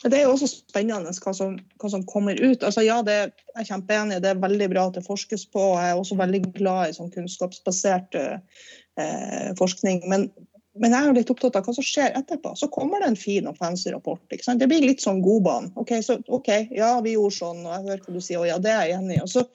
Men 0.02 0.12
det 0.12 0.18
er 0.18 0.24
jo 0.26 0.34
også 0.34 0.48
spennende 0.50 1.12
hva 1.22 1.32
som, 1.36 1.56
hva 1.78 1.90
som 1.92 2.04
kommer 2.10 2.38
ut. 2.40 2.64
Altså, 2.66 2.82
ja, 2.82 2.98
det, 3.06 3.18
jeg 3.52 3.60
er 3.62 3.68
kjempeenig, 3.68 4.22
det 4.24 4.32
er 4.32 4.40
veldig 4.42 4.68
bra 4.72 4.86
at 4.88 4.96
det 4.98 5.04
forskes 5.06 5.44
på. 5.54 5.66
Jeg 5.78 5.92
er 5.92 5.98
også 6.00 6.18
veldig 6.18 6.40
glad 6.56 6.90
i 6.90 6.96
sånn 6.96 7.12
kunnskapsbasert 7.14 8.18
eh, 8.18 9.52
forskning. 9.58 10.02
Men, 10.10 10.26
men, 10.74 10.96
jeg 10.96 11.06
er 11.06 11.18
litt 11.20 11.30
opptatt 11.30 11.60
av 11.60 11.68
hva 11.68 11.76
som 11.76 11.86
skjer 11.86 12.18
etterpå. 12.18 12.56
Så 12.58 12.70
kommer 12.74 13.02
det 13.02 13.12
en 13.12 13.20
fin 13.20 13.46
og 13.46 13.60
fancy 13.60 13.94
rapport. 13.94 14.24
Det 14.26 14.70
blir 14.70 14.88
litt 14.88 15.04
sånn 15.04 15.22
godbane. 15.22 15.70
OK, 15.78 15.94
så, 16.02 16.18
ok, 16.26 16.50
ja, 16.74 16.96
vi 17.04 17.14
gjorde 17.14 17.38
sånn, 17.38 17.62
og 17.62 17.76
jeg 17.76 17.86
hører 17.86 18.02
hva 18.02 18.16
du 18.16 18.24
sier, 18.24 18.42
og 18.42 18.50
ja, 18.50 18.58
det 18.62 18.74
er 18.74 18.90
jeg 18.90 18.98
enig 18.98 19.20
i. 19.20 19.22
Og 19.22 19.30
så 19.36 19.46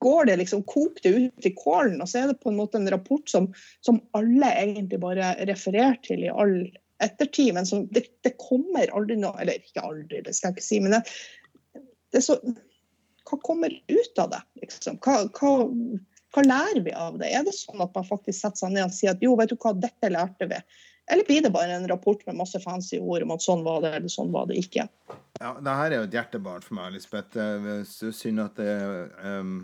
går 0.00 0.30
det 0.30 0.40
liksom, 0.40 0.62
koker 0.64 1.04
det 1.04 1.16
ut 1.26 1.46
i 1.50 1.52
kålen, 1.58 2.00
og 2.00 2.08
så 2.08 2.22
er 2.22 2.30
det 2.30 2.40
på 2.40 2.48
en 2.48 2.56
måte 2.56 2.80
en 2.80 2.88
rapport 2.88 3.26
som, 3.28 3.50
som 3.84 4.00
alle 4.16 4.48
egentlig 4.62 5.00
bare 5.02 5.34
refererer 5.50 5.98
til 6.06 6.24
i 6.24 6.32
all 6.32 6.62
ettertid, 7.04 7.54
men 7.56 7.66
som, 7.66 7.86
det, 7.94 8.06
det, 8.24 8.36
kommer 8.40 8.90
aldri 8.96 9.16
noe 9.20 9.38
Eller 9.40 9.60
ikke 9.60 9.84
aldri, 9.84 10.22
det 10.26 10.34
skal 10.36 10.50
jeg 10.50 10.58
ikke 10.58 10.66
si. 10.66 10.80
Men 10.84 10.96
det, 10.96 11.02
det 12.14 12.22
så 12.26 12.38
Hva 13.28 13.40
kommer 13.46 13.74
ut 13.74 14.22
av 14.22 14.30
det? 14.34 14.42
Liksom? 14.62 15.00
Hva, 15.04 15.24
hva, 15.38 15.52
hva, 16.34 16.46
lærer 16.46 16.84
vi 16.86 16.94
av 16.96 17.18
det? 17.20 17.32
Er 17.32 17.44
det 17.46 17.56
sånn 17.56 17.82
at 17.84 17.94
man 17.96 18.06
faktisk 18.08 18.40
setter 18.40 18.64
seg 18.64 18.76
ned 18.76 18.88
og 18.88 18.96
sier 18.96 19.14
at 19.14 19.22
jo, 19.24 19.36
vet 19.38 19.52
du 19.52 19.58
hva, 19.60 19.74
dette 19.76 20.12
lærte 20.12 20.48
vi? 20.50 20.58
Eller 21.10 21.26
blir 21.26 21.42
det 21.42 21.50
bare 21.50 21.74
en 21.74 21.88
rapport 21.90 22.20
med 22.26 22.38
masse 22.38 22.58
fancy 22.62 23.00
ord 23.02 23.24
om 23.24 23.32
at 23.34 23.42
sånn 23.42 23.64
var 23.66 23.80
det, 23.82 23.90
eller 23.98 24.12
sånn 24.12 24.30
var 24.30 24.46
det 24.46 24.60
ikke? 24.60 24.84
Ja, 25.40 25.52
det 25.58 25.74
her 25.74 25.90
er 25.90 25.96
jo 25.96 26.06
et 26.06 26.14
hjertebarn 26.14 26.62
for 26.62 26.76
meg, 26.78 26.92
Lisbeth. 26.94 27.38
Synd 28.14 28.42
at 28.44 28.60
det, 28.60 28.74
um, 29.24 29.56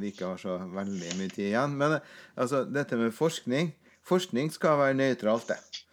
vi 0.00 0.12
ikke 0.14 0.30
har 0.30 0.40
så 0.40 0.56
veldig 0.62 1.16
mye 1.18 1.32
tid 1.32 1.50
igjen. 1.50 1.76
Men 1.80 1.98
altså, 1.98 2.64
dette 2.64 3.00
med 3.00 3.12
forskning 3.16 3.74
Forskning 4.04 4.50
skal 4.52 4.76
være 4.76 4.96
nøytralt, 4.98 5.48
det. 5.48 5.83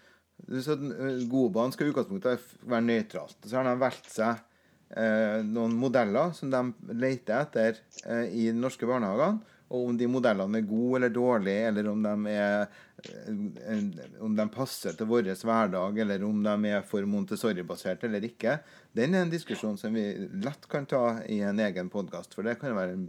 Eh, 0.52 1.28
Godbanen 1.32 1.72
skal 1.72 1.88
i 1.88 1.94
utgangspunktet 1.94 2.56
være 2.68 2.88
nøytralt. 2.88 3.38
Så 3.46 3.58
har 3.58 3.70
de 3.70 3.76
valgt 3.80 4.10
seg 4.12 4.42
eh, 4.90 5.40
noen 5.48 5.78
modeller 5.80 6.36
som 6.36 6.52
de 6.52 6.92
leter 6.92 7.46
etter 7.46 7.80
eh, 8.06 8.28
i 8.44 8.50
norske 8.56 8.90
barnehager. 8.90 9.40
Og 9.72 9.88
om 9.88 9.98
de 9.98 10.08
modellene 10.12 10.60
er 10.60 10.68
gode 10.68 10.98
eller 11.00 11.12
dårlige, 11.16 11.68
eller 11.70 11.88
om 11.88 12.02
de, 12.04 12.34
er, 12.36 12.66
eh, 13.08 13.86
om 14.20 14.34
de 14.36 14.46
passer 14.52 14.98
til 14.98 15.08
vår 15.08 15.30
hverdag, 15.32 16.00
eller 16.04 16.26
om 16.28 16.42
de 16.44 16.72
er 16.74 16.84
for 16.88 17.08
Montessori-basert 17.08 18.04
eller 18.08 18.28
ikke, 18.28 18.58
den 18.98 19.16
er 19.16 19.24
en 19.24 19.32
diskusjon 19.32 19.80
som 19.80 19.96
vi 19.96 20.04
lett 20.44 20.68
kan 20.72 20.88
ta 20.92 21.22
i 21.24 21.40
en 21.48 21.62
egen 21.64 21.92
podkast. 21.94 22.36
For 22.36 22.44
det 22.44 22.58
kan 22.60 22.76
være, 22.76 23.00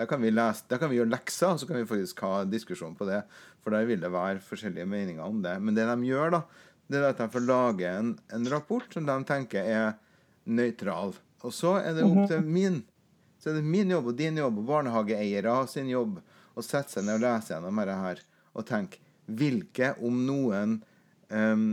da 0.00 0.08
kan, 0.10 0.26
lese, 0.26 0.66
kan 0.74 0.90
vi 0.90 0.98
gjøre 0.98 1.14
lekser, 1.14 1.54
og 1.54 1.62
så 1.62 1.70
kan 1.70 1.78
vi 1.78 1.90
faktisk 1.92 2.24
ha 2.26 2.40
diskusjon 2.48 2.98
på 2.98 3.06
det. 3.12 3.22
For 3.62 3.76
der 3.76 3.86
vil 3.86 4.02
det 4.02 4.10
være 4.12 4.42
forskjellige 4.42 4.90
meninger 4.90 5.22
om 5.22 5.44
det. 5.46 5.54
Men 5.62 5.78
det 5.78 5.86
de 5.92 6.10
gjør, 6.10 6.40
da, 6.40 6.42
det 6.90 6.98
er 6.98 7.12
at 7.12 7.22
de 7.22 7.30
får 7.32 7.46
lage 7.46 7.92
en, 8.00 8.16
en 8.34 8.50
rapport 8.50 8.90
som 8.92 9.06
de 9.06 9.20
tenker 9.30 9.62
er 9.62 9.94
nøytral. 10.44 11.14
Og 11.44 11.54
så 11.54 11.78
er 11.78 11.94
det 11.96 12.04
opp 12.04 12.24
mhm. 12.24 12.28
til 12.32 12.44
min 12.44 12.82
så 13.44 13.50
er 13.50 13.58
det 13.58 13.68
min 13.68 13.90
jobb 13.92 14.06
og 14.08 14.14
din 14.16 14.38
jobb 14.40 14.62
og 14.62 14.68
barnehageeiere 14.70 15.54
sin 15.68 15.90
jobb 15.90 16.16
å 16.56 16.62
sette 16.64 16.94
seg 16.94 17.04
ned 17.04 17.18
og 17.18 17.26
lese 17.26 17.52
gjennom 17.52 17.80
dette 17.82 17.96
her 18.00 18.22
og 18.54 18.64
tenke 18.64 19.02
hvilke, 19.28 19.90
om 20.00 20.22
noen, 20.24 20.78
um, 21.28 21.66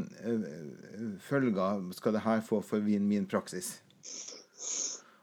følger 1.23 1.85
skal 1.95 2.17
det 2.17 2.23
her 2.25 2.43
få 2.43 2.59
for 2.65 2.83
min, 2.83 3.07
min 3.07 3.27
praksis? 3.29 3.77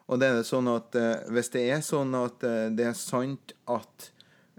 Og 0.09 0.21
det 0.23 0.31
er 0.31 0.47
sånn 0.49 0.71
at 0.73 0.97
uh, 0.97 1.27
hvis 1.37 1.53
det 1.53 1.67
er 1.69 1.85
sånn 1.85 2.17
at 2.17 2.45
uh, 2.49 2.71
det 2.73 2.87
er 2.95 2.97
sant 2.97 3.53
at 3.69 4.09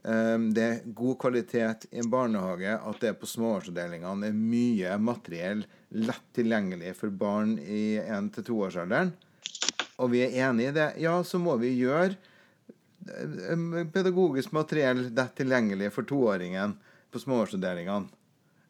um, 0.04 0.52
det 0.54 0.66
er 0.68 0.84
god 0.86 1.18
kvalitet 1.26 1.88
i 1.90 2.04
en 2.04 2.12
barnehage, 2.14 2.76
at 2.78 3.02
det 3.02 3.16
på 3.18 3.30
småårsavdelingene 3.34 4.30
er 4.30 4.38
mye 4.38 5.00
materiell 5.02 5.66
lett 5.98 6.30
tilgjengelig 6.38 6.94
for 7.02 7.10
barn 7.10 7.58
i 7.58 7.98
1-2-årsalderen, 7.98 9.16
og 10.00 10.14
vi 10.14 10.24
er 10.26 10.38
enig 10.47 10.70
i 10.70 10.76
det, 10.76 10.89
ja, 11.04 11.18
så 11.28 11.39
må 11.41 11.58
vi 11.60 11.74
gjøre 11.76 12.16
eh, 12.16 13.86
pedagogisk 13.93 14.54
materiell 14.56 15.10
lett 15.12 15.36
tilgjengelig 15.38 15.91
for 15.95 16.08
toåringen 16.08 16.78
på 17.12 17.22
småårsavdelingene. 17.22 18.08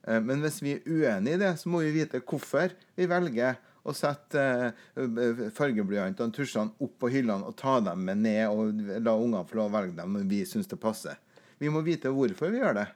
Eh, 0.08 0.22
Men 0.26 0.42
hvis 0.46 0.62
vi 0.66 0.76
er 0.78 0.86
uenig 0.90 1.38
i 1.38 1.42
det, 1.46 1.56
så 1.62 1.70
må 1.70 1.84
vi 1.86 1.96
vite 2.02 2.24
hvorfor 2.26 2.74
vi 2.98 3.10
velger 3.10 3.60
å 3.88 3.94
sette 3.96 4.42
eh, 4.98 5.44
fargeblyantene, 5.56 6.34
tusjene, 6.36 6.74
opp 6.82 6.98
på 7.02 7.12
hyllene 7.14 7.48
og 7.48 7.58
ta 7.60 7.78
dem 7.84 8.04
med 8.10 8.24
ned 8.26 8.46
og 8.50 8.82
la 9.00 9.16
ungene 9.16 9.46
få 9.48 9.62
lov 9.62 9.72
å 9.72 9.78
velge 9.80 9.98
dem 10.02 10.18
når 10.18 10.30
vi 10.30 10.44
syns 10.50 10.70
det 10.72 10.82
passer. 10.82 11.20
Vi 11.60 11.72
må 11.72 11.82
vite 11.86 12.12
hvorfor 12.14 12.52
vi 12.54 12.62
gjør 12.64 12.82
det. 12.82 12.88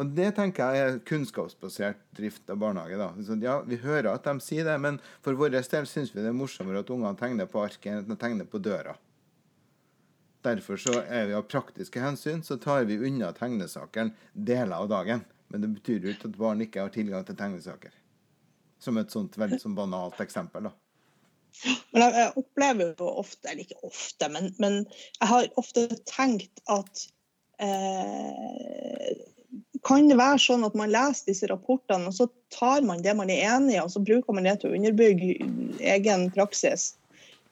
Og 0.00 0.14
det 0.16 0.30
tenker 0.38 0.72
jeg 0.72 0.84
er 0.86 0.98
kunnskapsbasert 1.04 1.98
drift 2.16 2.48
av 2.48 2.56
barnehage. 2.62 3.10
Så 3.26 3.36
ja, 3.42 3.58
Vi 3.68 3.76
hører 3.82 4.14
at 4.14 4.24
de 4.24 4.40
sier 4.40 4.64
det, 4.64 4.78
men 4.80 4.96
for 5.20 5.36
vår 5.36 5.52
del 5.52 5.86
syns 5.86 6.14
vi 6.14 6.22
det 6.22 6.30
er 6.32 6.36
morsommere 6.36 6.80
at 6.80 6.92
ungene 6.92 7.18
tegner 7.20 7.50
på 7.50 7.60
arket 7.60 7.92
enn 7.92 8.02
at 8.04 8.08
de 8.08 8.16
tegner 8.20 8.48
på 8.48 8.62
døra. 8.64 8.96
Derfor 10.40 10.80
så 10.80 11.02
er 11.04 11.28
vi 11.28 11.36
av 11.36 11.44
praktiske 11.52 12.00
hensyn 12.00 12.40
så 12.42 12.56
tar 12.56 12.86
vi 12.88 12.96
unna 12.96 13.28
tegnesakeren 13.36 14.14
deler 14.32 14.78
av 14.78 14.88
dagen. 14.88 15.26
Men 15.52 15.66
det 15.66 15.72
betyr 15.74 16.06
jo 16.06 16.14
ikke 16.14 16.30
at 16.30 16.38
barn 16.40 16.64
ikke 16.64 16.86
har 16.86 16.94
tilgang 16.94 17.26
til 17.28 17.36
tegnesaker. 17.36 17.92
Som 18.80 18.96
et 18.96 19.12
sånt 19.12 19.36
veldig 19.36 19.58
sånn 19.60 19.76
banalt 19.76 20.20
eksempel. 20.24 20.70
da. 20.70 20.72
Men 21.92 22.06
jeg, 22.06 22.14
jeg 22.22 22.34
opplever 22.40 22.94
jo 22.94 23.08
ofte, 23.20 23.50
eller 23.50 23.66
ikke 23.66 23.90
ofte, 23.90 24.28
men, 24.32 24.52
men 24.62 24.84
jeg 25.18 25.28
har 25.28 25.48
ofte 25.60 25.88
tenkt 26.08 26.62
at 26.72 27.02
eh, 27.60 29.10
Kan 29.86 30.10
det 30.10 30.18
være 30.20 30.40
sånn 30.42 30.64
at 30.66 30.76
man 30.76 30.92
leser 30.92 31.30
disse 31.30 31.48
rapportene, 31.48 32.10
og 32.10 32.16
så 32.16 32.26
tar 32.52 32.84
man 32.86 33.00
det 33.04 33.14
man 33.16 33.30
er 33.32 33.46
enig 33.56 33.78
i, 33.78 33.82
og 33.82 33.92
så 33.92 34.02
bruker 34.04 34.36
man 34.36 34.48
det 34.48 34.58
til 34.60 34.70
å 34.72 34.76
underbygge 34.76 35.36
egen 35.94 36.26
praksis? 36.34 36.90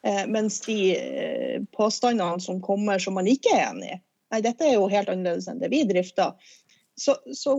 Eh, 0.07 0.27
mens 0.31 0.61
de 0.67 0.79
eh, 0.95 1.57
påstandene 1.75 2.41
som 2.45 2.61
kommer 2.63 3.01
som 3.03 3.17
man 3.19 3.27
ikke 3.31 3.55
er 3.57 3.65
enig 3.71 3.95
i, 3.97 3.99
nei, 4.35 4.43
dette 4.45 4.67
er 4.67 4.77
jo 4.77 4.91
helt 4.93 5.09
annerledes 5.11 5.49
enn 5.51 5.63
det 5.63 5.73
vi 5.73 5.83
drifter, 5.89 6.37
så, 6.99 7.17
så 7.35 7.57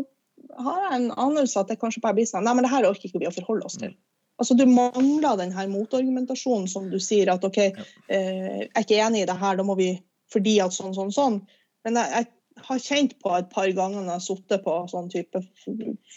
har 0.60 0.84
jeg 0.86 1.00
en 1.00 1.10
anelse 1.20 1.60
at 1.60 1.72
det 1.72 1.80
kanskje 1.82 2.04
bare 2.04 2.16
blir 2.20 2.30
sånn 2.30 2.46
Nei, 2.48 2.54
men 2.56 2.68
det 2.68 2.72
her 2.72 2.88
orker 2.88 3.10
ikke 3.10 3.22
vi 3.24 3.28
å 3.28 3.36
forholde 3.36 3.68
oss 3.68 3.80
til. 3.82 3.92
Altså, 4.40 4.56
Du 4.56 4.64
mangler 4.70 5.36
den 5.40 5.52
her 5.52 5.68
motargumentasjonen 5.68 6.70
som 6.72 6.88
du 6.92 7.00
sier 7.04 7.32
at 7.34 7.44
OK, 7.44 7.58
eh, 7.60 7.74
jeg 8.08 8.70
er 8.70 8.86
ikke 8.86 9.02
enig 9.04 9.26
i 9.26 9.28
det 9.28 9.40
her, 9.42 9.58
da 9.60 9.66
må 9.68 9.76
vi 9.80 9.94
fordi 10.32 10.60
at 10.64 10.76
sånn, 10.76 10.94
sånn, 10.96 11.12
sånn. 11.12 11.40
Men 11.84 11.98
jeg, 12.00 12.12
jeg 12.14 12.30
har 12.66 12.82
kjent 12.84 13.16
på 13.24 13.32
et 13.38 13.50
par 13.54 13.70
ganger 13.76 14.02
når 14.02 14.12
jeg 14.12 14.18
har 14.18 14.26
sittet 14.26 14.66
på 14.66 14.76
sånn 14.92 15.10
type 15.14 15.42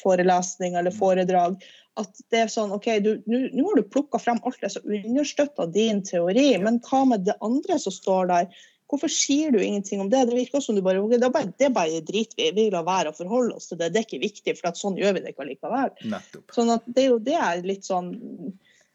forelesning 0.00 0.76
eller 0.78 0.94
foredrag, 0.94 1.56
at 2.00 2.22
det 2.32 2.44
er 2.44 2.52
sånn 2.52 2.72
OK, 2.72 2.88
nå 3.28 3.64
har 3.66 3.78
du 3.78 3.88
plukka 3.92 4.20
frem 4.22 4.40
alt 4.46 4.60
det 4.62 4.72
som 4.72 4.86
understøtter 4.88 5.72
din 5.74 6.00
teori, 6.06 6.50
men 6.62 6.80
hva 6.86 7.02
med 7.10 7.26
det 7.28 7.36
andre 7.44 7.78
som 7.82 7.94
står 7.94 8.30
der? 8.32 8.62
Hvorfor 8.92 9.08
sier 9.08 9.52
du 9.52 9.60
ingenting 9.60 10.02
om 10.04 10.10
det? 10.12 10.26
Det 10.28 10.36
virker 10.36 10.60
som 10.60 10.76
du 10.76 10.82
bare, 10.84 11.00
okay, 11.00 11.20
det 11.20 11.28
er 11.28 11.32
bare, 11.32 11.52
det 11.56 11.68
er 11.68 11.72
bare 11.72 12.02
drit 12.04 12.34
vi. 12.36 12.50
Vi 12.52 12.66
lar 12.72 12.84
være 12.84 13.12
å 13.12 13.16
forholde 13.16 13.56
oss 13.56 13.70
til 13.70 13.78
det. 13.80 13.88
Det 13.94 14.02
er 14.02 14.04
ikke 14.04 14.20
viktig, 14.20 14.56
for 14.58 14.68
at 14.68 14.80
sånn 14.80 14.98
gjør 15.00 15.16
vi 15.16 15.22
det 15.24 15.32
ikke 15.32 15.46
allikevel. 15.46 15.94
Nettopp. 16.12 16.52
Sånn 16.52 16.72
at 16.74 16.84
det 16.92 17.06
er 17.06 17.08
jo 17.14 17.22
det 17.24 17.38
er 17.40 17.64
litt 17.64 17.88
sånn 17.88 18.10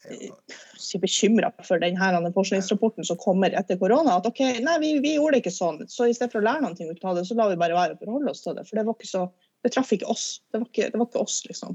ikke 0.06 1.00
bekymra 1.02 1.50
for 1.66 1.82
den 1.82 1.96
her 1.98 2.16
forskningsrapporten 2.34 3.06
som 3.06 3.18
kommer 3.20 3.54
etter 3.58 3.78
korona. 3.80 4.18
At 4.18 4.28
OK, 4.30 4.40
nei, 4.62 4.76
vi, 4.82 4.92
vi 5.02 5.16
gjorde 5.16 5.36
det 5.36 5.42
ikke 5.42 5.54
sånn. 5.56 5.82
Så 5.90 6.06
i 6.06 6.14
stedet 6.14 6.32
for 6.34 6.42
å 6.42 6.46
lære 6.46 6.62
noe 6.64 6.74
ut 6.92 7.04
av 7.04 7.18
det, 7.18 7.26
så 7.26 7.36
la 7.38 7.48
vi 7.50 7.58
bare 7.60 7.76
være 7.76 7.96
å 7.96 8.00
forholde 8.04 8.32
oss 8.34 8.44
til 8.44 8.56
det. 8.58 8.66
For 8.68 8.78
det 8.78 8.86
var 8.88 8.98
ikke 8.98 9.10
så 9.10 9.28
Det 9.66 9.72
traff 9.74 9.88
ikke 9.90 10.06
oss. 10.06 10.24
Det 10.54 10.60
var 10.60 10.68
ikke, 10.68 10.84
det 10.92 10.98
var 11.00 11.08
ikke 11.08 11.22
oss, 11.24 11.40
liksom. 11.48 11.72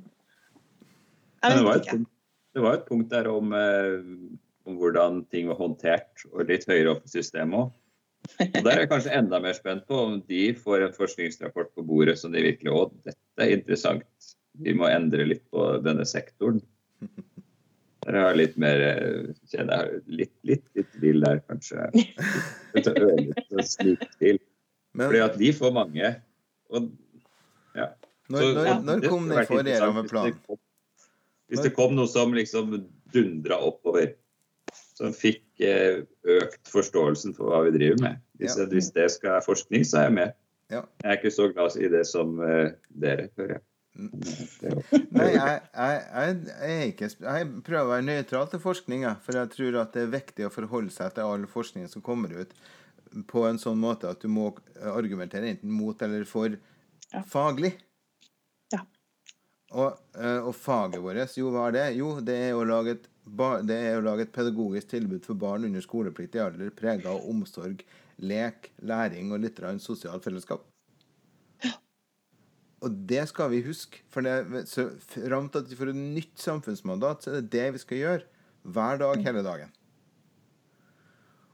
Jeg 1.43 1.51
det 1.51 1.63
var 1.65 1.65
vet 1.65 1.81
et 1.81 1.87
ikke. 1.89 1.97
punkt, 1.97 2.11
det 2.55 2.61
var 2.63 2.77
et 2.77 2.85
punkt 2.87 3.09
der 3.11 3.27
om, 3.27 3.49
eh, 3.59 3.97
om 4.71 4.77
hvordan 4.79 5.17
ting 5.27 5.49
var 5.51 5.59
håndtert, 5.59 6.23
og 6.31 6.45
litt 6.47 6.63
høyere 6.69 6.93
opp 6.93 7.03
i 7.03 7.11
systemet 7.11 7.59
òg. 7.59 7.73
Og 8.39 8.61
Der 8.63 8.71
er 8.71 8.79
jeg 8.85 8.91
kanskje 8.93 9.17
enda 9.17 9.41
mer 9.43 9.57
spent 9.57 9.83
på 9.89 9.99
om 9.99 10.15
de 10.31 10.45
får 10.55 10.85
en 10.85 10.95
forskningsrapport 10.95 11.73
på 11.75 11.83
bordet 11.83 12.15
som 12.21 12.31
de 12.31 12.45
virkelig 12.45 12.71
Å, 12.71 12.85
dette 13.03 13.43
er 13.43 13.57
interessant. 13.57 14.31
Vi 14.63 14.71
må 14.79 14.87
endre 14.87 15.27
litt 15.27 15.43
på 15.51 15.65
denne 15.83 16.07
sektoren. 16.07 16.63
Der 18.03 18.17
har 18.19 18.31
jeg 18.31 18.39
litt 18.39 18.57
mer 18.59 18.81
eh, 18.87 19.29
kjenner 19.51 19.85
jeg 19.85 20.17
litt, 20.21 20.33
litt, 20.47 20.63
litt 20.77 20.89
tvil 20.97 21.23
der, 21.23 21.39
kanskje. 21.47 21.87
Litt 22.75 22.89
og 22.89 23.63
til. 24.19 24.41
Men 24.93 25.07
Fordi 25.09 25.21
at 25.25 25.37
de 25.39 25.51
får 25.55 25.71
mange. 25.75 26.11
Og 26.73 26.89
ja. 27.77 27.87
når, 28.29 28.39
Så, 28.39 28.49
når, 28.57 28.67
ja, 28.67 28.75
når 28.89 29.07
kom 29.07 29.29
den 29.29 29.37
forrige 29.37 29.63
interessant 29.63 29.87
rammeplanen? 29.87 30.33
Hvis 30.33 30.35
det, 30.35 30.47
kom, 30.49 30.61
hvis 31.53 31.63
det 31.65 31.73
kom 31.77 31.95
noe 31.97 32.11
som 32.11 32.35
liksom 32.35 32.75
dundra 33.13 33.59
oppover, 33.63 34.13
som 34.97 35.13
fikk 35.15 35.43
eh, 35.65 36.03
økt 36.35 36.69
forståelsen 36.71 37.35
for 37.37 37.51
hva 37.51 37.63
vi 37.67 37.75
driver 37.77 38.01
med. 38.03 38.23
Hvis, 38.41 38.57
Ja. 38.57 38.67
hvis 38.69 38.91
det 38.93 39.09
skal 39.15 39.37
være 39.37 39.47
forskning, 39.47 39.85
så 39.85 40.01
er 40.01 40.09
jeg 40.09 40.17
med. 40.19 40.33
Ja. 40.73 40.81
Jeg 41.03 41.09
er 41.11 41.19
ikke 41.19 41.33
så 41.33 41.49
glad 41.53 41.77
i 41.77 41.89
det 41.93 42.03
som 42.09 42.39
eh, 42.43 42.73
dere, 42.89 43.29
hører 43.37 43.57
jeg. 43.57 43.63
Nei, 43.93 45.27
jeg, 45.35 45.57
jeg, 45.69 46.37
jeg, 46.49 46.87
ikke, 46.93 47.09
jeg 47.13 47.49
prøver 47.65 47.83
å 47.83 47.91
være 47.91 48.05
nøytral 48.07 48.47
til 48.49 48.61
forskning, 48.63 49.05
for 49.21 49.37
jeg 49.37 49.51
tror 49.53 49.77
at 49.83 49.93
det 49.93 50.05
er 50.07 50.15
viktig 50.15 50.47
å 50.47 50.53
forholde 50.53 50.93
seg 50.95 51.13
til 51.13 51.29
all 51.29 51.45
forskning 51.49 51.85
som 51.91 52.05
kommer 52.05 52.33
ut, 52.33 52.55
på 53.29 53.43
en 53.45 53.61
sånn 53.61 53.77
måte 53.77 54.09
at 54.09 54.23
du 54.23 54.29
må 54.33 54.47
argumentere 54.95 55.51
enten 55.53 55.73
mot 55.73 56.01
eller 56.01 56.25
for 56.25 56.57
Ja. 57.13 57.21
faglig. 57.29 57.75
Ja. 58.73 58.79
Og, 59.69 59.99
eh, 60.17 60.39
og 60.41 60.55
faget 60.57 61.01
vårt, 61.01 61.37
jo, 61.37 61.51
hva 61.53 61.67
er 61.67 61.77
det? 61.77 61.87
Jo, 61.99 62.15
det 62.25 62.39
er 62.49 62.57
å 62.57 62.65
lage 62.65 62.97
et, 62.97 63.07
det 63.69 63.77
er 63.77 63.99
å 63.99 64.05
lage 64.05 64.25
et 64.25 64.33
pedagogisk 64.33 64.89
tilbud 64.95 65.25
for 65.25 65.37
barn 65.37 65.65
under 65.69 65.81
skolepliktig 65.85 66.41
alder 66.41 66.73
prega 66.73 67.13
av 67.13 67.29
omsorg, 67.29 67.85
lek, 68.17 68.71
læring 68.81 69.31
og 69.31 69.45
litt 69.45 69.61
sosialt 69.79 70.25
fellesskap. 70.25 70.65
Og 72.83 72.97
det 73.07 73.23
skal 73.31 73.51
vi 73.53 73.61
huske. 73.63 74.01
For 74.11 74.25
det, 74.25 74.65
så 74.71 74.89
fram 75.07 75.47
til 75.51 75.63
at 75.63 75.71
vi 75.71 75.77
får 75.79 75.93
et 75.93 76.01
nytt 76.01 76.35
samfunnsmandat, 76.41 77.23
så 77.23 77.31
er 77.31 77.39
det 77.39 77.53
det 77.55 77.69
vi 77.77 77.81
skal 77.85 78.01
gjøre. 78.01 78.27
Hver 78.63 78.99
dag, 78.99 79.23
hele 79.23 79.43
dagen. 79.43 79.71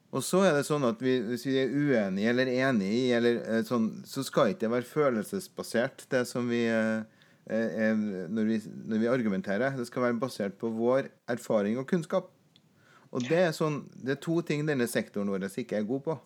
Og 0.09 0.23
så 0.25 0.41
er 0.47 0.55
det 0.57 0.65
sånn 0.65 0.87
at 0.87 1.01
vi, 1.05 1.19
hvis 1.21 1.45
vi 1.45 1.55
er 1.61 1.69
uenige 1.69 2.31
eller 2.31 2.49
enige 2.49 2.97
i, 2.97 3.05
eller 3.13 3.43
eh, 3.43 3.61
sånn, 3.65 3.91
så 4.09 4.23
skal 4.25 4.53
ikke 4.53 4.63
det 4.63 4.71
være 4.73 4.89
følelsesbasert, 4.89 6.07
det 6.09 6.23
som 6.25 6.49
vi 6.49 6.63
eh, 6.65 7.05
eh, 7.45 7.93
når, 7.93 8.49
vi 8.49 8.57
når 8.89 9.03
vi 9.03 9.11
argumenterer. 9.11 9.77
Det 9.77 9.85
skal 9.89 10.07
være 10.07 10.17
basert 10.21 10.57
på 10.61 10.71
vår 10.73 11.11
erfaring 11.29 11.77
og 11.77 11.85
kunnskap. 11.89 12.31
Og 13.13 13.25
det 13.25 13.37
er, 13.49 13.53
sånn, 13.53 13.83
det 14.01 14.15
er 14.15 14.21
to 14.21 14.39
ting 14.45 14.65
denne 14.65 14.89
sektoren 14.89 15.29
vår 15.29 15.45
ikke 15.49 15.77
er 15.77 15.85
god 15.89 16.05
på. 16.05 16.17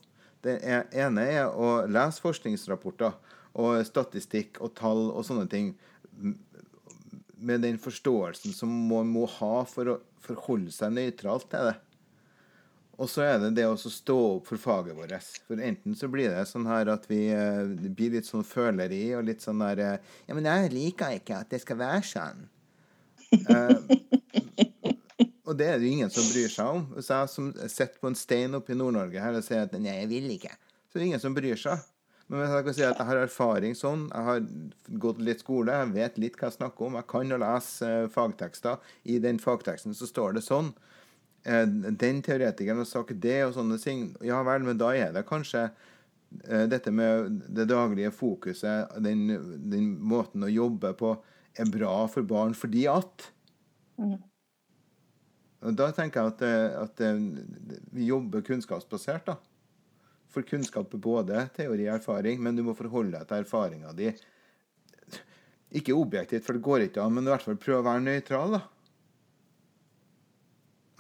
Det 0.43 0.57
ene 0.63 1.27
er 1.31 1.51
å 1.51 1.85
lese 1.87 2.23
forskningsrapporter 2.23 3.15
og 3.53 3.83
statistikk 3.85 4.59
og 4.63 4.73
tall 4.77 5.09
og 5.11 5.25
sånne 5.27 5.45
ting 5.51 5.73
med 7.43 7.63
den 7.65 7.79
forståelsen 7.81 8.55
som 8.55 8.71
man 8.89 9.09
må 9.11 9.25
ha 9.39 9.55
for 9.69 9.95
å 9.95 9.97
forholde 10.23 10.71
seg 10.73 10.95
nøytralt 10.95 11.49
til 11.51 11.69
det. 11.69 11.75
Og 13.01 13.09
så 13.09 13.23
er 13.25 13.39
det 13.41 13.55
det 13.57 13.65
å 13.65 13.75
stå 13.75 14.15
opp 14.37 14.49
for 14.51 14.61
faget 14.61 14.95
vårt. 14.95 15.15
For 15.47 15.59
enten 15.59 15.95
så 15.97 16.07
blir 16.13 16.29
det 16.31 16.45
sånn 16.47 16.67
her 16.69 16.91
at 16.93 17.07
vi 17.09 17.25
eh, 17.33 17.65
blir 17.89 18.13
litt 18.13 18.29
sånn 18.29 18.45
føleri 18.45 19.07
og 19.17 19.25
litt 19.27 19.41
sånn 19.43 19.63
der 19.65 19.81
eh, 19.81 20.11
Ja, 20.27 20.37
men 20.37 20.47
jeg 20.47 20.73
liker 20.75 21.17
ikke 21.17 21.41
at 21.41 21.49
det 21.51 21.63
skal 21.63 21.81
være 21.81 22.03
sånn. 22.05 22.45
uh, 23.49 23.81
og 25.49 25.57
det 25.57 25.67
er 25.71 25.79
det 25.81 25.87
jo 25.87 25.95
ingen 25.97 26.13
som 26.13 26.27
bryr 26.29 26.51
seg 26.53 26.69
om. 26.69 26.85
Hvis 26.93 27.09
jeg 27.09 27.31
som 27.33 27.49
sitter 27.65 27.97
på 27.97 28.11
en 28.11 28.19
stein 28.19 28.53
oppe 28.59 28.75
i 28.75 28.77
Nord-Norge 28.77 29.25
her 29.25 29.39
og 29.39 29.45
sier 29.45 29.65
at 29.65 29.73
nei, 29.73 29.97
jeg 30.03 30.11
vil 30.13 30.29
ikke, 30.37 30.53
så 30.85 30.99
er 30.99 31.01
det 31.01 31.09
ingen 31.09 31.23
som 31.23 31.35
bryr 31.35 31.57
seg. 31.59 31.81
Men 32.33 32.49
jeg 32.49 32.65
kan 32.65 32.73
si 32.73 32.81
at 32.81 32.97
jeg 32.97 33.05
har 33.05 33.19
erfaring 33.21 33.75
sånn, 33.77 34.07
jeg 34.09 34.25
har 34.25 34.39
gått 35.01 35.19
litt 35.21 35.43
skole, 35.43 35.75
jeg 35.83 35.93
vet 35.93 36.15
litt 36.17 36.39
hva 36.39 36.49
jeg 36.49 36.57
snakker 36.57 36.87
om, 36.87 36.95
jeg 36.97 37.09
kan 37.11 37.35
å 37.35 37.37
lese 37.43 37.89
eh, 37.89 38.09
fagtekster, 38.09 38.89
i 39.05 39.19
den 39.21 39.37
fagteksten 39.41 39.93
så 39.93 40.09
står 40.09 40.39
det 40.39 40.43
sånn. 40.45 40.71
Eh, 41.45 41.67
den 41.69 42.23
teoretikeren 42.25 42.81
har 42.81 42.89
sagt 42.89 43.19
det 43.21 43.37
og 43.45 43.53
sånne 43.59 43.77
ting. 43.81 44.07
Ja 44.25 44.41
vel, 44.47 44.65
men 44.65 44.81
da 44.81 44.89
er 44.97 45.13
det 45.13 45.27
kanskje 45.29 45.67
eh, 45.67 46.65
dette 46.73 46.95
med 46.95 47.37
det 47.53 47.67
daglige 47.69 48.15
fokuset, 48.17 48.97
den, 49.05 49.27
den 49.69 49.93
måten 50.01 50.47
å 50.47 50.49
jobbe 50.49 50.95
på, 50.97 51.13
er 51.53 51.69
bra 51.69 52.07
for 52.09 52.25
barn 52.25 52.55
fordi 52.57 52.87
at 52.89 53.29
mm. 54.01 54.17
Og 55.63 55.75
Da 55.79 55.85
tenker 55.95 56.25
jeg 56.25 56.31
at, 56.33 56.41
at 56.75 57.01
vi 57.95 58.09
jobber 58.09 58.41
kunnskapsbasert. 58.43 59.29
da. 59.29 59.37
For 60.33 60.41
kunnskap 60.49 60.93
er 60.97 61.01
både 61.03 61.43
teori 61.53 61.85
og 61.87 61.99
erfaring, 61.99 62.39
men 62.41 62.55
du 62.57 62.63
må 62.65 62.73
forholde 62.77 63.19
deg 63.19 63.27
til 63.29 63.43
erfaringa 63.43 63.91
di. 63.97 64.09
Ikke 65.77 65.93
objektivt, 65.97 66.45
for 66.45 66.57
det 66.57 66.65
går 66.65 66.87
ikke 66.87 67.01
an, 67.03 67.13
men 67.17 67.25
i 67.27 67.31
hvert 67.33 67.45
fall 67.45 67.57
prøve 67.61 67.81
å 67.83 67.87
være 67.87 68.01
nøytral. 68.05 68.55
da. 68.57 68.61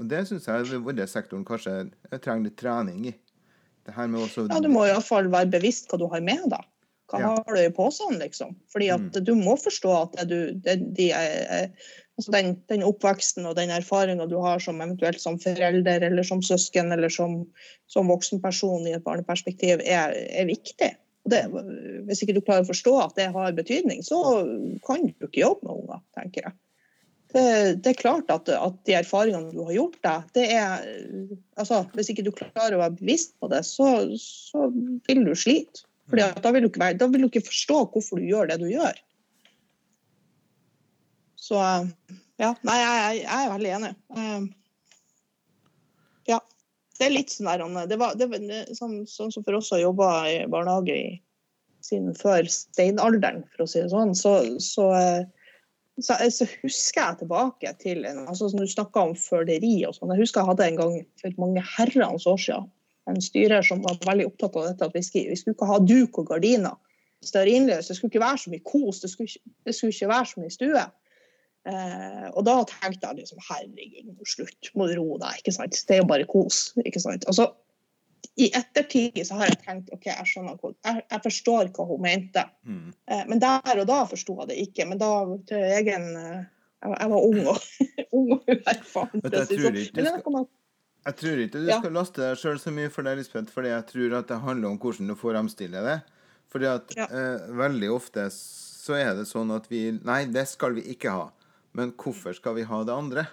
Og 0.01 0.07
det 0.09 0.23
syns 0.29 0.47
jeg 0.49 0.81
vår 0.85 1.01
sektoren 1.09 1.45
kanskje 1.45 1.73
trenger 2.19 2.47
litt 2.49 2.57
trening 2.61 3.03
i. 3.11 3.15
Det 3.83 3.93
her 3.97 4.07
med 4.07 4.23
også 4.23 4.47
Ja, 4.49 4.61
du 4.63 4.69
må 4.71 4.85
iallfall 4.87 5.27
være 5.33 5.51
bevisst 5.53 5.89
hva 5.91 5.99
du 6.01 6.07
har 6.09 6.21
med 6.23 6.45
deg. 6.49 6.63
Hva 7.11 7.19
Ja. 7.19 7.33
har 7.35 7.43
du 7.55 7.59
i 7.61 7.69
posen, 7.69 8.17
liksom? 8.17 8.55
Fordi 8.71 8.87
at 8.93 9.11
du 9.25 9.33
må 9.35 9.57
forstå 9.59 9.91
at 10.01 10.13
det 10.17 10.27
du, 10.29 10.53
det, 10.65 10.93
de, 10.95 11.09
er- 11.11 11.69
altså 12.19 12.33
den, 12.35 12.55
den 12.69 12.83
oppveksten 12.85 13.47
og 13.49 13.55
den 13.57 13.71
erfaringa 13.73 14.27
du 14.29 14.37
har 14.43 14.61
som 14.63 14.81
eventuelt 14.81 15.21
som 15.21 15.39
forelder 15.41 16.05
eller 16.09 16.25
som 16.27 16.43
søsken 16.45 16.93
eller 16.93 17.11
som, 17.13 17.41
som 17.91 18.11
voksenperson 18.11 18.87
i 18.87 18.95
et 18.97 19.05
barneperspektiv, 19.05 19.81
er, 19.81 20.13
er 20.13 20.49
viktig. 20.49 20.93
Det, 21.29 21.39
hvis 22.07 22.23
ikke 22.23 22.35
du 22.35 22.43
klarer 22.43 22.65
å 22.65 22.69
forstå 22.69 22.97
at 22.99 23.15
det 23.15 23.29
har 23.33 23.55
betydning, 23.55 24.03
så 24.03 24.19
kan 24.85 25.07
du 25.07 25.27
ikke 25.29 25.45
jobbe 25.45 25.69
med 25.69 25.79
unger, 25.79 26.03
tenker 26.19 26.49
jeg. 26.49 26.57
Det, 27.33 27.45
det 27.81 27.93
er 27.93 27.97
klart 27.97 28.29
at, 28.29 28.49
at 28.51 28.75
de 28.85 28.93
erfaringene 28.93 29.53
du 29.55 29.63
har 29.65 29.73
gjort 29.73 29.95
deg, 30.05 30.27
det 30.35 30.43
er 30.53 30.83
altså, 31.57 31.79
Hvis 31.95 32.11
ikke 32.13 32.25
du 32.27 32.33
klarer 32.35 32.75
å 32.75 32.83
være 32.83 32.99
bevisst 32.99 33.33
på 33.41 33.49
det, 33.49 33.63
så, 33.65 33.87
så 34.21 34.67
vil 35.07 35.23
du 35.25 35.33
slite. 35.33 35.87
Fordi 36.11 36.25
at 36.27 36.43
da, 36.43 36.51
vil 36.53 36.67
du 36.67 36.69
være, 36.75 36.99
da 36.99 37.07
vil 37.09 37.23
du 37.23 37.31
ikke 37.31 37.47
forstå 37.47 37.79
hvorfor 37.93 38.19
du 38.19 38.27
gjør 38.27 38.51
det 38.51 38.59
du 38.61 38.67
gjør. 38.69 38.99
Så 41.43 41.59
ja, 42.39 42.53
nei, 42.63 42.77
jeg, 42.79 43.19
jeg, 43.23 43.37
er 43.39 43.53
veldig 43.53 43.73
enig. 43.79 43.93
Eh, 44.17 44.43
Ja. 46.31 46.39
Det 46.93 47.07
er 47.07 47.15
litt 47.15 47.33
sånn 47.33 47.49
der 47.49 47.87
det 47.89 47.97
var, 47.99 48.13
det 48.15 48.27
sånn, 48.77 49.01
sånn 49.09 49.31
som 49.33 49.43
for 49.43 49.57
oss 49.57 49.71
som 49.71 49.81
jobba 49.81 50.09
i 50.29 50.35
barnehage 50.47 50.93
i, 50.95 51.07
siden 51.83 52.13
før 52.15 52.47
steinalderen, 52.47 53.41
for 53.51 53.65
å 53.65 53.67
si 53.67 53.81
det 53.81 53.89
sånn, 53.91 54.13
så, 54.15 54.35
så, 54.63 54.85
eh, 54.95 55.25
så, 55.99 56.15
så 56.31 56.47
husker 56.61 57.01
jeg 57.01 57.19
tilbake 57.23 57.73
til 57.81 58.05
altså 58.13 58.47
Du 58.53 58.63
snakka 58.69 59.07
om 59.09 59.17
føleri 59.19 59.73
og 59.89 59.97
sånn. 59.97 60.13
Jeg 60.13 60.23
husker 60.23 60.43
jeg 60.43 60.51
hadde 60.53 60.69
en 60.69 60.79
gang 60.79 60.95
for 61.19 61.43
mange 61.43 61.65
herrens 61.73 62.29
år 62.29 62.39
siden 62.45 62.71
en 63.11 63.19
styrer 63.21 63.65
som 63.67 63.81
var 63.83 63.99
veldig 64.05 64.29
opptatt 64.29 64.55
av 64.55 64.67
dette 64.69 64.87
at 64.87 64.95
vi 64.95 65.03
skulle, 65.03 65.33
vi 65.33 65.39
skulle 65.39 65.57
ikke 65.57 65.71
ha 65.73 65.79
duk 65.83 66.21
og 66.21 66.29
gardiner. 66.29 66.77
Stearinløs. 67.23 67.89
Det 67.89 67.97
skulle 67.97 68.11
ikke 68.13 68.23
være 68.23 68.39
så 68.45 68.53
mye 68.53 68.63
kos, 68.67 69.01
det 69.03 69.11
skulle, 69.11 69.41
det 69.67 69.75
skulle 69.75 69.95
ikke 69.95 70.11
være 70.11 70.29
så 70.29 70.43
mye 70.43 70.53
stue. 70.53 70.85
Eh, 71.65 72.25
og 72.35 72.43
da 72.43 72.57
tenkte 72.67 73.07
jeg 73.07 73.21
liksom 73.21 73.39
herregud, 73.49 74.15
slutt, 74.27 74.71
må 74.75 74.87
du 74.89 74.97
roe 74.99 75.19
deg. 75.21 75.37
ikke 75.39 75.53
sant? 75.55 75.77
Det 75.87 75.95
er 75.95 76.01
jo 76.01 76.07
bare 76.09 76.25
kos. 76.27 76.73
ikke 76.83 76.99
sant? 76.99 77.23
Altså, 77.31 77.53
I 78.39 78.49
ettertid 78.55 79.19
så 79.27 79.35
har 79.39 79.51
jeg 79.51 79.59
tenkt 79.63 79.91
ok, 79.93 80.05
jeg 80.09 80.25
skjønner 80.31 80.57
hva, 80.59 80.71
jeg, 80.87 81.03
jeg 81.11 81.21
forstår 81.27 81.69
hva 81.75 81.85
hun 81.87 82.01
mente. 82.03 82.43
Mm. 82.67 82.89
Eh, 83.07 83.23
men 83.29 83.39
der 83.43 83.79
og 83.83 83.87
da 83.87 84.01
forsto 84.09 84.35
jeg 84.41 84.49
det 84.51 84.57
ikke. 84.67 84.87
Men 84.89 84.99
da 84.99 85.11
til 85.47 85.63
egen 85.77 86.09
eh, 86.17 86.41
Jeg 86.83 86.89
var, 86.91 86.97
jeg 86.99 87.11
var 87.13 87.27
ung 87.29 87.45
og, 87.47 87.59
ung 88.17 88.31
og 88.35 88.49
uerfaren. 88.51 89.21
Jeg 89.23 89.47
si 89.47 89.59
sånn. 89.61 90.47
Jeg 91.03 91.15
tror 91.19 91.39
ikke 91.45 91.59
du 91.61 91.67
Ja. 91.69 91.77
skal 91.79 91.93
laste 91.95 92.19
deg 92.23 92.39
sjøl 92.39 92.59
så 92.59 92.71
mye 92.75 92.89
for 92.91 93.03
det, 93.07 93.13
Lisbeth, 93.19 93.51
fordi 93.55 93.71
jeg 93.71 93.85
tror 93.91 94.17
at 94.19 94.27
det 94.31 94.39
handler 94.43 94.69
om 94.73 94.77
hvordan 94.79 95.07
du 95.11 95.15
fremstiller 95.19 95.83
det. 95.87 95.95
Fordi 96.51 96.67
at 96.73 96.91
Ja. 96.97 97.07
eh, 97.07 97.47
veldig 97.55 97.89
ofte 97.95 98.27
så 98.31 98.95
er 98.99 99.13
det 99.15 99.27
sånn 99.31 99.51
at 99.55 99.67
vi 99.71 99.91
Nei, 100.03 100.25
det 100.25 100.43
skal 100.51 100.73
vi 100.75 100.83
ikke 100.91 101.11
ha. 101.11 101.29
Men 101.73 101.91
hvorfor 101.97 102.35
skal 102.37 102.55
vi 102.59 102.63
ha 102.69 102.83
det 102.85 102.93
andre? 102.93 103.23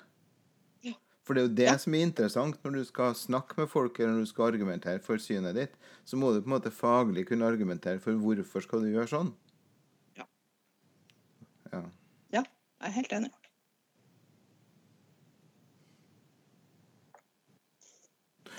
Ja. 0.86 0.95
For 1.26 1.34
det 1.36 1.43
er 1.43 1.49
jo 1.49 1.55
det 1.61 1.66
Ja. 1.68 1.76
som 1.78 1.95
er 1.95 2.07
interessant 2.07 2.62
når 2.64 2.72
du 2.78 2.84
skal 2.88 3.14
snakke 3.14 3.59
med 3.59 3.68
folk 3.68 3.99
eller 4.01 4.14
når 4.14 4.24
du 4.24 4.30
skal 4.32 4.53
argumentere 4.55 5.03
for 5.05 5.16
synet 5.20 5.55
ditt. 5.55 5.74
Så 6.05 6.16
må 6.16 6.32
du 6.32 6.41
på 6.41 6.49
en 6.49 6.57
måte 6.57 6.72
faglig 6.72 7.26
kunne 7.28 7.45
argumentere 7.47 8.01
for 8.01 8.12
hvorfor 8.12 8.62
skal 8.64 8.80
du 8.80 8.88
gjøre 8.95 9.09
sånn. 9.12 9.34
Ja. 10.16 10.24
Ja. 11.72 11.82
Ja, 12.32 12.43
jeg 12.80 12.88
er 12.88 12.97
helt 12.97 13.12
enig. 13.12 13.30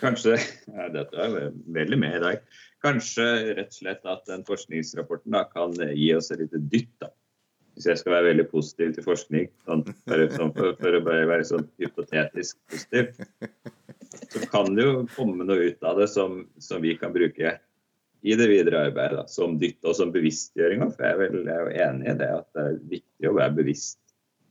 Kanskje 0.02 0.36
ja, 0.40 0.88
Dette 0.94 1.18
er 1.22 1.52
veldig 1.76 1.98
med 2.02 2.16
i 2.18 2.22
dag. 2.24 2.44
Kanskje 2.82 3.26
rett 3.58 3.70
og 3.70 3.78
slett 3.78 4.08
at 4.10 4.24
den 4.30 4.46
forskningsrapporten 4.48 5.36
da 5.36 5.44
kan 5.52 5.76
gi 5.78 6.08
oss 6.18 6.32
et 6.34 6.42
lite 6.42 6.62
dytt. 6.72 6.94
da. 7.04 7.12
Hvis 7.76 7.88
jeg 7.88 8.02
skal 8.02 8.16
være 8.18 8.30
veldig 8.32 8.48
positiv 8.52 8.94
til 8.96 9.06
forskning, 9.06 9.50
sånn, 9.68 9.84
sånn, 9.88 10.54
for, 10.58 10.76
for 10.80 10.98
å 10.98 11.04
bare 11.06 11.28
være 11.30 11.48
sånn 11.48 11.68
hypotetisk 11.82 12.60
positiv, 12.70 13.12
så 14.32 14.44
kan 14.52 14.76
det 14.76 14.86
jo 14.86 15.06
komme 15.16 15.48
noe 15.48 15.72
ut 15.72 15.88
av 15.88 16.02
det 16.02 16.10
som, 16.12 16.44
som 16.60 16.84
vi 16.84 16.98
kan 17.00 17.16
bruke 17.16 17.56
i 18.22 18.36
det 18.38 18.48
videre 18.52 18.84
arbeidet. 18.90 19.22
Da, 19.22 19.26
som 19.32 19.56
dytt 19.62 19.88
og 19.88 19.96
som 19.98 20.12
bevisstgjøring. 20.14 20.84
For 20.92 21.08
jeg 21.08 21.16
er, 21.16 21.22
vel, 21.24 21.40
jeg 21.48 21.56
er 21.56 21.64
jo 21.64 21.88
enig 21.88 22.12
i 22.12 22.18
det 22.20 22.32
at 22.42 22.48
det 22.58 22.68
er 22.68 22.80
viktig 22.98 23.32
å 23.32 23.38
være 23.40 23.60
bevisst 23.64 24.02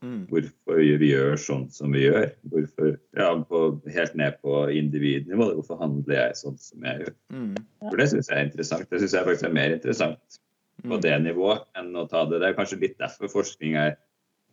Mm. 0.01 0.23
hvorfor 0.31 0.79
vi 0.81 1.11
gjør 1.11 1.35
sånn 1.37 1.67
som 1.73 1.93
vi 1.93 2.07
gjør. 2.07 2.31
Hvorfor, 2.49 2.95
ja, 3.19 3.27
på, 3.51 3.59
helt 3.93 4.15
ned 4.17 4.39
på 4.41 4.63
individnivå. 4.73 5.51
Hvorfor 5.59 5.81
handler 5.83 6.17
jeg 6.17 6.39
sånn 6.41 6.57
som 6.61 6.87
jeg 6.89 7.03
gjør? 7.03 7.17
Mm. 7.37 7.51
For 7.83 8.01
Det 8.01 8.07
syns 8.15 8.31
jeg 8.31 8.39
er 8.39 8.49
interessant. 8.49 8.89
Det 8.89 9.03
syns 9.03 9.17
jeg 9.19 9.29
faktisk 9.29 9.49
er 9.51 9.59
mer 9.59 9.77
interessant 9.77 10.41
på 10.83 10.97
Mm. 10.97 11.01
det 11.03 11.17
nivået 11.25 11.65
enn 11.77 11.93
å 11.97 12.09
ta 12.09 12.25
det. 12.25 12.41
Det 12.41 12.49
er 12.49 12.57
kanskje 12.59 12.81
litt 12.81 12.99
derfor 12.99 13.29
forskning 13.29 13.77
er 13.77 13.97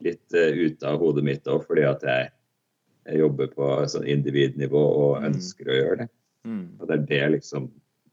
litt 0.04 0.34
uh, 0.34 0.52
ute 0.52 0.86
av 0.86 0.98
hodet 1.00 1.24
mitt 1.24 1.44
òg, 1.50 1.64
fordi 1.66 1.84
at 1.88 2.02
jeg, 2.02 2.30
jeg 3.08 3.18
jobber 3.18 3.48
på 3.54 3.70
sånn 3.88 4.06
individnivå 4.06 4.82
og 4.82 5.22
Mm. 5.22 5.28
ønsker 5.32 5.68
å 5.68 5.78
gjøre 5.78 5.98
det. 6.04 6.08
Mm. 6.46 6.66
Og 6.80 6.88
det 6.88 6.94
er 6.98 7.06
det 7.06 7.32
liksom 7.40 7.70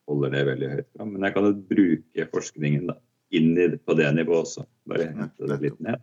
holder 0.08 0.30
det 0.32 0.46
veldig 0.46 0.70
høyt 0.70 0.90
fram. 0.98 1.14
Men 1.14 1.22
jeg 1.24 1.34
kan 1.34 1.44
jo 1.44 1.54
bruke 1.70 2.28
forskningen 2.32 2.88
da, 2.88 2.96
inn 3.32 3.58
i, 3.58 3.68
på 3.78 3.96
det 3.98 4.12
nivået 4.16 4.46
også. 4.46 4.66
Bare 4.88 5.08
hente 5.10 5.48
det 5.48 5.62
litt 5.62 5.80
ned. 5.82 6.02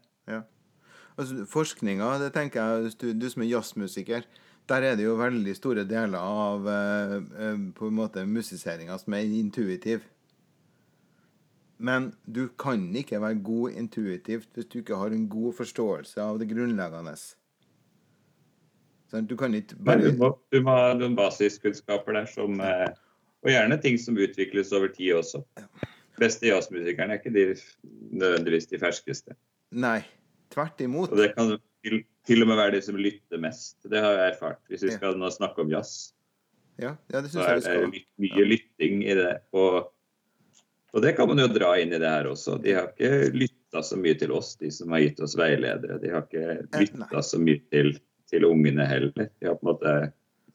Altså, 1.19 1.45
Forskninga, 1.45 2.07
det 2.23 2.33
tenker 2.33 2.63
jeg, 2.63 2.93
du, 2.99 3.13
du 3.13 3.29
som 3.29 3.43
er 3.45 3.51
jazzmusiker, 3.51 4.25
der 4.71 4.83
er 4.89 4.97
det 4.97 5.05
jo 5.05 5.19
veldig 5.19 5.53
store 5.59 5.85
deler 5.85 6.17
av 6.19 6.67
eh, 6.73 7.17
eh, 7.19 7.59
på 7.77 7.91
en 7.91 7.95
måte 7.99 8.23
musiseringa 8.25 8.97
som 8.99 9.13
er 9.19 9.27
intuitiv. 9.27 10.07
Men 11.83 12.13
du 12.31 12.47
kan 12.61 12.85
ikke 12.97 13.19
være 13.23 13.43
god 13.43 13.79
intuitivt 13.79 14.51
hvis 14.55 14.69
du 14.71 14.79
ikke 14.81 14.99
har 15.01 15.15
en 15.15 15.29
god 15.31 15.57
forståelse 15.59 16.23
av 16.23 16.39
det 16.39 16.47
grunnleggende. 16.53 17.17
Du 19.29 19.35
kan 19.37 19.55
ikke 19.59 19.77
bare 19.85 20.07
du 20.07 20.21
må, 20.21 20.31
du 20.55 20.63
må 20.65 20.77
ha 20.79 20.93
noen 20.97 21.17
basiskunnskaper 21.19 22.17
der 22.17 22.29
som 22.31 22.63
eh, 22.65 22.87
Og 23.43 23.51
gjerne 23.51 23.77
ting 23.83 23.99
som 23.99 24.17
utvikles 24.17 24.71
over 24.73 24.93
tid 24.95 25.19
også. 25.19 25.43
Beste 26.23 26.47
jazzmusikerne 26.47 27.17
er 27.17 27.21
ikke 27.21 27.35
de 27.35 27.45
nødvendigvis 28.15 28.71
de 28.71 28.79
ferskeste. 28.79 29.35
Nei. 29.75 29.99
Tvert 30.55 30.81
imot. 30.85 31.11
Og 31.11 31.19
det 31.19 31.33
kan 31.35 31.51
til, 31.83 32.05
til 32.29 32.45
og 32.45 32.53
med 32.53 32.61
være 32.61 32.77
de 32.77 32.83
som 32.87 32.97
lytter 33.01 33.43
mest. 33.43 33.81
Det 33.91 33.99
har 33.99 34.15
jeg 34.15 34.35
erfart. 34.37 34.61
Hvis 34.71 34.87
vi 34.87 34.95
skal 34.95 35.19
nå 35.19 35.33
snakke 35.35 35.65
om 35.65 35.73
jazz, 35.73 36.13
Ja, 36.81 36.95
ja 37.13 37.21
det 37.21 37.31
så 37.33 37.43
er 37.45 37.61
det 37.61 38.05
mye 38.21 38.45
lytting 38.47 39.03
i 39.05 39.17
det. 39.17 39.33
Og, 39.53 39.92
og 40.93 41.03
det 41.03 41.13
kan 41.17 41.29
man 41.29 41.41
jo 41.41 41.49
dra 41.49 41.73
inn 41.81 41.93
i 41.93 41.99
det 42.01 42.09
her 42.09 42.29
også. 42.29 42.59
De 42.63 42.75
har 42.77 42.91
ikke 42.91 43.33
lytta 43.33 43.83
så 43.83 43.97
mye 43.97 44.17
til 44.21 44.33
oss, 44.37 44.55
de 44.61 44.71
som 44.75 44.93
har 44.93 45.01
gitt 45.07 45.23
oss 45.25 45.37
veiledere. 45.41 45.97
De 46.03 46.11
har 46.13 46.27
ikke 46.27 46.43
Eh, 46.53 46.81
lytta 46.81 47.23
så 47.25 47.41
mye 47.41 47.61
til, 47.73 47.95
til 48.31 48.45
ungene 48.45 48.85
heller. 48.89 49.13
De 49.17 49.49
har 49.49 49.57
på 49.57 49.67
en 49.67 49.71
måte 49.73 49.95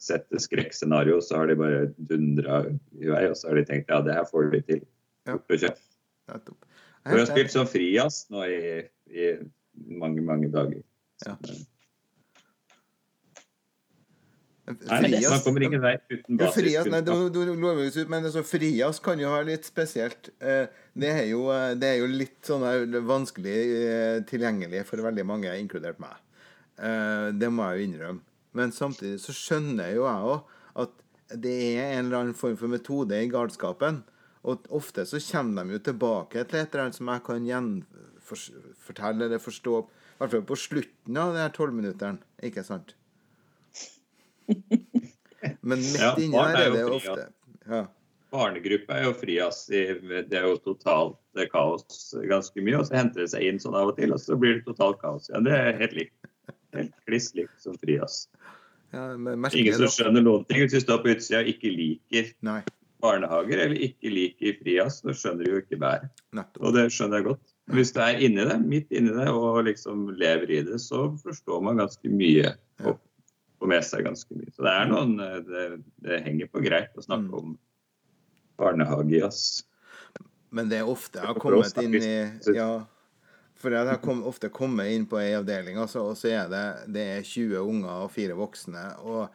sett 0.01 0.27
et 0.29 0.43
skrekkscenario, 0.43 1.21
så 1.21 1.41
har 1.41 1.49
de 1.49 1.57
bare 1.57 1.87
dundra 1.97 2.61
i 2.69 3.09
vei, 3.09 3.23
og 3.31 3.37
så 3.37 3.49
har 3.49 3.57
de 3.57 3.65
tenkt 3.65 3.89
ja, 3.89 4.01
det 4.05 4.13
her 4.13 4.27
får 4.29 4.51
de 4.53 4.61
til. 4.67 4.83
Ja. 5.27 5.39
Nettopp. 6.27 6.67
Vi 7.07 7.17
har 7.17 7.29
spilt 7.29 7.53
som 7.53 7.67
frijazz 7.69 8.27
nå 8.33 8.43
i, 8.51 8.83
i 9.09 9.31
mange, 9.73 10.21
mange 10.21 10.51
dager. 10.53 10.83
Ja. 11.25 11.33
Så, 11.33 11.53
enig. 11.53 11.65
Nei, 14.67 15.21
man 15.23 15.39
kommer 15.45 15.63
ingen 15.63 15.79
vei 15.79 15.93
uten 16.11 16.37
basis. 16.39 16.55
Frias, 16.57 16.87
nei, 16.91 16.99
du, 17.05 17.29
du, 17.31 17.39
men 18.11 18.25
altså, 18.27 18.43
Frias 18.43 18.99
kan 19.03 19.19
jo 19.21 19.29
være 19.31 19.47
litt 19.53 19.67
spesielt. 19.67 20.29
Eh, 20.43 20.65
Det 20.97 21.11
er 21.13 21.27
jo, 21.29 21.45
eh, 21.53 21.75
det 21.79 21.87
er 21.93 22.01
jo 22.01 22.07
litt 22.09 22.41
sånn 22.43 22.65
vanskelig 23.07 23.53
eh, 23.77 24.17
tilgjengelig 24.27 24.81
for 24.89 24.99
veldig 25.05 25.23
mange, 25.29 25.53
inkludert 25.61 26.01
meg. 26.03 26.17
Det 26.77 27.47
må 27.49 27.65
jeg 27.71 27.79
jo 27.79 27.85
innrømme. 27.87 28.21
Men 28.57 28.73
samtidig 28.73 29.21
så 29.23 29.33
skjønner 29.33 29.95
jo 29.95 30.03
jeg 30.05 30.27
òg 30.33 30.51
at 30.83 30.91
det 31.41 31.55
er 31.77 31.95
en 31.95 32.05
eller 32.05 32.19
annen 32.19 32.37
form 32.37 32.57
for 32.59 32.69
metode 32.69 33.17
i 33.17 33.29
galskapen. 33.31 34.03
Og 34.47 34.67
ofte 34.77 35.05
så 35.07 35.21
kommer 35.31 35.65
de 35.65 35.77
jo 35.77 35.83
tilbake 35.87 36.43
til 36.43 36.59
et 36.59 36.69
eller 36.69 36.85
annet 36.87 36.99
som 36.99 37.09
jeg 37.13 37.23
kan 37.25 37.47
gjenfortelle 37.49 39.25
eller 39.29 39.41
forstå. 39.41 39.79
I 39.87 40.21
hvert 40.21 40.35
fall 40.35 40.45
på 40.51 40.59
slutten 40.67 41.17
av 41.23 41.33
de 41.33 41.41
her 41.45 41.55
tolvminutteren. 41.55 42.19
Ikke 42.45 42.65
sant? 42.67 42.96
Men 45.61 45.79
midt 45.83 45.99
Ja, 45.99 46.13
inni 46.17 46.37
her 46.37 46.55
er 46.57 46.71
det 46.73 46.81
jo 46.85 46.95
ofte 46.97 47.27
ja. 47.67 47.85
Barnegruppa 48.31 48.97
er 48.99 49.03
jo 49.07 49.13
frijazz. 49.15 49.69
i- 49.71 50.23
Det 50.27 50.33
er 50.35 50.47
jo 50.49 50.57
totalt 50.59 51.17
er 51.37 51.47
kaos 51.51 52.13
ganske 52.27 52.59
mye. 52.63 52.79
Og 52.79 52.85
så 52.89 52.95
henter 52.97 53.21
det 53.23 53.29
seg 53.31 53.43
inn 53.47 53.59
sånn 53.59 53.75
av 53.77 53.87
og 53.93 53.97
til, 53.97 54.11
og 54.11 54.19
så 54.19 54.35
blir 54.39 54.57
det 54.57 54.65
totalt 54.65 54.99
kaos 55.01 55.29
igjen. 55.29 55.45
Det 55.47 55.53
er 55.53 55.77
helt 55.79 55.93
likt. 55.93 56.15
Helt 56.75 56.93
kliss 57.07 57.29
likt 57.35 57.55
som 57.63 57.77
frias. 57.79 58.27
ja 58.93 59.15
men 59.17 59.39
Ingen 59.53 59.73
som 59.79 59.87
skjønner 59.87 60.23
noen 60.23 60.45
ting. 60.47 60.59
Hvis 60.63 60.71
du 60.75 60.79
står 60.83 61.03
på 61.03 61.13
utsida 61.15 61.39
og 61.43 61.47
ikke 61.53 61.71
liker 61.71 62.33
Nei, 62.41 62.61
barnehager 63.01 63.59
eller 63.65 63.75
ikke 63.87 64.11
liker 64.11 64.57
frias, 64.63 65.01
så 65.01 65.13
skjønner 65.15 65.45
du 65.45 65.51
jo 65.51 65.61
ikke 65.61 65.79
bæret. 65.79 66.09
Og 66.59 66.73
det 66.73 66.87
skjønner 66.91 67.21
jeg 67.21 67.27
godt. 67.31 67.53
Men 67.67 67.75
hvis 67.77 67.91
du 67.93 67.99
er 68.01 68.19
inni 68.19 68.43
det, 68.47 68.59
midt 68.65 68.91
inni 68.91 69.11
det, 69.15 69.27
og 69.29 69.63
liksom 69.65 70.07
lever 70.17 70.51
i 70.51 70.61
det, 70.63 70.79
så 70.83 71.07
forstår 71.23 71.63
man 71.63 71.77
ganske 71.77 72.09
mye. 72.11 72.55
Og 72.85 72.99
får 73.59 73.71
med 73.71 73.85
seg 73.85 74.03
ganske 74.05 74.35
mye. 74.37 74.51
Så 74.55 74.65
det 74.65 74.73
er 74.73 74.91
noen 74.91 75.15
eh, 75.23 75.39
Det, 75.47 75.63
det 76.05 76.19
henger 76.25 76.51
på 76.53 76.61
greit 76.65 76.97
å 76.97 77.05
snakke 77.05 77.27
Mm. 77.27 77.33
om 77.39 77.57
barnehagejazz. 78.57 79.63
Men 80.49 80.69
det 80.71 80.79
er 80.81 80.87
ofte 80.89 81.19
jeg 81.19 81.27
har 81.27 81.41
kommet 81.41 81.81
inn 81.83 81.97
i 81.97 82.55
Ja. 82.55 82.85
For 83.57 83.73
jeg 83.73 83.87
har 83.89 83.97
kom, 83.97 84.19
ofte 84.29 84.49
kommet 84.53 84.91
inn 84.93 85.07
på 85.09 85.17
ei 85.17 85.31
avdeling, 85.33 85.77
altså, 85.81 86.03
og 86.11 86.17
så 86.19 86.29
er 86.29 86.49
det, 86.51 86.65
det 86.93 87.05
er 87.17 87.23
20 87.25 87.57
unger 87.57 88.03
og 88.05 88.11
fire 88.13 88.35
voksne. 88.37 88.83
Og 89.01 89.29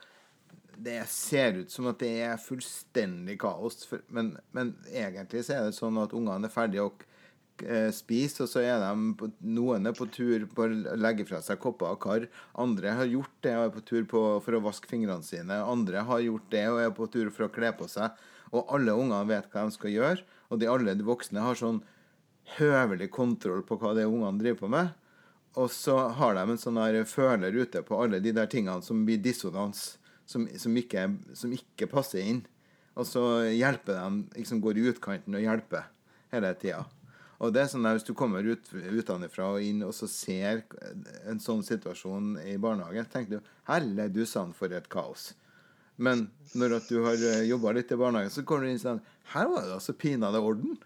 det 0.79 1.01
ser 1.11 1.59
ut 1.59 1.71
som 1.75 1.89
at 1.91 1.99
det 1.99 2.13
er 2.29 2.37
fullstendig 2.39 3.35
kaos. 3.43 3.81
Men, 4.09 4.37
men 4.55 4.77
egentlig 4.93 5.43
så 5.45 5.57
er 5.57 5.67
det 5.67 5.75
sånn 5.75 5.99
at 5.99 6.15
ungene 6.15 6.47
er 6.47 6.55
ferdige 6.55 6.87
å 6.87 6.93
eh, 7.65 7.89
spise, 7.95 8.45
og 8.45 8.51
så 8.51 8.63
er 8.65 8.83
de 8.83 9.31
noen 9.55 9.89
er 9.89 9.97
på 9.97 10.07
tur 10.13 10.45
på 10.51 10.67
å 10.67 10.99
legge 10.99 11.27
fra 11.29 11.41
seg 11.45 11.61
kopper 11.63 11.95
og 11.95 12.03
kar. 12.03 12.27
Andre 12.59 12.95
har 12.99 13.11
gjort 13.11 13.35
det 13.45 13.55
og 13.57 13.65
er 13.65 13.73
på 13.75 13.85
tur 13.89 14.07
på, 14.11 14.23
for 14.45 14.59
å 14.59 14.63
vaske 14.65 14.91
fingrene 14.91 15.27
sine. 15.27 15.61
Andre 15.63 16.05
har 16.09 16.25
gjort 16.25 16.49
det 16.53 16.67
og 16.71 16.81
er 16.83 16.95
på 16.97 17.09
tur 17.13 17.33
for 17.35 17.49
å 17.49 17.53
kle 17.55 17.73
på 17.79 17.89
seg. 17.91 18.15
Og 18.53 18.69
alle 18.75 18.95
ungene 18.95 19.25
vet 19.31 19.49
hva 19.53 19.65
de 19.67 19.75
skal 19.75 19.95
gjøre, 19.95 20.27
og 20.53 20.61
de 20.61 20.69
alle 20.69 20.97
de 20.99 21.07
voksne 21.07 21.41
har 21.41 21.57
sånn 21.57 21.81
høvelig 22.59 23.09
kontroll 23.15 23.63
på 23.65 23.79
hva 23.81 23.95
er 23.95 24.11
ungene 24.11 24.41
driver 24.43 24.65
på 24.65 24.73
med. 24.73 24.93
Og 25.61 25.69
så 25.73 25.97
har 26.17 26.37
de 26.37 26.45
en 26.49 26.61
sånn 26.61 26.81
her 26.81 27.03
føler 27.09 27.57
ute 27.57 27.83
på 27.85 27.99
alle 28.01 28.23
de 28.25 28.33
der 28.37 28.49
tingene 28.53 28.85
som 28.85 29.05
blir 29.07 29.21
dissonans, 29.21 29.97
som, 30.29 30.47
som, 30.57 30.77
ikke, 30.77 31.09
som 31.37 31.53
ikke 31.53 31.91
passer 31.93 32.25
inn. 32.25 32.43
Og 32.97 33.09
så 33.09 33.23
hjelper 33.53 33.97
de, 33.97 34.25
liksom 34.39 34.61
går 34.65 34.81
i 34.81 34.89
utkanten 34.93 35.37
og 35.37 35.45
hjelper 35.45 35.89
hele 36.33 36.53
tida. 36.61 36.85
Og 37.43 37.51
det 37.55 37.65
er 37.65 37.71
sånn 37.73 37.87
at 37.89 37.99
Hvis 37.99 38.07
du 38.07 38.15
kommer 38.15 38.47
ut, 38.47 38.69
utenfra 38.73 39.49
og 39.57 39.65
inn 39.67 39.83
og 39.83 39.95
så 39.97 40.09
ser 40.11 40.63
en 41.29 41.41
sånn 41.43 41.65
situasjon 41.67 42.37
i 42.47 42.59
barnehage, 42.63 43.05
tenker 43.11 43.39
du 43.41 43.55
helle 43.71 44.27
sann 44.31 44.53
for 44.55 44.73
et 44.73 44.87
kaos. 44.93 45.33
Men 46.03 46.29
når 46.59 46.79
du 46.89 47.01
har 47.05 47.25
jobba 47.47 47.75
litt 47.77 47.91
i 47.93 47.99
barnehagen, 47.99 48.31
så 48.33 48.47
kommer 48.47 48.67
du 48.67 48.73
inn 48.73 48.81
sånn 48.81 49.03
Her 49.35 49.51
var 49.51 49.67
det 49.67 49.75
altså 49.75 49.95
pinadø 49.99 50.41
orden. 50.41 50.79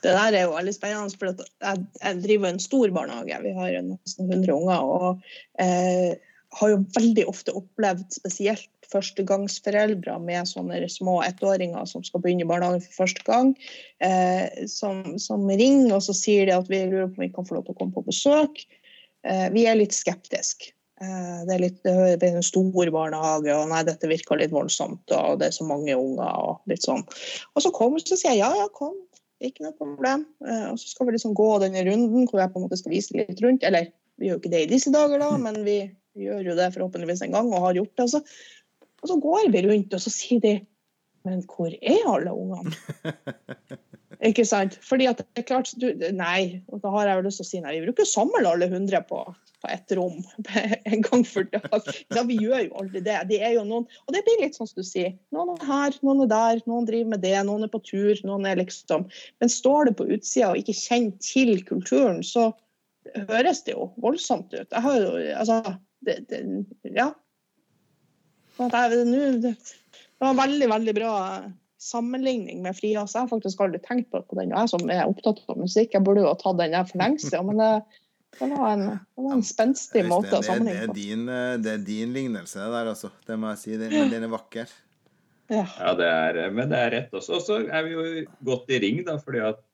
Det 0.00 0.14
der 0.16 0.32
er 0.32 0.46
jo 0.46 0.56
veldig 0.56 0.72
spennende, 0.74 1.20
for 1.20 1.44
jeg, 1.44 1.84
jeg 2.00 2.20
driver 2.24 2.48
en 2.48 2.62
stor 2.62 2.92
barnehage. 2.96 3.40
Vi 3.44 3.54
har 3.58 3.78
nesten 3.84 4.32
100 4.32 4.54
unger. 4.56 4.80
Og 4.80 5.62
eh, 5.62 6.16
har 6.60 6.72
jo 6.72 6.80
veldig 6.96 7.26
ofte 7.30 7.54
opplevd 7.56 8.06
spesielt 8.16 8.79
førstegangsforeldre 8.92 10.16
med 10.24 10.48
sånne 10.50 10.82
små 10.92 11.20
ettåringer 11.26 11.86
som 11.88 12.04
skal 12.06 12.22
begynne 12.24 12.46
i 12.46 12.50
barnehagen 12.50 12.82
for 12.84 13.04
første 13.04 13.24
gang, 13.26 13.54
eh, 14.04 14.66
som, 14.70 15.02
som 15.22 15.46
ringer 15.48 15.96
og 15.96 16.04
så 16.06 16.16
sier 16.16 16.50
de 16.50 16.56
at 16.56 16.68
vi 16.70 16.82
lurer 16.86 17.08
på 17.08 17.20
om 17.20 17.26
vi 17.26 17.32
kan 17.34 17.48
få 17.48 17.58
lov 17.58 17.68
til 17.68 17.76
å 17.76 17.80
komme 17.80 17.96
på 17.96 18.06
besøk. 18.08 18.62
Eh, 19.26 19.48
vi 19.54 19.66
er 19.68 19.78
litt 19.80 19.96
skeptiske. 19.96 20.72
Eh, 21.00 21.38
det 21.48 21.54
er 21.56 21.62
litt 21.62 21.78
det 21.84 22.26
er 22.26 22.34
en 22.34 22.44
stor 22.44 22.90
barnehage, 22.92 23.54
og 23.56 23.70
nei, 23.72 23.84
dette 23.88 24.10
virker 24.10 24.40
litt 24.40 24.52
voldsomt, 24.52 25.04
og 25.16 25.38
det 25.40 25.48
er 25.48 25.56
så 25.56 25.68
mange 25.68 25.96
unger, 25.96 26.28
og 26.28 26.72
litt 26.72 26.84
sånn. 26.84 27.06
Og 27.54 27.64
så 27.64 27.72
kommer 27.72 28.02
så 28.04 28.18
sier 28.18 28.36
jeg 28.36 28.42
ja, 28.44 28.50
ja, 28.58 28.68
kom, 28.76 28.98
ikke 29.40 29.64
noe 29.64 29.76
problem. 29.78 30.26
Eh, 30.44 30.66
og 30.72 30.76
så 30.80 30.92
skal 30.92 31.08
vi 31.08 31.16
liksom 31.16 31.36
gå 31.38 31.48
denne 31.62 31.84
runden 31.88 32.28
hvor 32.28 32.42
jeg 32.42 32.52
på 32.52 32.60
en 32.60 32.66
måte 32.66 32.78
skal 32.80 32.94
vise 32.94 33.16
litt 33.16 33.40
rundt. 33.44 33.64
Eller 33.66 33.88
vi 34.20 34.28
gjør 34.28 34.36
jo 34.36 34.42
ikke 34.42 34.52
det 34.52 34.62
i 34.66 34.70
disse 34.74 34.92
dager, 34.92 35.22
da, 35.22 35.32
men 35.40 35.62
vi 35.64 35.78
gjør 36.20 36.50
jo 36.50 36.56
det 36.58 36.72
forhåpentligvis 36.74 37.22
en 37.24 37.36
gang 37.36 37.52
og 37.54 37.68
har 37.68 37.78
gjort 37.78 37.94
det. 37.94 38.06
Og 38.06 38.12
så, 38.12 38.20
og 39.00 39.10
så 39.10 39.18
går 39.20 39.50
vi 39.52 39.64
rundt, 39.66 39.94
og 39.96 40.02
så 40.02 40.12
sier 40.12 40.42
de 40.44 40.58
Men 41.24 41.42
hvor 41.44 41.68
er 41.68 42.06
alle 42.08 42.32
ungene? 42.32 42.72
Ikke 44.24 44.44
sant? 44.44 44.76
Fordi 44.84 45.06
at 45.08 45.20
det 45.20 45.42
er 45.42 45.46
klart 45.48 45.70
du, 45.80 45.86
Nei. 46.16 46.60
Og 46.68 46.82
da 46.82 46.92
har 46.92 47.08
jeg 47.08 47.18
jo 47.18 47.24
lyst 47.26 47.40
til 47.40 47.46
å 47.46 47.48
si 47.50 47.60
nei. 47.64 47.76
Vi 47.78 47.86
bruker 47.86 48.04
å 48.04 48.10
samle 48.10 48.42
alle 48.48 48.68
100 48.68 49.04
på, 49.08 49.20
på 49.64 49.70
ett 49.72 49.94
rom 49.96 50.18
en 50.92 51.04
gang 51.06 51.24
for 51.28 51.48
dag. 51.48 51.88
Ja, 52.12 52.24
vi 52.28 52.36
gjør 52.40 52.66
jo 52.66 52.82
aldri 52.82 53.02
det. 53.06 53.16
det 53.30 53.40
er 53.40 53.54
jo 53.56 53.64
noen, 53.68 53.86
og 53.88 54.16
det 54.16 54.24
blir 54.26 54.42
litt 54.42 54.58
sånn 54.58 54.68
som 54.68 54.82
du 54.82 54.88
sier. 54.88 55.14
Noen 55.36 55.54
er 55.56 55.68
her, 55.70 55.96
noen 56.04 56.24
er 56.26 56.32
der, 56.32 56.64
noen 56.68 56.88
driver 56.88 57.14
med 57.14 57.24
det, 57.24 57.36
noen 57.48 57.64
er 57.64 57.72
på 57.72 57.80
tur. 57.86 58.12
noen 58.28 58.48
er 58.48 58.60
liksom, 58.60 59.08
Men 59.40 59.52
står 59.52 59.88
du 59.88 59.96
på 60.00 60.08
utsida 60.12 60.52
og 60.52 60.60
ikke 60.60 60.76
kjenner 60.76 61.16
til 61.24 61.64
kulturen, 61.68 62.20
så 62.26 62.50
høres 63.30 63.64
det 63.64 63.76
jo 63.76 63.90
voldsomt 64.00 64.52
ut. 64.52 64.68
Jeg 64.68 64.84
har 64.84 65.00
jo, 65.00 65.16
altså, 65.40 65.76
det, 66.04 66.20
det, 66.28 66.44
ja. 66.92 67.08
Sånn 67.08 67.08
at 67.08 67.08
jeg, 67.08 68.49
nå, 68.49 68.49
det, 68.68 69.54
det 70.20 70.26
var 70.26 70.36
veldig, 70.36 70.68
veldig 70.68 70.94
bra 70.98 71.14
sammenligning 71.80 72.60
med 72.62 72.76
Frias. 72.76 73.14
Jeg 73.14 73.24
har 73.24 73.30
faktisk 73.30 73.62
aldri 73.64 73.80
tenkt 73.86 74.10
på, 74.12 74.20
på 74.28 74.36
den. 74.38 74.52
Jeg 74.52 74.72
som 74.72 74.92
er 74.92 75.08
opptatt 75.08 75.40
av 75.48 75.58
musikk, 75.60 75.94
jeg 75.96 76.04
burde 76.04 76.24
jo 76.24 76.28
ha 76.28 76.36
tatt 76.38 76.60
den 76.60 76.76
der 76.76 76.84
for 76.88 77.00
lengst 77.00 77.30
siden. 77.30 77.48
Men 77.48 77.62
det, 77.62 77.70
det, 78.36 78.50
var 78.52 78.74
en, 78.74 78.84
det 79.00 79.24
var 79.24 79.38
en 79.38 79.46
spenstig 79.46 80.04
måte 80.10 80.28
å 80.28 80.42
det, 80.42 80.42
det, 80.42 80.48
sammenligne 80.50 80.84
er 80.84 80.92
på. 80.92 80.98
din, 80.98 81.24
eh, 81.32 81.54
det 81.64 81.72
er 81.72 81.88
din 81.88 82.14
lignelse 82.16 82.60
det 82.60 82.68
der, 82.76 82.92
altså. 82.92 83.12
Det 83.26 83.40
må 83.40 83.54
jeg 83.54 83.62
si. 83.62 83.78
Den, 83.80 83.96
men 83.96 84.12
den 84.12 84.28
er 84.28 84.34
vakker. 84.34 84.76
Ja. 85.50 85.64
Ja, 85.64 85.94
det 85.98 86.10
er, 86.10 86.42
men 86.54 86.70
det 86.70 86.78
er 86.84 86.94
rett 86.98 87.16
også. 87.16 87.40
Og 87.40 87.46
så 87.48 87.62
er 87.64 87.88
vi 87.88 87.96
jo 87.96 88.04
godt 88.52 88.70
i 88.70 88.82
ring, 88.84 89.00
da, 89.08 89.16
fordi 89.22 89.42
at 89.48 89.64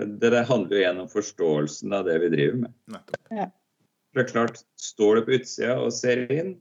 det, 0.00 0.32
det 0.32 0.46
handler 0.48 0.74
jo 0.74 0.80
igjen 0.80 1.04
om 1.04 1.12
forståelsen 1.12 1.92
av 1.94 2.08
det 2.08 2.16
vi 2.24 2.32
driver 2.32 2.64
med. 2.64 2.74
Nettopp. 2.90 3.20
For 3.28 4.18
det 4.18 4.24
er 4.24 4.32
klart, 4.32 4.62
Står 4.80 5.18
du 5.18 5.26
på 5.26 5.36
utsida 5.38 5.76
og 5.82 5.92
ser 5.94 6.24
inn, 6.32 6.56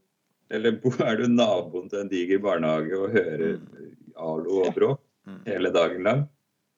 eller 0.54 0.78
er 1.08 1.18
du 1.18 1.26
naboen 1.32 1.90
til 1.90 2.04
en 2.04 2.12
diger 2.12 2.42
barnehage 2.44 3.00
og 3.00 3.16
hører 3.18 3.58
alo 4.20 4.62
og 4.68 4.78
bråk 4.78 5.02
Mm. 5.24 5.40
hele 5.46 5.70
dagen 5.72 6.04
lang, 6.04 6.26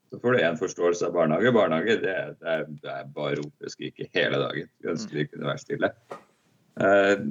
så 0.09 0.19
får 0.19 0.35
du 0.35 0.43
én 0.45 0.57
forståelse 0.59 1.07
av 1.07 1.13
barnehage. 1.15 1.53
Barnehage 1.53 1.97
det 2.03 2.15
det 2.41 2.51
er, 2.51 2.65
det 2.81 2.91
er 2.91 3.07
bare 3.15 3.39
rope 3.39 3.65
og 3.65 3.73
skrike 3.73 4.05
hele 4.13 4.37
dagen. 4.37 4.69
Vi 4.81 4.91
ønsker 4.91 5.17
de 5.17 5.25
kunne 5.31 5.49
være 5.49 5.63
stille. 5.63 5.89
Eh, 6.77 7.23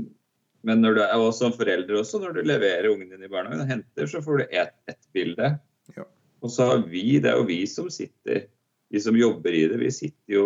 men 0.64 0.82
når 0.82 0.97
du 0.97 1.03
er 1.05 1.14
og 1.20 1.30
som 1.36 1.55
forelder 1.55 2.01
også, 2.01 2.18
når 2.18 2.34
du 2.34 2.42
leverer 2.49 2.90
ungen 2.90 3.12
din 3.12 3.22
i 3.22 3.30
barnehagen 3.30 3.62
og 3.62 3.70
henter, 3.70 4.11
så 4.11 4.22
får 4.24 4.42
du 4.42 4.45
ett 4.51 4.74
et 4.88 5.09
bilde. 5.14 5.55
Og 6.45 6.51
så 6.51 6.66
har 6.72 6.82
vi, 6.88 7.20
det 7.20 7.30
er 7.30 7.38
jo 7.38 7.47
vi 7.49 7.62
som 7.70 7.86
sitter, 7.92 8.49
vi 8.90 9.01
som 9.01 9.16
jobber 9.16 9.55
i 9.55 9.66
det, 9.68 9.78
vi 9.80 9.90
sitter 9.95 10.34
jo 10.34 10.45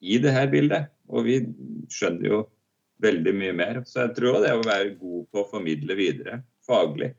i 0.00 0.18
det 0.18 0.30
her 0.30 0.46
bildet. 0.52 0.90
Og 1.08 1.24
vi 1.26 1.40
skjønner 1.90 2.28
jo 2.28 2.42
veldig 3.02 3.34
mye 3.36 3.56
mer. 3.56 3.82
Så 3.88 4.04
jeg 4.04 4.14
tror 4.18 4.40
det 4.44 4.54
å 4.54 4.62
være 4.64 4.94
god 5.00 5.26
på 5.30 5.42
å 5.42 5.48
formidle 5.50 5.96
videre 5.98 6.40
faglig, 6.66 7.12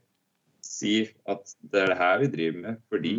si 0.62 1.02
at 1.28 1.54
det 1.72 1.82
er 1.82 1.92
det 1.92 1.98
her 1.98 2.20
vi 2.22 2.28
driver 2.32 2.60
med 2.66 2.82
fordi 2.92 3.16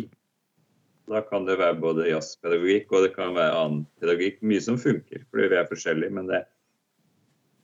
da 1.10 1.20
kan 1.26 1.44
det 1.44 1.58
være 1.60 1.76
både 1.82 2.08
jazzpedagogikk 2.08 2.92
og 2.94 3.04
det 3.04 3.12
kan 3.12 3.34
være 3.36 3.56
annen 3.60 3.82
pedagogikk. 4.00 4.38
Mye 4.40 4.62
som 4.64 4.78
funker, 4.80 5.24
fordi 5.28 5.50
vi 5.52 5.58
er 5.60 5.68
forskjellige. 5.68 6.14
Men 6.16 6.30
det, 6.30 6.40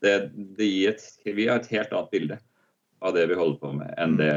det, 0.04 0.16
det 0.58 0.68
gir 0.68 0.92
et, 0.92 1.06
vi 1.24 1.46
har 1.48 1.62
et 1.62 1.70
helt 1.72 1.94
annet 1.94 2.12
bilde 2.12 2.40
av 3.00 3.16
det 3.16 3.24
vi 3.30 3.38
holder 3.40 3.62
på 3.62 3.70
med, 3.78 3.94
enn 3.96 4.18
det 4.20 4.34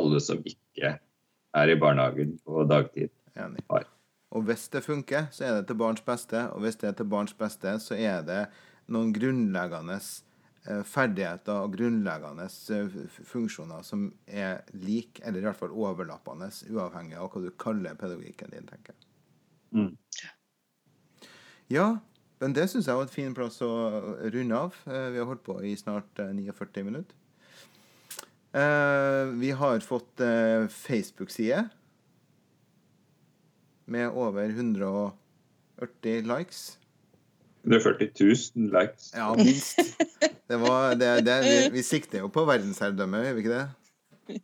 alle 0.00 0.20
som 0.24 0.40
ikke 0.48 0.94
er 1.54 1.70
i 1.70 1.76
barnehagen 1.78 2.38
på 2.46 2.64
dagtid. 2.70 3.12
Har. 3.34 3.84
Og 4.34 4.46
hvis 4.48 4.68
det 4.72 4.84
funker, 4.86 5.28
så 5.34 5.44
er 5.44 5.58
det 5.58 5.68
til 5.68 5.78
barns 5.78 6.02
beste. 6.02 6.46
Og 6.54 6.64
hvis 6.64 6.78
det 6.80 6.88
er 6.88 6.96
til 6.98 7.08
barns 7.10 7.34
beste, 7.36 7.76
så 7.82 7.98
er 7.98 8.24
det 8.26 8.40
noen 8.92 9.12
grunnleggende 9.14 9.96
eh, 9.98 10.82
ferdigheter 10.88 11.64
og 11.64 11.76
grunnleggende 11.76 12.46
eh, 12.46 12.96
funksjoner 13.30 13.84
som 13.86 14.06
er 14.26 14.64
like, 14.76 15.22
eller 15.22 15.40
i 15.40 15.46
hvert 15.48 15.60
fall 15.60 15.74
overlappende, 15.74 16.50
uavhengig 16.70 17.18
av 17.18 17.30
hva 17.32 17.44
du 17.44 17.50
kaller 17.60 17.96
pedagogikken 18.00 18.52
din, 18.54 18.68
tenker 18.68 18.94
jeg. 18.94 19.10
Mm. 19.74 19.92
Ja, 21.72 21.86
men 22.42 22.54
det 22.54 22.68
syns 22.70 22.88
jeg 22.90 22.98
var 22.98 23.08
et 23.08 23.14
fin 23.14 23.34
plass 23.34 23.60
å 23.64 23.72
runde 24.34 24.64
av. 24.66 24.80
Eh, 24.86 25.10
Vi 25.14 25.22
har 25.22 25.30
holdt 25.30 25.46
på 25.46 25.58
i 25.64 25.76
snart 25.80 26.20
eh, 26.22 26.34
49 26.34 26.88
minutter. 26.90 27.20
Vi 28.54 29.48
har 29.58 29.80
fått 29.82 30.20
Facebook-side 30.70 31.64
med 33.90 34.14
over 34.14 34.46
140 34.46 36.22
likes. 36.22 36.78
140 37.64 38.10
000 38.20 38.70
likes. 38.74 39.12
Ja, 39.16 39.34
minst. 39.34 39.80
Det 40.46 40.56
var, 40.60 40.94
det, 41.00 41.20
det, 41.24 41.38
vi, 41.44 41.56
vi 41.78 41.82
sikter 41.82 42.20
jo 42.20 42.28
på 42.28 42.44
verdensherredømme, 42.44 43.22
gjør 43.24 43.36
vi 43.36 43.44
ikke 43.44 43.54
det? 43.54 43.64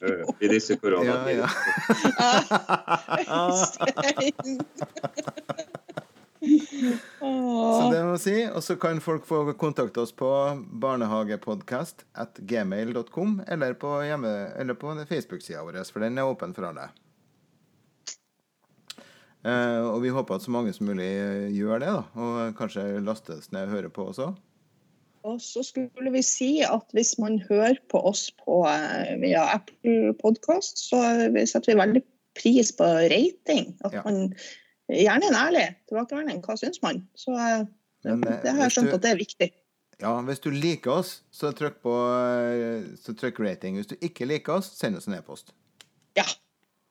øh, 0.01 0.25
I 0.41 0.49
disse 0.49 0.77
koronatider. 0.81 1.49
ja. 3.29 3.49
Øystein. 3.51 4.61
Så 7.21 7.91
det 7.93 8.01
må 8.07 8.16
si. 8.21 8.35
Og 8.49 8.62
så 8.64 8.77
kan 8.81 9.01
folk 9.05 9.27
få 9.29 9.43
kontakte 9.61 10.01
oss 10.01 10.12
på 10.16 10.31
barnehagepodkast 10.83 12.07
at 12.16 12.41
gmail.com, 12.41 13.43
eller 13.49 13.77
på, 13.77 13.93
hjemme, 14.07 14.33
eller 14.57 14.75
på 14.81 14.97
Facebook-sida 15.09 15.62
vår, 15.66 15.83
for 15.93 16.01
den 16.05 16.18
er 16.18 16.29
åpen 16.29 16.57
for 16.57 16.71
alle. 16.71 16.89
Eh, 19.45 19.80
og 19.88 20.03
vi 20.03 20.11
håper 20.12 20.34
at 20.36 20.45
så 20.45 20.53
mange 20.53 20.72
som 20.76 20.86
mulig 20.91 21.07
eh, 21.09 21.49
gjør 21.57 21.80
det, 21.80 21.88
da. 21.97 22.03
Og 22.20 22.55
kanskje 22.59 22.84
lastes 23.05 23.51
ned 23.55 23.68
og 23.68 23.74
hører 23.76 23.88
på 23.97 24.05
også. 24.12 24.30
Og 25.24 25.36
så 25.45 25.62
skulle 25.64 26.12
vi 26.12 26.22
si 26.24 26.51
at 26.64 26.93
hvis 26.97 27.14
man 27.20 27.38
hører 27.49 27.76
på 27.93 28.01
oss 28.09 28.26
på, 28.45 28.62
eh, 28.68 29.14
via 29.20 29.43
Apple 29.55 30.14
Podcast, 30.20 30.80
så 30.91 31.01
eh, 31.28 31.45
setter 31.49 31.72
vi 31.74 31.78
veldig 31.80 32.03
pris 32.41 32.72
på 32.76 32.84
rating. 33.12 33.76
At 33.84 33.93
Ja. 33.99 34.03
man 34.05 34.34
Gjerne 34.91 35.28
en 35.30 35.36
ærlig 35.38 35.68
tilbakemelding. 35.86 36.41
Hva 36.43 36.57
syns 36.59 36.80
man? 36.82 36.97
Så 37.14 37.30
eh, 37.38 37.61
Men, 38.03 38.24
eh, 38.26 38.41
det 38.43 38.51
har 38.57 38.64
jeg 38.64 38.72
skjønt 38.74 38.88
du- 38.91 38.95
at 38.97 39.03
det 39.05 39.11
er 39.12 39.18
viktig. 39.20 39.51
Ja, 40.01 40.16
hvis 40.26 40.41
du 40.43 40.49
liker 40.51 40.91
oss, 40.91 41.22
så 41.30 41.53
trykk 41.55 41.76
på 41.84 41.93
eh, 41.95 42.88
så 42.99 43.14
trykk 43.14 43.38
rating. 43.45 43.76
Hvis 43.78 43.86
du 43.86 43.95
ikke 44.03 44.26
liker 44.26 44.57
oss, 44.57 44.72
send 44.80 44.97
oss 44.99 45.07
en 45.07 45.14
e-post. 45.14 45.53
Ja. 46.18 46.24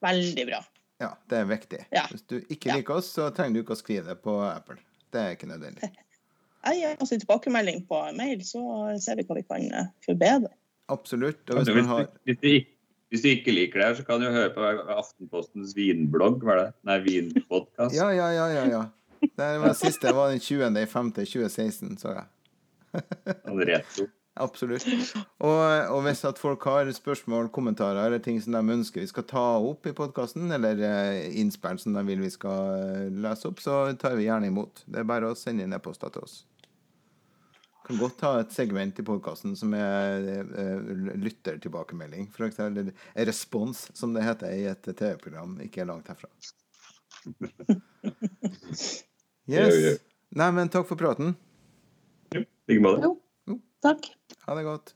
Veldig 0.05 0.45
bra. 0.47 0.61
Ja, 0.99 1.13
det 1.31 1.37
er 1.39 1.45
viktig. 1.47 1.79
Ja. 1.95 2.03
Hvis 2.11 2.25
du 2.27 2.37
ikke 2.51 2.69
Ja. 2.69 2.75
liker 2.79 2.97
oss, 2.99 3.11
så 3.15 3.29
trenger 3.35 3.53
du 3.55 3.63
ikke 3.63 3.75
å 3.77 3.79
skrive 3.79 4.05
det 4.11 4.17
på 4.23 4.33
Apple. 4.49 4.75
Det 5.11 5.21
er 5.21 5.35
ikke 5.37 5.47
nødvendig. 5.47 5.89
Jeg 6.65 6.75
gir 6.81 7.01
oss 7.05 7.13
en 7.15 7.21
tilbakemelding 7.21 7.85
på 7.87 8.01
mail, 8.17 8.41
så 8.43 8.59
ser 8.99 9.15
vi 9.15 9.23
hva 9.23 9.37
vi 9.37 9.45
kan 9.47 9.63
eh, 9.71 9.85
forbedre. 10.03 10.51
Absolutt. 10.91 11.39
Og 11.53 11.61
hvis 11.63 11.71
man 11.77 11.85
har 11.87 12.03
du, 12.09 12.17
hvis, 12.27 12.37
du, 12.41 12.47
ikke- 12.49 12.75
hvis 13.13 13.21
du 13.23 13.27
ikke 13.31 13.53
liker 13.55 13.79
det 13.79 13.85
her, 13.87 13.95
så 13.95 14.03
kan 14.05 14.19
du 14.19 14.27
høre 14.27 14.51
på 14.53 14.65
Aftenpostens 14.97 15.71
vinblogg. 15.77 16.43
Hva 16.43 16.51
er 16.57 16.59
det? 16.65 16.73
Nei, 16.89 16.97
vinpodkast. 17.05 17.95
Ja, 17.95 18.09
ja, 18.11 18.27
ja, 18.35 18.47
ja. 18.57 18.65
ja. 18.73 18.83
Det 19.23 19.47
var 19.63 19.73
siste 19.75 20.11
var 20.15 20.29
den 20.33 20.39
20. 20.43 20.85
5. 20.87 21.11
2016, 21.15 21.95
så 22.03 22.11
jeg. 22.17 22.27
Retro. 23.71 24.07
Absolutt. 24.39 24.85
Og, 25.43 25.61
og 25.91 26.03
hvis 26.05 26.21
at 26.27 26.39
folk 26.39 26.63
har 26.69 26.89
spørsmål, 26.95 27.49
kommentarer 27.55 28.05
eller 28.05 28.21
ting 28.23 28.39
som 28.43 28.55
de 28.55 28.75
ønsker 28.75 29.03
vi 29.03 29.09
skal 29.09 29.25
ta 29.27 29.45
opp 29.59 29.87
i 29.89 29.95
podkasten, 29.95 30.51
eller 30.55 30.79
eh, 30.85 31.39
innspill 31.41 31.79
som 31.81 31.97
de 31.97 32.03
vil 32.07 32.23
vi 32.23 32.31
skal 32.33 32.75
eh, 32.77 33.09
lese 33.25 33.49
opp, 33.49 33.59
så 33.63 33.81
tar 33.99 34.15
vi 34.19 34.29
gjerne 34.29 34.51
imot. 34.51 34.83
Det 34.87 35.01
er 35.01 35.09
bare 35.09 35.31
å 35.31 35.37
sende 35.37 35.65
inn 35.65 35.75
e-poster 35.75 36.13
til 36.15 36.23
oss. 36.23 36.37
Kan 37.89 37.97
godt 37.99 38.21
ha 38.21 38.35
et 38.39 38.53
segment 38.53 38.99
i 39.01 39.05
podkasten 39.05 39.55
som 39.59 39.73
er 39.75 40.27
eh, 40.37 40.93
lyttertilbakemelding. 41.19 42.29
Eller 42.67 42.93
respons, 43.27 43.87
som 43.97 44.13
det 44.15 44.27
heter 44.27 44.55
i 44.55 44.67
et 44.69 44.91
TV-program 44.91 45.57
ikke 45.67 45.87
langt 45.89 46.11
herfra. 46.13 46.31
Yes. 49.49 49.97
Nei, 50.37 50.51
men 50.53 50.69
takk 50.69 50.85
for 50.85 50.99
praten. 50.99 51.31
Jo, 52.35 52.43
like 52.69 52.83
måte. 52.85 53.09
Jo, 53.49 53.55
takk. 53.81 54.11
Ha 54.49 54.55
det 54.55 54.63
godt. 54.63 54.95